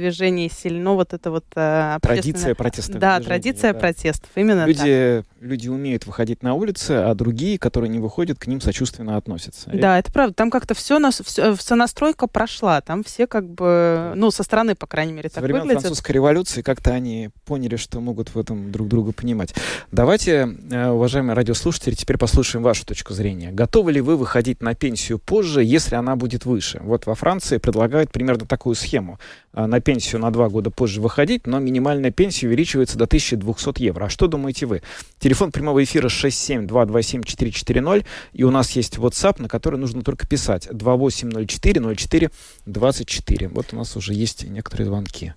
сильно 0.50 0.94
вот 0.94 1.14
это 1.14 1.32
вот... 1.32 1.46
Э, 1.56 1.98
традиция 2.02 2.56
протестов. 2.56 3.00
Да, 3.00 3.20
традиция 3.20 3.74
да. 3.74 3.80
протестов, 3.80 4.30
именно 4.36 4.66
люди, 4.66 5.24
так. 5.24 5.38
Люди 5.40 5.68
умеют 5.68 6.08
выходить 6.08 6.42
на 6.42 6.56
улицы, 6.56 6.92
а 6.92 7.14
другие, 7.14 7.60
которые 7.60 7.90
не 7.90 8.00
выходят, 8.00 8.40
к 8.40 8.48
ним 8.48 8.60
сочувственно 8.60 9.18
относятся. 9.18 9.70
Да, 9.72 10.00
это 10.00 10.12
правда. 10.12 10.34
Там 10.34 10.50
как-то 10.50 10.74
все, 10.74 10.98
нас, 10.98 11.22
все, 11.24 11.56
все 11.56 11.76
настройка 11.76 12.28
прошла. 12.28 12.82
Там 12.82 13.04
все 13.04 13.28
как 13.28 13.48
бы, 13.48 14.14
ну, 14.16 14.32
со 14.32 14.44
стороны, 14.44 14.76
по 14.76 14.88
крайней 14.88 15.14
мере, 15.14 15.30
так 15.30 15.44
времен 15.44 15.62
выглядит. 15.62 15.82
французской 15.82 16.14
революции 16.14 16.62
как-то 16.62 16.92
они 16.92 17.30
поняли, 17.46 17.76
что 17.76 18.00
могут 18.00 18.30
в 18.30 18.40
этом 18.40 18.72
друг 18.72 18.88
друга 18.88 19.12
понимать. 19.12 19.54
Давайте, 19.92 20.50
э, 20.72 20.90
уважаемые 20.90 21.36
радиослушатели, 21.36 21.94
теперь 21.94 22.18
послушаем 22.18 22.64
вашу 22.64 22.86
точку 22.86 23.14
зрения. 23.14 23.52
Готовы 23.52 23.92
ли 23.92 24.02
вы 24.02 24.18
выходить 24.18 24.62
на 24.62 24.74
пенсию 24.74 25.20
позже, 25.20 25.64
если 25.64 25.96
она 25.96 26.16
будет 26.16 26.46
выше? 26.46 26.80
Вот 26.82 27.06
во 27.06 27.14
Франции 27.14 27.58
предлагают 27.58 28.12
примерно 28.12 28.46
такую 28.46 28.76
схему. 28.76 29.20
Э, 29.58 29.66
на 29.66 29.82
пенсию 29.82 30.22
на 30.22 30.30
два 30.30 30.50
года 30.50 30.70
позже 30.70 31.02
выходить, 31.02 31.48
но 31.48 31.58
минимальная 31.58 32.12
пенсия 32.12 32.46
увеличивается 32.46 32.96
до 32.96 33.06
1200 33.06 33.82
евро. 33.82 34.06
А 34.06 34.10
что 34.10 34.28
думаете 34.28 34.68
вы? 34.68 34.84
Телефон 35.18 35.52
прямого 35.52 35.84
эфира 35.84 36.10
67227-440, 36.10 38.06
и 38.34 38.44
у 38.44 38.52
нас 38.52 38.76
есть 38.76 39.00
WhatsApp, 39.00 39.42
на 39.42 39.48
который 39.48 39.80
нужно 39.80 40.04
только 40.04 40.28
писать 40.28 40.68
2804-04-24. 40.68 43.48
Вот 43.48 43.66
у 43.72 43.76
нас 43.76 43.98
уже 43.98 44.14
есть 44.14 44.48
некоторые 44.48 44.86
звонки. 44.86 45.34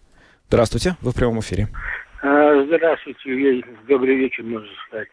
Здравствуйте, 0.48 0.96
вы 1.00 1.12
в 1.12 1.14
прямом 1.14 1.40
эфире. 1.40 1.68
А, 2.22 2.62
здравствуйте, 2.66 3.64
добрый 3.88 4.16
вечер, 4.16 4.42
можно 4.42 4.68
сказать. 4.86 5.08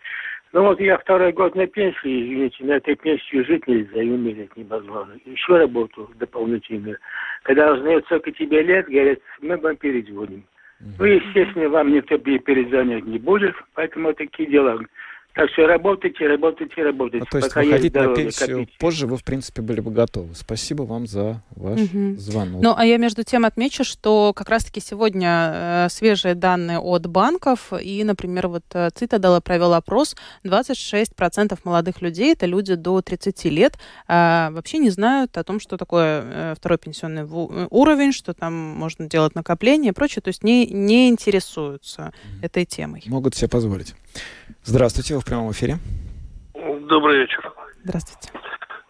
Ну 0.53 0.63
вот 0.63 0.79
я 0.79 0.97
второй 0.97 1.33
год 1.33 1.55
на 1.55 1.67
пенсии, 1.67 2.23
извините, 2.23 2.63
на 2.63 2.73
этой 2.73 2.95
пенсии 2.95 3.43
жить 3.43 3.67
нельзя 3.67 4.01
и 4.01 4.09
умереть 4.09 4.55
невозможно. 4.55 5.13
Еще 5.25 5.57
работу 5.57 6.09
дополнительную. 6.15 6.97
Когда 7.43 7.73
узнают, 7.73 8.05
сколько 8.05 8.31
тебе 8.31 8.63
лет, 8.63 8.87
говорят, 8.87 9.19
мы 9.41 9.57
вам 9.57 9.75
перезвоним. 9.75 10.43
Ну, 10.79 11.05
естественно, 11.05 11.69
вам 11.69 11.91
никто 11.91 12.17
перезвонить 12.19 13.05
не 13.05 13.17
будет, 13.17 13.55
поэтому 13.73 14.13
такие 14.13 14.49
дела. 14.49 14.79
Так 15.37 15.51
что 15.51 15.67
работайте, 15.67 16.25
работайте, 16.27 16.81
работайте. 16.81 17.27
А, 17.27 17.31
то 17.31 17.37
есть 17.37 17.55
выходить 17.55 17.93
на 17.93 18.15
пенсию 18.15 18.59
копите. 18.61 18.77
позже 18.79 19.05
вы, 19.05 19.17
в 19.17 19.23
принципе, 19.23 19.61
были 19.61 19.81
бы 19.81 19.91
готовы. 19.91 20.33
Спасибо 20.33 20.81
вам 20.81 21.05
за 21.05 21.43
ваш 21.55 21.79
угу. 21.79 22.15
звонок. 22.17 22.63
Ну, 22.63 22.73
а 22.75 22.83
я 22.83 22.97
между 22.97 23.23
тем 23.23 23.45
отмечу, 23.45 23.83
что 23.83 24.33
как 24.33 24.49
раз-таки 24.49 24.79
сегодня 24.79 25.51
э, 25.53 25.89
свежие 25.91 26.33
данные 26.33 26.79
от 26.79 27.05
банков, 27.05 27.71
и, 27.79 28.03
например, 28.03 28.47
вот 28.47 28.63
э, 28.73 28.89
Цитадела 28.95 29.39
провел 29.39 29.75
опрос, 29.75 30.15
26% 30.43 31.59
молодых 31.63 32.01
людей, 32.01 32.33
это 32.33 32.47
люди 32.47 32.73
до 32.73 33.03
30 33.03 33.45
лет, 33.45 33.77
э, 34.07 34.49
вообще 34.49 34.79
не 34.79 34.89
знают 34.89 35.37
о 35.37 35.43
том, 35.43 35.59
что 35.59 35.77
такое 35.77 36.23
э, 36.23 36.53
второй 36.57 36.79
пенсионный 36.79 37.25
в, 37.25 37.67
уровень, 37.69 38.11
что 38.11 38.33
там 38.33 38.55
можно 38.55 39.07
делать 39.07 39.35
накопление 39.35 39.91
и 39.91 39.93
прочее, 39.93 40.23
то 40.23 40.29
есть 40.29 40.43
не, 40.43 40.65
не 40.65 41.09
интересуются 41.09 42.01
угу. 42.07 42.45
этой 42.45 42.65
темой. 42.65 43.03
Могут 43.05 43.35
себе 43.35 43.49
позволить. 43.49 43.93
Здравствуйте, 44.63 45.15
вы 45.15 45.21
в 45.21 45.25
прямом 45.25 45.51
эфире. 45.51 45.75
Добрый 46.53 47.19
вечер. 47.19 47.51
Здравствуйте. 47.83 48.31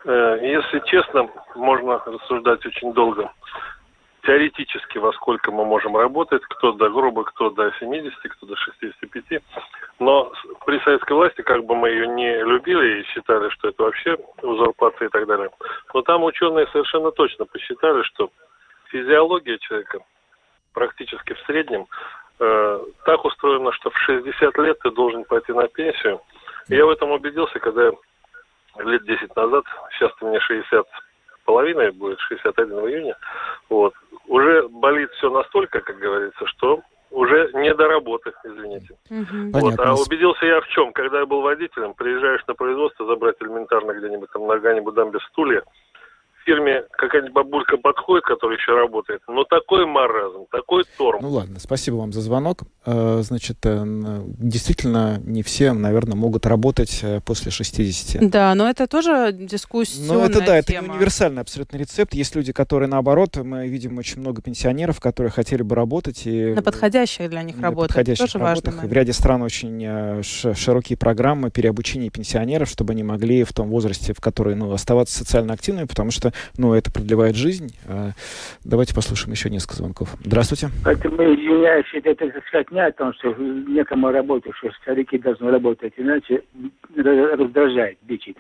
Э, 0.06 0.40
если 0.42 0.82
честно, 0.86 1.30
можно 1.56 2.02
рассуждать 2.06 2.66
очень 2.66 2.94
долго. 2.94 3.32
Теоретически, 4.24 4.98
во 4.98 5.14
сколько 5.14 5.52
мы 5.52 5.66
можем 5.66 5.96
работать, 5.96 6.42
кто 6.44 6.74
до 6.74 6.90
грубо, 6.90 7.24
кто 7.24 7.50
до 7.50 7.72
70, 7.80 8.14
кто 8.32 8.46
до 8.46 8.56
65. 8.56 9.42
Но 10.00 10.32
при 10.66 10.80
советской 10.80 11.14
власти, 11.14 11.42
как 11.42 11.64
бы 11.66 11.76
мы 11.76 11.90
ее 11.90 12.08
не 12.08 12.44
любили 12.44 13.02
и 13.02 13.06
считали, 13.06 13.50
что 13.50 13.70
это 13.70 13.84
вообще 13.84 14.18
узурпация 14.42 15.08
и 15.08 15.12
так 15.12 15.28
далее, 15.28 15.50
но 15.94 16.02
там 16.02 16.24
ученые 16.24 16.68
совершенно 16.68 17.12
точно 17.12 17.46
посчитали, 17.46 18.04
что 18.04 18.30
физиология 18.92 19.58
человека 19.60 20.00
практически 20.74 21.34
в 21.34 21.40
среднем 21.46 21.88
э, 22.40 22.80
так 23.06 23.26
устроено, 23.26 23.72
что 23.74 23.90
в 23.90 23.98
60 23.98 24.58
лет 24.60 24.80
ты 24.80 24.92
должен 24.92 25.24
пойти 25.26 25.54
на 25.54 25.68
пенсию. 25.68 26.22
Я 26.68 26.86
в 26.86 26.90
этом 26.90 27.12
убедился, 27.12 27.60
когда 27.60 27.92
лет 28.80 29.06
10 29.06 29.36
назад, 29.36 29.64
сейчас 29.92 30.12
мне 30.22 30.40
60 30.40 30.86
половиной 31.46 31.92
будет, 31.92 32.20
61 32.20 32.76
в 32.76 32.88
июне, 32.88 33.16
вот, 33.70 33.94
уже 34.28 34.68
болит 34.68 35.10
все 35.14 35.30
настолько, 35.30 35.80
как 35.80 35.98
говорится, 35.98 36.46
что 36.46 36.82
уже 37.10 37.50
не 37.54 37.74
до 37.74 37.88
работы, 37.88 38.34
извините. 38.44 38.98
Угу. 39.10 39.60
Вот. 39.60 39.80
А 39.80 39.94
убедился 39.94 40.46
я 40.46 40.60
в 40.60 40.68
чем? 40.68 40.92
Когда 40.92 41.20
я 41.20 41.26
был 41.26 41.42
водителем, 41.42 41.94
приезжаешь 41.94 42.46
на 42.48 42.54
производство 42.54 43.06
забрать 43.06 43.38
элементарно 43.40 43.94
где-нибудь 43.94 44.30
там 44.32 44.46
нога-нибудь 44.46 44.96
без 45.14 45.22
стулья, 45.30 45.64
фирме 46.48 46.84
какая-нибудь 46.92 47.34
бабулька 47.34 47.78
подходит, 47.78 48.24
которая 48.24 48.58
еще 48.58 48.74
работает, 48.74 49.22
но 49.28 49.44
такой 49.44 49.86
маразм, 49.86 50.46
такой 50.50 50.86
торм. 50.98 51.20
Ну 51.22 51.30
ладно, 51.30 51.60
спасибо 51.60 51.96
вам 51.96 52.14
за 52.14 52.22
звонок. 52.22 52.62
Э, 52.86 53.20
значит, 53.22 53.58
э, 53.66 53.84
действительно, 53.86 55.20
не 55.26 55.44
все, 55.44 55.74
наверное, 55.74 56.16
могут 56.16 56.46
работать 56.46 57.02
э, 57.04 57.20
после 57.26 57.52
60. 57.52 58.30
Да, 58.30 58.56
но 58.56 58.70
это 58.70 58.88
тоже 58.88 59.34
дискуссия. 59.34 60.08
Ну 60.08 60.22
это 60.22 60.40
да, 60.40 60.62
тема. 60.62 60.86
это 60.86 60.94
универсальный 60.94 61.42
абсолютно 61.42 61.76
рецепт. 61.78 62.14
Есть 62.14 62.34
люди, 62.36 62.54
которые 62.54 62.88
наоборот, 62.88 63.36
мы 63.36 63.68
видим 63.68 63.98
очень 63.98 64.22
много 64.22 64.42
пенсионеров, 64.42 65.02
которые 65.02 65.32
хотели 65.32 65.64
бы 65.64 65.76
работать. 65.76 66.26
И 66.26 66.54
на 66.54 66.64
подходящих 66.64 67.30
для 67.30 67.44
них 67.44 67.60
работах. 67.60 67.90
Подходящих 67.90 68.32
тоже 68.32 68.40
работах. 68.40 68.76
Важно, 68.76 68.90
в 68.90 68.94
ряде 68.94 69.12
стран 69.12 69.42
очень 69.42 70.24
широкие 70.24 70.98
программы 70.98 71.52
переобучения 71.52 72.10
пенсионеров, 72.10 72.70
чтобы 72.70 72.94
они 72.94 73.04
могли 73.04 73.44
в 73.44 73.52
том 73.52 73.70
возрасте, 73.70 74.14
в 74.14 74.22
который 74.22 74.56
ну, 74.56 74.72
оставаться 74.72 75.18
социально 75.18 75.54
активными, 75.54 75.88
потому 75.88 76.12
что 76.12 76.32
ну, 76.58 76.74
это 76.74 76.92
продлевает 76.92 77.36
жизнь. 77.36 77.76
А, 77.88 78.12
давайте 78.64 78.94
послушаем 78.94 79.32
еще 79.32 79.50
несколько 79.50 79.76
звонков. 79.76 80.16
Здравствуйте. 80.24 80.70
Поэтому, 80.84 81.18
извиняюсь, 81.24 81.86
это, 81.94 82.16
так 82.16 82.48
сказать, 82.48 82.72
не 82.72 82.80
о 82.80 82.92
том, 82.92 83.14
что 83.14 83.34
некому 83.34 84.12
работать, 84.12 84.54
что 84.56 84.72
старики 84.82 85.18
должны 85.18 85.52
работать, 85.52 85.94
иначе 85.98 86.44
раздражает, 86.96 87.98
бичит. 88.02 88.38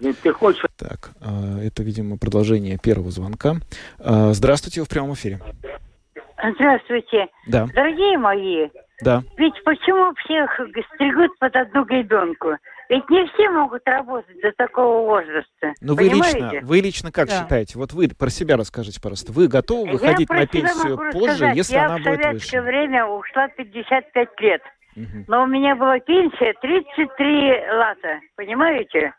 Mm. 0.00 0.16
Ты 0.22 0.32
хочешь... 0.32 0.64
Так, 0.76 1.10
а, 1.20 1.60
это, 1.60 1.82
видимо, 1.82 2.16
продолжение 2.18 2.78
первого 2.82 3.10
звонка. 3.10 3.56
А, 3.98 4.32
здравствуйте, 4.32 4.80
вы 4.80 4.86
в 4.86 4.88
прямом 4.88 5.14
эфире. 5.14 5.40
Здравствуйте. 6.56 7.26
Да. 7.48 7.66
Дорогие 7.74 8.16
мои, 8.16 8.68
да. 9.02 9.22
ведь 9.36 9.62
почему 9.64 10.14
всех 10.24 10.50
стригут 10.94 11.38
под 11.38 11.54
одну 11.54 11.84
гребенку? 11.84 12.56
Ведь 12.90 13.08
не 13.08 13.24
все 13.28 13.48
могут 13.50 13.86
работать 13.86 14.40
до 14.42 14.50
такого 14.50 15.06
возраста. 15.06 15.74
Ну 15.80 15.94
вы 15.94 16.08
лично, 16.08 16.50
вы 16.62 16.80
лично 16.80 17.12
как 17.12 17.28
да. 17.28 17.40
считаете? 17.40 17.78
Вот 17.78 17.92
вы 17.92 18.08
про 18.08 18.30
себя 18.30 18.56
расскажите, 18.56 19.00
пожалуйста. 19.00 19.30
Вы 19.30 19.46
готовы 19.46 19.92
выходить 19.92 20.28
на 20.28 20.44
пенсию 20.44 20.96
позже, 21.12 21.36
сказать, 21.36 21.56
если 21.56 21.76
она 21.76 21.98
будет 21.98 22.06
выше? 22.06 22.16
Я 22.16 22.18
в 22.18 22.22
советское 22.22 22.62
время 22.62 23.06
ушла 23.06 23.46
55 23.46 24.40
лет. 24.40 24.62
Угу. 24.96 25.24
Но 25.28 25.44
у 25.44 25.46
меня 25.46 25.76
была 25.76 26.00
пенсия 26.00 26.52
33 26.60 27.70
лата. 27.74 28.20
Понимаете? 28.34 29.14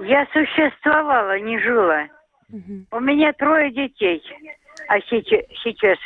Я 0.00 0.26
существовала, 0.32 1.38
не 1.38 1.60
жила. 1.60 2.08
Угу. 2.50 2.86
У 2.90 3.00
меня 3.00 3.32
трое 3.34 3.70
детей. 3.70 4.20
А 4.88 4.98
сейчас, 5.02 5.44
сейчас. 5.62 5.98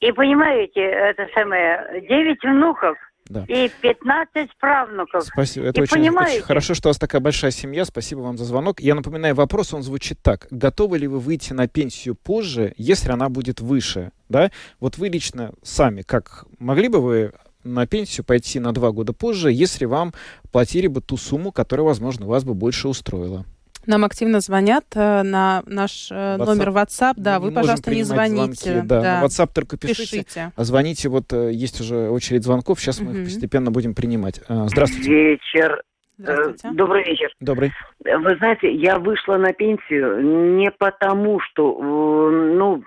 И 0.00 0.10
понимаете, 0.10 0.80
это 0.80 1.28
самое, 1.32 2.04
9 2.08 2.42
внуков. 2.42 2.98
Да. 3.28 3.44
И 3.46 3.70
15 3.82 4.50
правнуков. 4.58 5.24
Спасибо. 5.24 5.66
Это 5.66 5.82
очень, 5.82 6.08
очень 6.08 6.42
хорошо, 6.42 6.74
что 6.74 6.88
у 6.88 6.90
вас 6.90 6.98
такая 6.98 7.20
большая 7.20 7.50
семья. 7.50 7.84
Спасибо 7.84 8.20
вам 8.20 8.38
за 8.38 8.44
звонок. 8.44 8.80
Я 8.80 8.94
напоминаю, 8.94 9.34
вопрос, 9.34 9.74
он 9.74 9.82
звучит 9.82 10.18
так. 10.22 10.46
Готовы 10.50 10.98
ли 10.98 11.06
вы 11.06 11.18
выйти 11.18 11.52
на 11.52 11.68
пенсию 11.68 12.14
позже, 12.14 12.74
если 12.76 13.10
она 13.10 13.28
будет 13.28 13.60
выше? 13.60 14.12
Да? 14.28 14.50
Вот 14.80 14.98
вы 14.98 15.08
лично 15.08 15.52
сами, 15.62 16.02
как 16.02 16.46
могли 16.58 16.88
бы 16.88 17.00
вы 17.00 17.32
на 17.64 17.86
пенсию 17.86 18.24
пойти 18.24 18.60
на 18.60 18.72
два 18.72 18.92
года 18.92 19.12
позже, 19.12 19.52
если 19.52 19.84
вам 19.84 20.14
платили 20.50 20.86
бы 20.86 21.00
ту 21.00 21.16
сумму, 21.16 21.52
которая, 21.52 21.84
возможно, 21.84 22.26
вас 22.26 22.44
бы 22.44 22.54
больше 22.54 22.88
устроила. 22.88 23.44
Нам 23.86 24.04
активно 24.04 24.40
звонят 24.40 24.84
э, 24.94 25.22
на 25.22 25.62
наш 25.66 26.10
э, 26.10 26.14
WhatsApp. 26.14 26.44
номер 26.44 26.68
WhatsApp. 26.70 27.14
Да, 27.16 27.40
Мы 27.40 27.46
вы, 27.48 27.54
пожалуйста, 27.54 27.90
не 27.90 28.02
звоните. 28.02 28.70
Звонки, 28.72 28.88
да, 28.88 29.00
да. 29.00 29.20
На 29.20 29.26
WhatsApp 29.26 29.50
только 29.54 29.76
пишите. 29.76 30.18
пишите. 30.18 30.52
А 30.54 30.64
звоните, 30.64 31.08
вот 31.08 31.32
э, 31.32 31.52
есть 31.52 31.80
уже 31.80 32.10
очередь 32.10 32.44
звонков, 32.44 32.80
сейчас 32.80 33.00
мы 33.00 33.10
угу. 33.10 33.18
их 33.18 33.24
постепенно 33.24 33.70
будем 33.70 33.94
принимать. 33.94 34.40
Здравствуйте. 34.48 35.10
Вечер. 35.10 35.82
Здравствуйте. 36.18 36.70
Добрый 36.72 37.04
вечер. 37.04 37.30
Добрый. 37.40 37.72
Вы 38.04 38.36
знаете, 38.38 38.72
я 38.74 38.98
вышла 38.98 39.36
на 39.36 39.52
пенсию 39.52 40.56
не 40.56 40.70
потому, 40.72 41.38
что, 41.40 42.30
ну, 42.30 42.82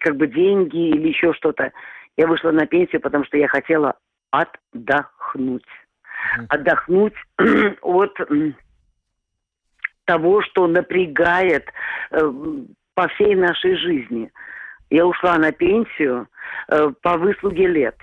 как 0.00 0.16
бы 0.16 0.26
деньги 0.26 0.88
или 0.88 1.08
еще 1.08 1.32
что-то. 1.34 1.70
Я 2.16 2.26
вышла 2.26 2.50
на 2.50 2.66
пенсию, 2.66 3.00
потому 3.00 3.24
что 3.24 3.36
я 3.36 3.46
хотела 3.46 3.94
отдохнуть. 4.30 5.64
Отдохнуть 6.48 7.14
от 7.82 8.18
того, 10.12 10.42
что 10.42 10.66
напрягает 10.66 11.64
э, 12.10 12.18
по 12.94 13.08
всей 13.08 13.34
нашей 13.34 13.76
жизни. 13.76 14.30
Я 14.90 15.06
ушла 15.06 15.38
на 15.38 15.52
пенсию 15.52 16.28
э, 16.68 16.90
по 17.00 17.16
выслуге 17.16 17.66
лет. 17.66 17.96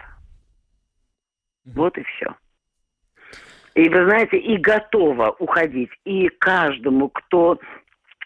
Вот 1.65 1.97
и 1.99 2.03
все. 2.03 2.35
И 3.75 3.87
вы 3.89 4.05
знаете, 4.05 4.37
и 4.37 4.57
готова 4.57 5.35
уходить. 5.37 5.91
И 6.03 6.29
каждому, 6.29 7.09
кто 7.09 7.59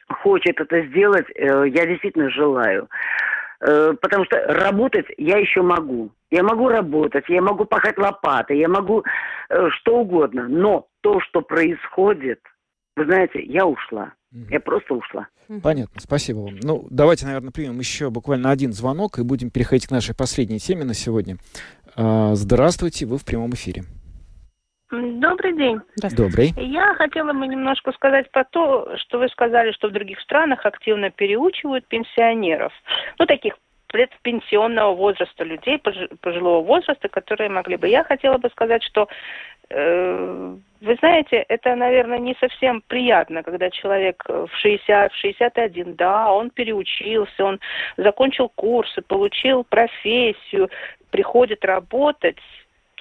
хочет 0.09 0.61
это 0.61 0.81
сделать, 0.87 1.27
э, 1.35 1.65
я 1.67 1.85
действительно 1.85 2.29
желаю. 2.29 2.87
Э, 3.59 3.93
потому 4.01 4.23
что 4.23 4.37
работать 4.47 5.07
я 5.17 5.39
еще 5.39 5.61
могу. 5.61 6.11
Я 6.31 6.43
могу 6.43 6.69
работать, 6.69 7.25
я 7.27 7.41
могу 7.41 7.65
пахать 7.65 7.97
лопатой, 7.97 8.59
я 8.59 8.69
могу 8.69 9.03
э, 9.49 9.69
что 9.71 9.97
угодно. 9.97 10.47
Но 10.47 10.87
то, 11.01 11.19
что 11.19 11.41
происходит, 11.41 12.39
вы 12.95 13.05
знаете, 13.05 13.41
я 13.43 13.65
ушла. 13.65 14.13
Я 14.49 14.59
просто 14.59 14.95
ушла. 14.95 15.27
Понятно, 15.61 15.99
спасибо 15.99 16.39
вам. 16.39 16.55
Ну, 16.63 16.87
давайте, 16.89 17.25
наверное, 17.25 17.51
примем 17.51 17.77
еще 17.79 18.09
буквально 18.09 18.49
один 18.49 18.73
звонок 18.73 19.19
и 19.19 19.23
будем 19.23 19.51
переходить 19.51 19.87
к 19.87 19.91
нашей 19.91 20.15
последней 20.15 20.59
теме 20.59 20.85
на 20.85 20.93
сегодня. 20.93 21.37
А, 21.95 22.33
здравствуйте, 22.33 23.05
вы 23.05 23.17
в 23.17 23.25
прямом 23.25 23.51
эфире. 23.51 23.83
Добрый 24.91 25.57
день. 25.57 25.79
Добрый. 26.15 26.53
Я 26.57 26.93
хотела 26.95 27.33
бы 27.33 27.47
немножко 27.47 27.91
сказать 27.93 28.29
про 28.31 28.43
то, 28.43 28.95
что 28.97 29.19
вы 29.19 29.27
сказали, 29.29 29.71
что 29.71 29.89
в 29.89 29.91
других 29.91 30.19
странах 30.19 30.65
активно 30.65 31.09
переучивают 31.09 31.87
пенсионеров. 31.87 32.71
Ну, 33.17 33.25
таких 33.25 33.55
предпенсионного 33.87 34.95
возраста 34.95 35.43
людей, 35.43 35.79
пожилого 36.21 36.63
возраста, 36.63 37.09
которые 37.09 37.49
могли 37.49 37.77
бы. 37.77 37.87
Я 37.87 38.03
хотела 38.03 38.39
бы 38.39 38.49
сказать, 38.49 38.83
что 38.83 39.07
вы 39.73 40.95
знаете, 40.99 41.45
это, 41.47 41.75
наверное, 41.75 42.19
не 42.19 42.35
совсем 42.39 42.81
приятно, 42.87 43.41
когда 43.41 43.69
человек 43.69 44.23
в 44.27 44.49
60, 44.53 45.11
в 45.11 45.15
61, 45.15 45.95
да, 45.95 46.31
он 46.31 46.49
переучился, 46.49 47.45
он 47.45 47.59
закончил 47.97 48.49
курсы, 48.49 49.01
получил 49.01 49.63
профессию, 49.63 50.69
приходит 51.09 51.63
работать, 51.63 52.37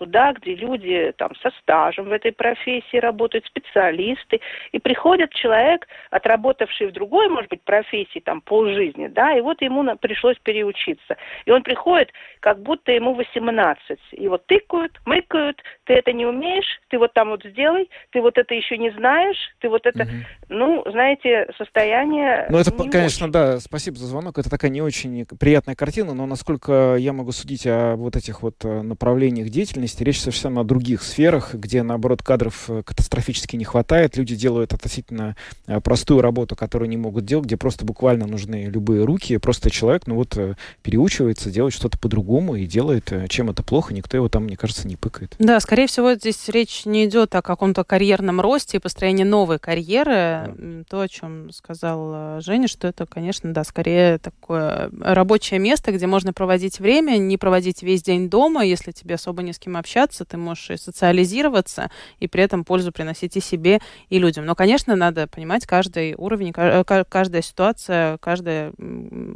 туда, 0.03 0.33
где 0.33 0.57
люди 0.57 1.13
там 1.17 1.31
со 1.43 1.51
стажем 1.61 2.07
в 2.09 2.13
этой 2.13 2.33
профессии 2.33 2.97
работают, 2.97 3.47
специалисты, 3.47 4.41
и 4.73 4.81
приходит 4.81 5.33
человек, 5.33 5.87
отработавший 6.11 6.89
в 6.89 6.93
другой, 6.93 7.29
может 7.29 7.49
быть, 7.51 7.63
профессии 7.63 8.19
там 8.19 8.41
полжизни, 8.41 9.07
да, 9.07 9.39
и 9.39 9.41
вот 9.41 9.63
ему 9.63 9.85
пришлось 9.99 10.37
переучиться. 10.43 11.17
И 11.47 11.53
он 11.53 11.63
приходит, 11.63 12.11
как 12.41 12.61
будто 12.61 12.91
ему 12.91 13.15
18. 13.15 13.99
И 14.13 14.27
вот 14.27 14.45
тыкают, 14.47 15.01
мыкают, 15.07 15.63
ты 15.85 15.95
это 15.95 16.13
не 16.13 16.27
умеешь, 16.27 16.81
ты 16.89 16.99
вот 16.99 17.13
там 17.13 17.29
вот 17.29 17.45
сделай, 17.45 17.89
ты 18.11 18.21
вот 18.21 18.39
это 18.39 18.55
еще 18.55 18.79
не 18.79 18.91
знаешь, 18.91 19.39
ты 19.61 19.69
вот 19.69 19.87
это, 19.87 20.03
угу. 20.03 20.11
ну, 20.49 20.83
знаете, 20.91 21.47
состояние... 21.57 22.47
Ну, 22.51 22.59
это, 22.59 22.73
конечно, 22.73 23.27
очень. 23.27 23.33
да, 23.33 23.61
спасибо 23.61 23.99
за 23.99 24.07
звонок, 24.07 24.39
это 24.39 24.51
такая 24.51 24.73
не 24.73 24.83
очень 24.83 25.27
приятная 25.39 25.77
картина, 25.77 26.13
но 26.13 26.27
насколько 26.27 26.97
я 26.97 27.13
могу 27.13 27.31
судить 27.31 27.67
о 27.69 27.95
вот 27.95 28.17
этих 28.17 28.43
вот 28.43 28.65
э, 28.65 28.83
направлениях 28.83 29.49
деятельности, 29.53 29.92
деятельности. 29.93 30.03
Речь 30.03 30.21
совершенно 30.21 30.61
о 30.61 30.65
других 30.65 31.03
сферах, 31.03 31.55
где, 31.55 31.83
наоборот, 31.83 32.23
кадров 32.23 32.65
э, 32.69 32.83
катастрофически 32.83 33.57
не 33.57 33.65
хватает. 33.65 34.17
Люди 34.17 34.35
делают 34.35 34.73
относительно 34.73 35.37
э, 35.67 35.81
простую 35.81 36.21
работу, 36.21 36.57
которую 36.57 36.89
не 36.89 36.97
могут 36.97 37.25
делать, 37.25 37.47
где 37.47 37.57
просто 37.57 37.85
буквально 37.85 38.27
нужны 38.27 38.67
любые 38.67 39.05
руки. 39.05 39.39
Просто 39.39 39.71
человек, 39.71 40.07
ну 40.07 40.17
вот, 40.17 40.37
э, 40.37 40.55
переучивается, 40.83 41.51
делать 41.51 41.75
что-то 41.75 41.99
по-другому 41.99 42.57
и 42.57 42.67
делает, 42.67 43.13
чем 43.29 43.51
это 43.51 43.63
плохо, 43.63 43.95
никто 43.95 44.17
его 44.17 44.29
там, 44.29 44.45
мне 44.45 44.57
кажется, 44.57 44.89
не 44.89 44.97
пыкает. 44.97 45.35
Да, 45.39 45.61
скорее 45.61 45.87
всего, 45.87 46.15
здесь 46.15 46.49
речь 46.49 46.85
не 46.87 47.05
идет 47.05 47.35
о 47.35 47.43
каком-то 47.43 47.85
карьерном 47.85 48.41
росте 48.41 48.79
и 48.79 48.81
построении 48.81 49.25
новой 49.25 49.59
карьеры. 49.59 50.55
Да. 50.57 50.85
То, 50.89 51.01
о 51.01 51.09
чем 51.09 51.51
сказал 51.53 52.41
Женя, 52.41 52.69
что 52.69 52.89
это, 52.89 53.07
конечно, 53.07 53.53
да, 53.53 53.65
скорее 53.65 54.19
такое 54.19 54.91
рабочее 55.01 55.59
место, 55.61 55.93
где 55.93 56.07
можно 56.07 56.33
проводить 56.33 56.81
время, 56.81 57.17
не 57.17 57.37
проводить 57.37 57.83
весь 57.83 58.03
день 58.03 58.29
дома, 58.29 58.65
если 58.65 58.93
тебе 58.93 59.15
особо 59.15 59.43
не 59.43 59.53
с 59.53 59.59
кем 59.59 59.77
общаться, 59.83 60.25
ты 60.25 60.37
можешь 60.37 60.71
и 60.71 60.77
социализироваться, 60.77 61.91
и 62.21 62.29
при 62.29 62.43
этом 62.43 62.65
пользу 62.65 62.93
приносить 62.93 63.37
и 63.37 63.41
себе, 63.41 63.81
и 64.09 64.19
людям. 64.19 64.47
Но, 64.47 64.55
конечно, 64.55 64.97
надо 64.97 65.27
понимать 65.27 65.67
каждый 65.67 66.15
уровень, 66.17 66.53
э, 66.57 66.85
каждая 67.09 67.43
ситуация, 67.43 68.17
каждая 68.19 68.73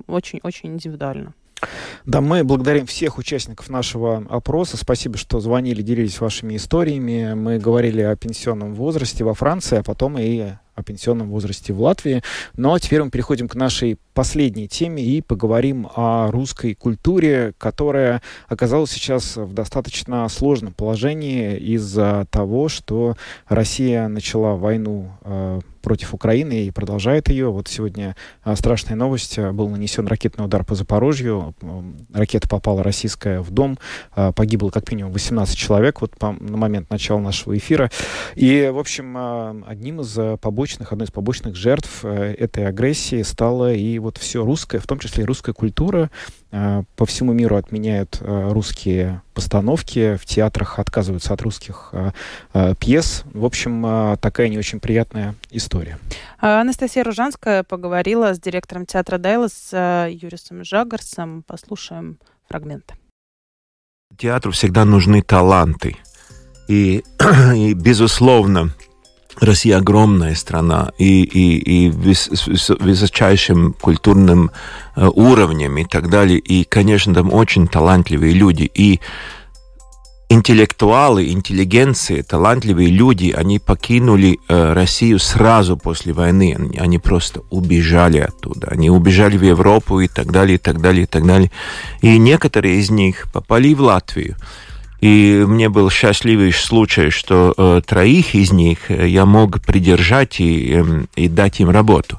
очень-очень 0.06 0.70
индивидуально. 0.70 1.34
Да, 2.04 2.20
мы 2.20 2.44
благодарим 2.44 2.86
всех 2.86 3.18
участников 3.18 3.68
нашего 3.70 4.24
опроса. 4.28 4.76
Спасибо, 4.76 5.16
что 5.16 5.40
звонили, 5.40 5.82
делились 5.82 6.20
вашими 6.20 6.56
историями. 6.56 7.34
Мы 7.34 7.58
говорили 7.58 8.02
о 8.02 8.14
пенсионном 8.14 8.74
возрасте 8.74 9.24
во 9.24 9.34
Франции, 9.34 9.78
а 9.78 9.82
потом 9.82 10.18
и 10.18 10.52
о 10.76 10.82
пенсионном 10.82 11.30
возрасте 11.30 11.72
в 11.72 11.80
Латвии. 11.80 12.22
Но 12.54 12.68
ну, 12.68 12.74
а 12.74 12.80
теперь 12.80 13.02
мы 13.02 13.10
переходим 13.10 13.48
к 13.48 13.54
нашей 13.54 13.98
последней 14.14 14.68
теме 14.68 15.02
и 15.02 15.22
поговорим 15.22 15.88
о 15.96 16.30
русской 16.30 16.74
культуре, 16.74 17.54
которая 17.58 18.22
оказалась 18.48 18.90
сейчас 18.90 19.36
в 19.36 19.52
достаточно 19.52 20.28
сложном 20.28 20.74
положении 20.74 21.56
из-за 21.56 22.26
того, 22.30 22.68
что 22.68 23.16
Россия 23.48 24.06
начала 24.08 24.54
войну 24.54 25.10
э, 25.22 25.60
против 25.86 26.14
Украины 26.14 26.64
и 26.64 26.72
продолжает 26.72 27.28
ее. 27.28 27.48
Вот 27.52 27.68
сегодня 27.68 28.16
а, 28.42 28.56
страшная 28.56 28.96
новость. 28.96 29.38
Был 29.38 29.68
нанесен 29.68 30.08
ракетный 30.08 30.44
удар 30.44 30.64
по 30.64 30.74
Запорожью. 30.74 31.54
Ракета 32.12 32.48
попала 32.48 32.82
российская 32.82 33.40
в 33.40 33.52
дом. 33.52 33.78
А, 34.10 34.32
погибло 34.32 34.70
как 34.70 34.90
минимум 34.90 35.12
18 35.12 35.56
человек 35.56 36.00
вот 36.00 36.18
по, 36.18 36.32
на 36.32 36.56
момент 36.56 36.90
начала 36.90 37.20
нашего 37.20 37.56
эфира. 37.56 37.92
И, 38.34 38.68
в 38.74 38.80
общем, 38.80 39.14
а, 39.16 39.56
одним 39.64 40.00
из 40.00 40.18
побочных, 40.40 40.90
одной 40.90 41.06
из 41.06 41.12
побочных 41.12 41.54
жертв 41.54 42.04
этой 42.04 42.66
агрессии 42.66 43.22
стала 43.22 43.72
и 43.72 44.00
вот 44.00 44.18
все 44.18 44.44
русское, 44.44 44.80
в 44.80 44.88
том 44.88 44.98
числе 44.98 45.22
и 45.22 45.26
русская 45.26 45.52
культура, 45.52 46.10
по 46.50 47.06
всему 47.06 47.32
миру 47.32 47.56
отменяют 47.56 48.18
русские 48.20 49.22
постановки, 49.34 50.16
в 50.16 50.24
театрах 50.24 50.78
отказываются 50.78 51.34
от 51.34 51.42
русских 51.42 51.92
пьес. 52.80 53.24
В 53.34 53.44
общем, 53.44 54.16
такая 54.20 54.48
не 54.48 54.58
очень 54.58 54.80
приятная 54.80 55.34
история. 55.50 55.75
Анастасия 56.38 57.04
Ружанская 57.04 57.62
поговорила 57.62 58.34
с 58.34 58.40
директором 58.40 58.86
театра 58.86 59.18
Дайлас 59.18 59.72
Юрисом 59.72 60.64
Жагарсом. 60.64 61.42
Послушаем 61.42 62.18
фрагменты. 62.48 62.94
Театру 64.16 64.52
всегда 64.52 64.84
нужны 64.84 65.22
таланты. 65.22 65.96
И, 66.68 67.02
и 67.54 67.74
безусловно, 67.74 68.70
Россия 69.40 69.76
огромная 69.76 70.34
страна 70.34 70.92
и, 70.98 71.22
и, 71.22 71.88
и 71.88 72.14
с 72.14 72.68
высочайшим 72.70 73.74
культурным 73.74 74.50
э, 74.94 75.06
уровнем 75.06 75.76
и 75.76 75.84
так 75.84 76.08
далее. 76.08 76.38
И, 76.38 76.64
конечно, 76.64 77.14
там 77.14 77.32
очень 77.32 77.68
талантливые 77.68 78.32
люди. 78.32 78.70
И 78.74 79.00
интеллектуалы, 80.28 81.28
интеллигенции, 81.28 82.22
талантливые 82.22 82.88
люди, 82.88 83.30
они 83.30 83.58
покинули 83.58 84.38
э, 84.48 84.72
Россию 84.72 85.18
сразу 85.18 85.76
после 85.76 86.12
войны. 86.12 86.54
Они, 86.58 86.78
они 86.78 86.98
просто 86.98 87.42
убежали 87.50 88.18
оттуда. 88.18 88.68
Они 88.68 88.90
убежали 88.90 89.36
в 89.36 89.42
Европу 89.42 90.00
и 90.00 90.08
так 90.08 90.32
далее, 90.32 90.56
и 90.56 90.58
так 90.58 90.80
далее, 90.80 91.04
и 91.04 91.06
так 91.06 91.26
далее. 91.26 91.50
И 92.02 92.18
некоторые 92.18 92.78
из 92.78 92.90
них 92.90 93.28
попали 93.32 93.74
в 93.74 93.82
Латвию. 93.82 94.36
И 95.00 95.44
мне 95.46 95.68
был 95.68 95.90
счастливый 95.90 96.52
случай, 96.52 97.10
что 97.10 97.54
э, 97.56 97.80
троих 97.86 98.34
из 98.34 98.50
них 98.50 98.90
э, 98.90 99.06
я 99.06 99.26
мог 99.26 99.60
придержать 99.60 100.40
и, 100.40 100.82
э, 100.82 101.04
и 101.14 101.28
дать 101.28 101.60
им 101.60 101.70
работу. 101.70 102.18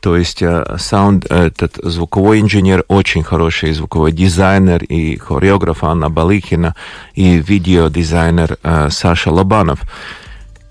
То 0.00 0.16
есть 0.16 0.40
uh, 0.40 0.78
саунд, 0.78 1.26
этот 1.26 1.76
звуковой 1.82 2.40
инженер, 2.40 2.84
очень 2.88 3.22
хороший 3.22 3.74
звуковой 3.74 4.12
дизайнер 4.12 4.82
и 4.82 5.18
хореограф 5.18 5.84
Анна 5.84 6.08
Балыхина 6.08 6.74
и 7.12 7.36
видеодизайнер 7.36 8.56
uh, 8.62 8.90
Саша 8.90 9.30
Лобанов. 9.30 9.80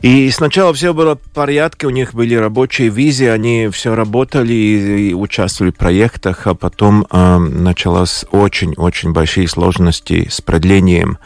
И 0.01 0.31
сначала 0.31 0.73
все 0.73 0.95
было 0.95 1.15
в 1.15 1.29
порядке, 1.31 1.85
у 1.85 1.91
них 1.91 2.15
были 2.15 2.33
рабочие 2.33 2.89
визы, 2.89 3.29
они 3.29 3.69
все 3.71 3.93
работали 3.93 4.53
и, 4.53 5.13
участвовали 5.13 5.71
в 5.71 5.75
проектах, 5.75 6.47
а 6.47 6.55
потом 6.55 7.05
э, 7.11 7.37
началось 7.37 8.25
очень-очень 8.31 9.11
большие 9.11 9.47
сложности 9.47 10.27
с 10.29 10.41
продлением 10.41 11.17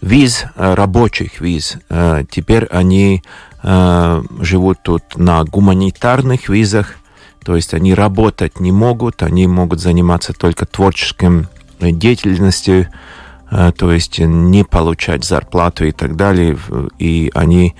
виз, 0.00 0.46
рабочих 0.54 1.40
виз. 1.40 1.78
Теперь 2.30 2.66
они 2.66 3.22
живут 3.62 4.78
тут 4.82 5.02
на 5.16 5.44
гуманитарных 5.44 6.48
визах, 6.48 6.96
то 7.44 7.56
есть 7.56 7.74
они 7.74 7.94
работать 7.94 8.60
не 8.60 8.72
могут, 8.72 9.22
они 9.22 9.46
могут 9.46 9.80
заниматься 9.80 10.32
только 10.32 10.66
творческим 10.66 11.48
деятельностью, 11.80 12.88
то 13.50 13.92
есть 13.92 14.18
не 14.18 14.64
получать 14.64 15.24
зарплату 15.24 15.84
и 15.84 15.92
так 15.92 16.16
далее. 16.16 16.56
И 16.98 17.30
они 17.34 17.74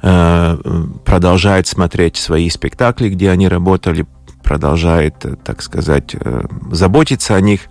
продолжают 0.00 1.66
смотреть 1.66 2.16
свои 2.16 2.50
спектакли, 2.50 3.08
где 3.08 3.30
они 3.30 3.48
работали, 3.48 4.06
продолжает, 4.42 5.14
так 5.44 5.62
сказать, 5.62 6.14
заботиться 6.70 7.36
о 7.36 7.40
них. 7.40 7.62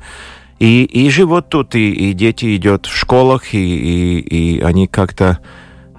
И, 0.60 0.84
и 0.86 1.10
живут 1.10 1.50
тут, 1.50 1.76
и, 1.76 1.92
и 1.92 2.14
дети 2.14 2.56
идут 2.56 2.86
в 2.86 2.96
школах, 2.96 3.54
и, 3.54 3.58
и, 3.58 4.20
и 4.20 4.62
они 4.62 4.88
как-то 4.88 5.40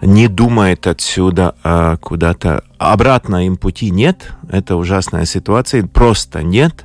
не 0.01 0.29
думают 0.29 0.87
отсюда 0.87 1.55
а 1.63 1.97
куда-то. 1.99 2.65
Обратно 2.93 3.47
им 3.47 3.57
пути 3.57 3.91
нет. 3.91 4.33
Это 4.49 4.77
ужасная 4.77 5.25
ситуация. 5.25 5.87
Просто 5.87 6.43
нет. 6.43 6.85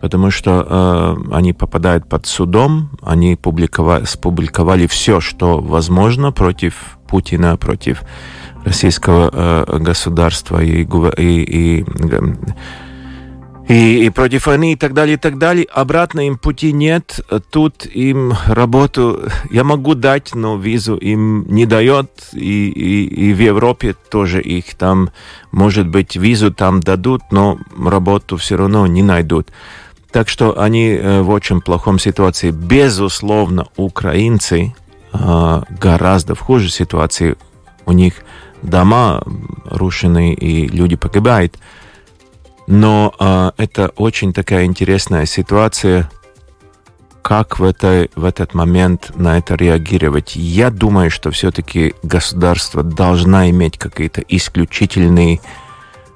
Потому 0.00 0.30
что 0.30 0.66
э, 0.68 1.34
они 1.34 1.52
попадают 1.54 2.06
под 2.08 2.26
судом, 2.26 2.90
они 3.02 3.36
публиковали, 3.36 4.04
спубликовали 4.04 4.86
все, 4.86 5.20
что 5.20 5.60
возможно 5.60 6.30
против 6.30 6.98
Путина, 7.06 7.56
против 7.56 8.02
российского 8.64 9.30
э, 9.32 9.78
государства 9.78 10.62
и, 10.62 10.82
и, 10.82 11.78
и 11.78 11.84
и, 13.68 14.04
и 14.04 14.10
против 14.10 14.46
войны 14.46 14.72
и 14.72 14.76
так 14.76 14.92
далее, 14.92 15.14
и 15.14 15.18
так 15.18 15.38
далее. 15.38 15.66
Обратно 15.72 16.26
им 16.26 16.36
пути 16.36 16.72
нет. 16.72 17.20
Тут 17.50 17.86
им 17.86 18.34
работу 18.46 19.22
я 19.50 19.64
могу 19.64 19.94
дать, 19.94 20.34
но 20.34 20.56
визу 20.56 20.96
им 20.96 21.46
не 21.48 21.64
дает. 21.64 22.10
И, 22.32 22.68
и, 22.68 23.04
и 23.28 23.32
в 23.32 23.40
Европе 23.40 23.94
тоже 24.10 24.42
их 24.42 24.74
там, 24.74 25.10
может 25.50 25.88
быть, 25.88 26.16
визу 26.16 26.52
там 26.52 26.80
дадут, 26.80 27.22
но 27.30 27.58
работу 27.78 28.36
все 28.36 28.56
равно 28.56 28.86
не 28.86 29.02
найдут. 29.02 29.48
Так 30.12 30.28
что 30.28 30.60
они 30.60 30.90
э, 30.90 31.22
в 31.22 31.30
очень 31.30 31.60
плохом 31.60 31.98
ситуации. 31.98 32.50
Безусловно, 32.50 33.66
украинцы 33.76 34.74
э, 35.12 35.62
гораздо 35.80 36.34
в 36.34 36.40
хуже 36.40 36.68
ситуации. 36.70 37.36
У 37.86 37.92
них 37.92 38.14
дома 38.62 39.22
рушены 39.64 40.34
и 40.34 40.68
люди 40.68 40.96
погибают. 40.96 41.58
Но 42.66 43.14
э, 43.18 43.50
это 43.58 43.88
очень 43.96 44.32
такая 44.32 44.64
интересная 44.64 45.26
ситуация, 45.26 46.10
как 47.22 47.58
в, 47.58 47.64
этой, 47.64 48.10
в 48.14 48.24
этот 48.24 48.54
момент 48.54 49.12
на 49.16 49.38
это 49.38 49.54
реагировать. 49.54 50.36
Я 50.36 50.70
думаю, 50.70 51.10
что 51.10 51.30
все-таки 51.30 51.94
государство 52.02 52.82
должна 52.82 53.50
иметь 53.50 53.78
какие-то 53.78 54.22
исключительные 54.28 55.40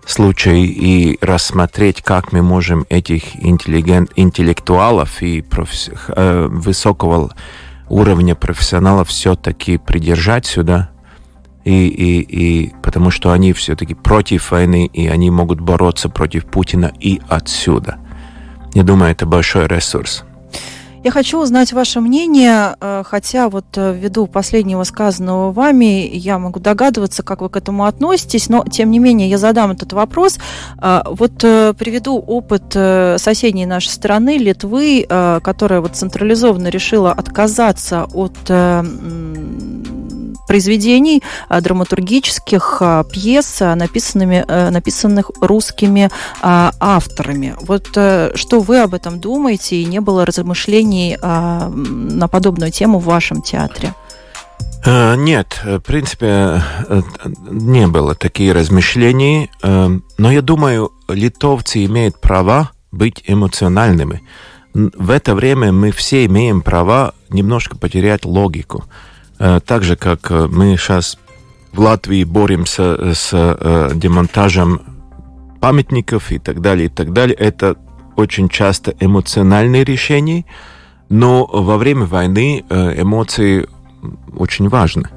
случаи 0.07 0.65
и 0.67 1.19
рассмотреть, 1.21 2.03
как 2.03 2.33
мы 2.33 2.43
можем 2.43 2.87
этих 2.89 3.37
интеллигент, 3.45 4.11
интеллектуалов 4.17 5.23
и 5.23 5.43
професс, 5.43 5.91
э, 6.09 6.47
высокого 6.51 7.31
уровня 7.89 8.35
профессионалов 8.35 9.09
все-таки 9.09 9.77
придержать 9.77 10.47
сюда 10.47 10.91
и, 11.69 11.89
и, 11.89 12.21
и 12.21 12.73
потому 12.83 13.11
что 13.11 13.31
они 13.31 13.53
все-таки 13.53 13.95
против 13.95 14.51
войны, 14.53 14.87
и 14.87 15.07
они 15.07 15.31
могут 15.31 15.61
бороться 15.61 16.09
против 16.09 16.47
Путина 16.47 16.93
и 16.99 17.21
отсюда. 17.29 17.99
Я 18.75 18.85
думаю, 18.85 19.13
это 19.13 19.27
большой 19.27 19.67
ресурс. 19.67 20.25
Я 21.05 21.11
хочу 21.13 21.41
узнать 21.41 21.73
ваше 21.73 22.01
мнение, 22.01 22.75
э, 22.81 23.03
хотя 23.07 23.49
вот 23.49 23.67
э, 23.77 23.95
ввиду 23.95 24.27
последнего 24.27 24.83
сказанного 24.83 25.53
вами, 25.53 26.11
я 26.13 26.39
могу 26.39 26.59
догадываться, 26.59 27.23
как 27.23 27.41
вы 27.41 27.51
к 27.51 27.57
этому 27.57 27.85
относитесь, 27.85 28.49
но 28.49 28.65
тем 28.65 28.91
не 28.91 28.99
менее 28.99 29.31
я 29.31 29.39
задам 29.39 29.71
этот 29.71 29.93
вопрос. 29.93 30.39
Э, 30.83 31.03
вот 31.07 31.39
приведу 31.39 32.19
опыт 32.19 32.73
соседней 33.21 33.67
нашей 33.67 33.91
страны, 33.91 34.39
Литвы, 34.39 35.07
которая 35.43 35.81
вот 35.81 35.95
централизованно 35.95 36.69
решила 36.69 37.13
отказаться 37.13 38.07
от 38.13 38.39
произведений 40.49 41.23
а, 41.49 41.61
драматургических 41.61 42.79
а, 42.81 43.05
пьес, 43.05 43.63
а, 43.63 43.77
написанными, 43.77 44.45
написанных 44.71 45.31
русскими 45.41 46.11
авторами. 46.43 47.55
Вот 47.61 47.89
э, 47.97 48.33
что 48.35 48.61
вы 48.61 48.81
об 48.81 48.95
этом 48.95 49.21
думаете? 49.21 49.77
И 49.77 49.85
не 49.85 50.01
было 50.01 50.25
размышлений 50.25 51.17
на 51.21 52.29
подобную 52.29 52.73
тему 52.73 52.99
в 52.99 53.05
вашем 53.05 53.43
театре? 53.43 53.95
Э, 54.85 55.15
нет, 55.17 55.61
в 55.65 55.81
принципе, 55.81 56.63
э, 56.89 57.03
не 57.51 57.87
было 57.87 58.15
таких 58.15 58.55
размышлений, 58.55 59.51
но 59.63 60.33
я 60.33 60.43
думаю, 60.43 60.93
литовцы 61.09 61.85
имеют 61.85 62.21
права 62.21 62.71
быть 62.91 63.23
эмоциональными. 63.27 64.23
В 64.75 65.11
это 65.11 65.35
время 65.35 65.73
мы 65.73 65.91
все 65.91 66.25
имеем 66.27 66.63
права 66.63 67.15
немножко 67.31 67.77
потерять 67.77 68.25
логику. 68.25 68.85
Э, 69.39 69.61
так 69.65 69.85
же, 69.85 69.97
как 69.97 70.31
э, 70.31 70.49
мы 70.51 70.77
сейчас 70.77 71.19
в 71.73 71.81
Латвии 71.81 72.25
боремся 72.25 73.15
с 73.15 73.31
э, 73.33 73.91
демонтажем 73.95 74.81
памятников 75.61 76.33
и 76.33 76.39
так 76.39 76.61
далее, 76.61 76.87
и 76.87 76.89
так 76.89 77.13
далее. 77.13 77.37
Это 77.37 77.77
очень 78.17 78.49
часто 78.49 78.95
эмоциональные 78.99 79.85
решения, 79.85 80.45
но 81.09 81.47
во 81.47 81.77
время 81.77 82.05
войны 82.05 82.65
эмоции 82.69 83.69
очень 84.37 84.69
важны. 84.69 85.09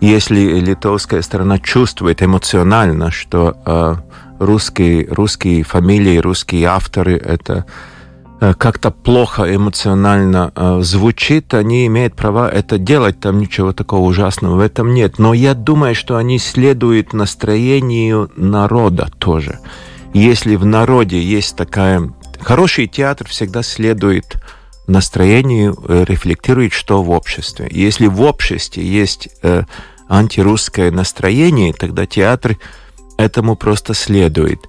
Если 0.00 0.60
литовская 0.60 1.22
сторона 1.22 1.58
чувствует 1.58 2.22
эмоционально, 2.22 3.10
что 3.10 4.02
русские, 4.38 5.06
русские 5.08 5.62
фамилии, 5.62 6.18
русские 6.18 6.66
авторы— 6.66 7.16
это 7.24 7.66
как-то 8.38 8.90
плохо 8.90 9.54
эмоционально 9.54 10.52
э, 10.54 10.80
звучит, 10.82 11.54
они 11.54 11.86
имеют 11.86 12.14
право 12.14 12.48
это 12.48 12.78
делать, 12.78 13.18
там 13.18 13.38
ничего 13.38 13.72
такого 13.72 14.06
ужасного 14.06 14.56
в 14.56 14.60
этом 14.60 14.92
нет. 14.92 15.18
Но 15.18 15.32
я 15.32 15.54
думаю, 15.54 15.94
что 15.94 16.16
они 16.16 16.38
следуют 16.38 17.12
настроению 17.12 18.30
народа 18.36 19.10
тоже. 19.18 19.60
Если 20.12 20.56
в 20.56 20.64
народе 20.64 21.20
есть 21.20 21.56
такая... 21.56 22.12
Хороший 22.40 22.86
театр 22.86 23.26
всегда 23.28 23.62
следует 23.62 24.36
настроению, 24.86 25.76
э, 25.88 26.04
рефлектирует, 26.06 26.72
что 26.72 27.02
в 27.02 27.10
обществе. 27.10 27.68
Если 27.70 28.06
в 28.06 28.20
обществе 28.20 28.86
есть 28.86 29.28
э, 29.42 29.62
антирусское 30.08 30.90
настроение, 30.90 31.72
тогда 31.72 32.06
театр 32.06 32.56
этому 33.16 33.56
просто 33.56 33.94
следует. 33.94 34.60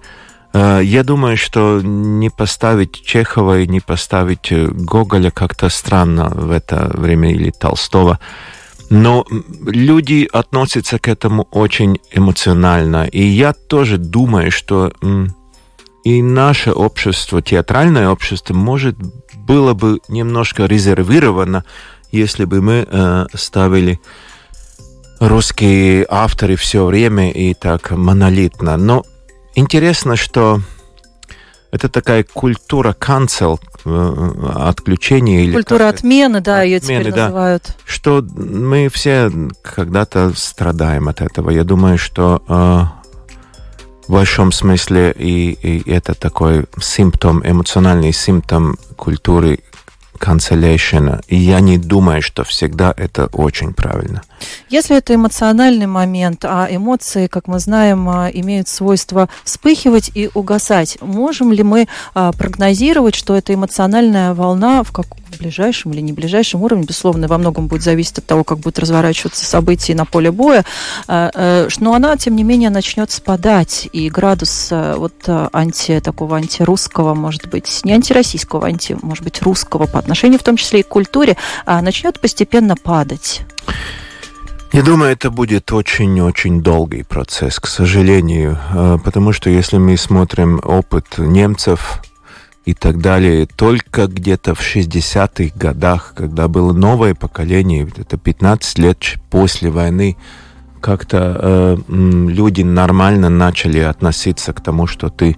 Э, 0.57 0.81
я 0.83 1.03
думаю, 1.03 1.37
что 1.37 1.81
не 1.83 2.29
поставить 2.29 3.03
Чехова 3.05 3.59
и 3.59 3.67
не 3.67 3.79
поставить 3.79 4.51
э, 4.51 4.67
Гоголя 4.67 5.29
как-то 5.29 5.69
странно 5.69 6.29
в 6.33 6.51
это 6.51 6.91
время 6.93 7.31
или 7.31 7.51
Толстого. 7.51 8.19
Но 8.89 9.25
люди 9.65 10.27
относятся 10.31 10.97
к 10.97 11.09
этому 11.09 11.47
очень 11.51 11.99
эмоционально. 12.11 13.05
И 13.05 13.21
я 13.21 13.53
тоже 13.53 13.97
думаю, 13.97 14.49
что 14.49 14.93
и 16.05 16.21
наше 16.21 16.71
общество, 16.71 17.41
театральное 17.41 18.09
общество, 18.09 18.53
может 18.53 18.95
было 19.35 19.73
бы 19.73 19.99
немножко 20.07 20.65
резервировано, 20.65 21.65
если 22.11 22.45
бы 22.45 22.61
мы 22.61 22.87
э, 22.89 23.25
ставили 23.33 23.99
русские 25.19 26.05
авторы 26.09 26.55
все 26.55 26.85
время 26.85 27.31
и 27.31 27.53
так 27.53 27.91
монолитно. 27.91 28.77
Но 28.77 29.03
Интересно, 29.57 30.15
что 30.15 30.61
это 31.71 31.89
такая 31.89 32.23
культура 32.23 32.95
cancel, 32.97 33.59
э, 33.85 34.51
отключения. 34.55 35.41
Или 35.41 35.53
культура 35.53 35.89
отмены, 35.89 36.41
да, 36.41 36.59
отмены, 36.59 36.67
ее 36.67 36.79
теперь 36.79 37.11
да, 37.11 37.23
называют. 37.23 37.75
Что 37.83 38.23
мы 38.35 38.87
все 38.89 39.31
когда-то 39.63 40.31
страдаем 40.35 41.09
от 41.09 41.21
этого. 41.21 41.49
Я 41.49 41.63
думаю, 41.63 41.97
что 41.97 42.43
э, 42.47 43.33
в 44.07 44.11
большом 44.11 44.51
смысле 44.51 45.11
и, 45.17 45.53
и 45.53 45.89
это 45.89 46.13
такой 46.13 46.67
симптом, 46.79 47.41
эмоциональный 47.43 48.13
симптом 48.13 48.77
культуры 48.95 49.61
cancellation. 50.17 51.23
И 51.27 51.35
я 51.35 51.59
не 51.59 51.77
думаю, 51.77 52.21
что 52.21 52.43
всегда 52.43 52.93
это 52.97 53.27
очень 53.27 53.73
правильно. 53.73 54.21
Если 54.69 54.97
это 54.97 55.15
эмоциональный 55.15 55.87
момент, 55.87 56.43
а 56.43 56.67
эмоции, 56.69 57.27
как 57.27 57.47
мы 57.47 57.59
знаем, 57.59 58.07
а, 58.09 58.29
имеют 58.29 58.67
свойство 58.67 59.29
вспыхивать 59.43 60.11
и 60.13 60.29
угасать, 60.33 60.97
можем 61.01 61.51
ли 61.51 61.63
мы 61.63 61.87
а, 62.13 62.31
прогнозировать, 62.33 63.15
что 63.15 63.35
эта 63.35 63.53
эмоциональная 63.53 64.33
волна 64.33 64.83
в, 64.83 64.91
как, 64.91 65.05
в 65.31 65.39
ближайшем 65.39 65.93
или 65.93 66.01
не 66.01 66.11
ближайшем 66.11 66.63
уровне, 66.63 66.85
безусловно, 66.85 67.27
во 67.27 67.37
многом 67.37 67.67
будет 67.67 67.83
зависеть 67.83 68.19
от 68.19 68.25
того, 68.25 68.43
как 68.43 68.59
будут 68.59 68.79
разворачиваться 68.79 69.45
события 69.45 69.95
на 69.95 70.05
поле 70.05 70.31
боя, 70.31 70.65
а, 71.07 71.31
э, 71.33 71.69
но 71.79 71.93
она, 71.93 72.17
тем 72.17 72.35
не 72.35 72.43
менее, 72.43 72.69
начнет 72.69 73.09
спадать, 73.11 73.87
и 73.91 74.09
градус 74.09 74.69
вот 74.71 75.13
анти, 75.27 75.99
такого 76.03 76.37
антирусского, 76.37 77.13
может 77.13 77.47
быть, 77.47 77.81
не 77.83 77.93
антироссийского, 77.93 78.67
анти, 78.67 78.97
может 79.01 79.23
быть, 79.23 79.41
русского 79.41 79.85
по 79.85 79.99
отношению 80.07 80.39
в 80.39 80.43
том 80.43 80.55
числе 80.55 80.79
и 80.79 80.83
к 80.83 80.87
культуре, 80.87 81.35
начнет 81.65 82.19
постепенно 82.19 82.75
падать. 82.75 83.41
Я 84.73 84.83
думаю, 84.83 85.11
это 85.11 85.31
будет 85.31 85.71
очень-очень 85.71 86.61
долгий 86.61 87.03
процесс, 87.03 87.59
к 87.59 87.67
сожалению, 87.67 88.57
э, 88.73 88.97
потому 89.03 89.31
что 89.31 89.49
если 89.49 89.77
мы 89.77 89.95
смотрим 89.95 90.59
опыт 90.61 91.17
немцев 91.17 92.01
и 92.65 92.73
так 92.73 92.99
далее, 92.99 93.47
только 93.47 94.07
где-то 94.07 94.55
в 94.55 94.59
60-х 94.59 95.57
годах, 95.57 96.13
когда 96.15 96.49
было 96.49 96.73
новое 96.73 97.15
поколение, 97.15 97.87
это 97.95 98.17
15 98.17 98.77
лет 98.79 98.97
после 99.29 99.69
войны, 99.69 100.17
как-то 100.81 101.39
э, 101.41 101.77
люди 101.87 102.61
нормально 102.61 103.29
начали 103.29 103.79
относиться 103.79 104.51
к 104.51 104.61
тому, 104.61 104.85
что 104.85 105.09
ты 105.09 105.37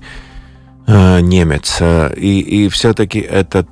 э, 0.88 1.20
немец. 1.22 1.82
И, 2.18 2.40
и 2.40 2.68
все-таки 2.70 3.20
этот 3.20 3.68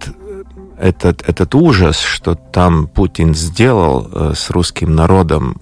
этот, 0.78 1.28
этот 1.28 1.56
ужас, 1.56 2.00
что 2.00 2.36
там 2.36 2.88
Путин 2.88 3.36
сделал 3.36 4.08
э, 4.12 4.34
с 4.36 4.50
русским 4.50 4.96
народом, 4.96 5.58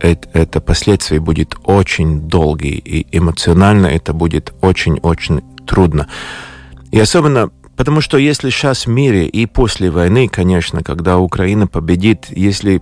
это, 0.00 0.28
это, 0.32 0.60
последствие 0.60 1.20
будет 1.20 1.56
очень 1.64 2.22
долгий, 2.22 2.76
и 2.76 3.06
эмоционально 3.16 3.86
это 3.86 4.12
будет 4.12 4.54
очень-очень 4.60 5.42
трудно. 5.66 6.08
И 6.92 7.00
особенно 7.00 7.50
потому, 7.76 8.00
что 8.00 8.18
если 8.18 8.50
сейчас 8.50 8.86
в 8.86 8.90
мире 8.90 9.26
и 9.26 9.46
после 9.46 9.90
войны, 9.90 10.28
конечно, 10.28 10.82
когда 10.82 11.18
Украина 11.18 11.66
победит, 11.66 12.26
если 12.30 12.80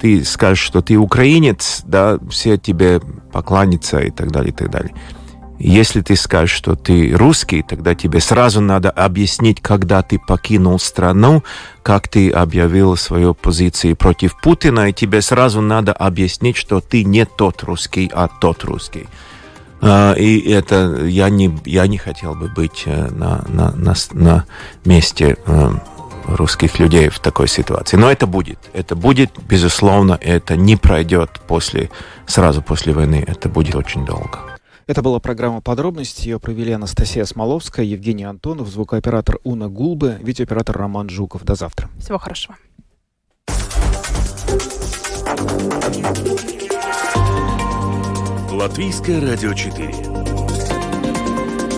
ты 0.00 0.24
скажешь, 0.24 0.64
что 0.64 0.82
ты 0.82 0.96
украинец, 0.96 1.82
да, 1.84 2.18
все 2.30 2.58
тебе 2.58 3.00
поклонятся 3.32 4.00
и 4.00 4.10
так 4.10 4.30
далее, 4.30 4.50
и 4.50 4.54
так 4.54 4.70
далее. 4.70 4.94
Если 5.66 6.02
ты 6.02 6.14
скажешь, 6.14 6.54
что 6.54 6.76
ты 6.76 7.16
русский, 7.16 7.62
тогда 7.62 7.94
тебе 7.94 8.20
сразу 8.20 8.60
надо 8.60 8.90
объяснить, 8.90 9.62
когда 9.62 10.02
ты 10.02 10.18
покинул 10.18 10.78
страну, 10.78 11.42
как 11.82 12.06
ты 12.06 12.28
объявил 12.28 12.98
свою 12.98 13.32
позицию 13.32 13.96
против 13.96 14.38
Путина, 14.42 14.90
и 14.90 14.92
тебе 14.92 15.22
сразу 15.22 15.62
надо 15.62 15.94
объяснить, 15.94 16.58
что 16.58 16.82
ты 16.82 17.02
не 17.02 17.24
тот 17.24 17.62
русский, 17.62 18.10
а 18.12 18.28
тот 18.28 18.62
русский. 18.64 19.06
А, 19.80 20.12
и 20.12 20.38
это 20.50 21.06
я 21.06 21.30
не, 21.30 21.58
я 21.64 21.86
не 21.86 21.96
хотел 21.96 22.34
бы 22.34 22.48
быть 22.48 22.82
э, 22.84 23.08
на, 23.08 23.42
на, 23.48 23.72
на, 23.72 23.94
на 24.12 24.44
месте 24.84 25.38
э, 25.46 25.70
русских 26.26 26.78
людей 26.78 27.08
в 27.08 27.20
такой 27.20 27.48
ситуации. 27.48 27.96
Но 27.96 28.10
это 28.10 28.26
будет. 28.26 28.58
Это 28.74 28.96
будет, 28.96 29.30
безусловно, 29.48 30.18
это 30.20 30.56
не 30.56 30.76
пройдет 30.76 31.40
после, 31.48 31.88
сразу 32.26 32.60
после 32.60 32.92
войны. 32.92 33.24
Это 33.26 33.48
будет 33.48 33.76
очень 33.76 34.04
долго. 34.04 34.53
Это 34.86 35.02
была 35.02 35.18
программа 35.18 35.60
«Подробности». 35.62 36.28
Ее 36.28 36.38
провели 36.38 36.72
Анастасия 36.72 37.24
Смоловская, 37.24 37.86
Евгений 37.86 38.24
Антонов, 38.24 38.68
звукооператор 38.68 39.38
Уна 39.42 39.68
Гулбы, 39.68 40.18
видеооператор 40.20 40.76
Роман 40.76 41.08
Жуков. 41.08 41.42
До 41.44 41.54
завтра. 41.54 41.88
Всего 41.98 42.18
хорошего. 42.18 42.56
Латвийское 48.50 49.20
радио 49.20 49.54
4. 49.54 49.94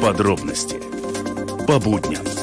Подробности 0.02 0.80
по 1.66 1.78
будням. 1.80 2.35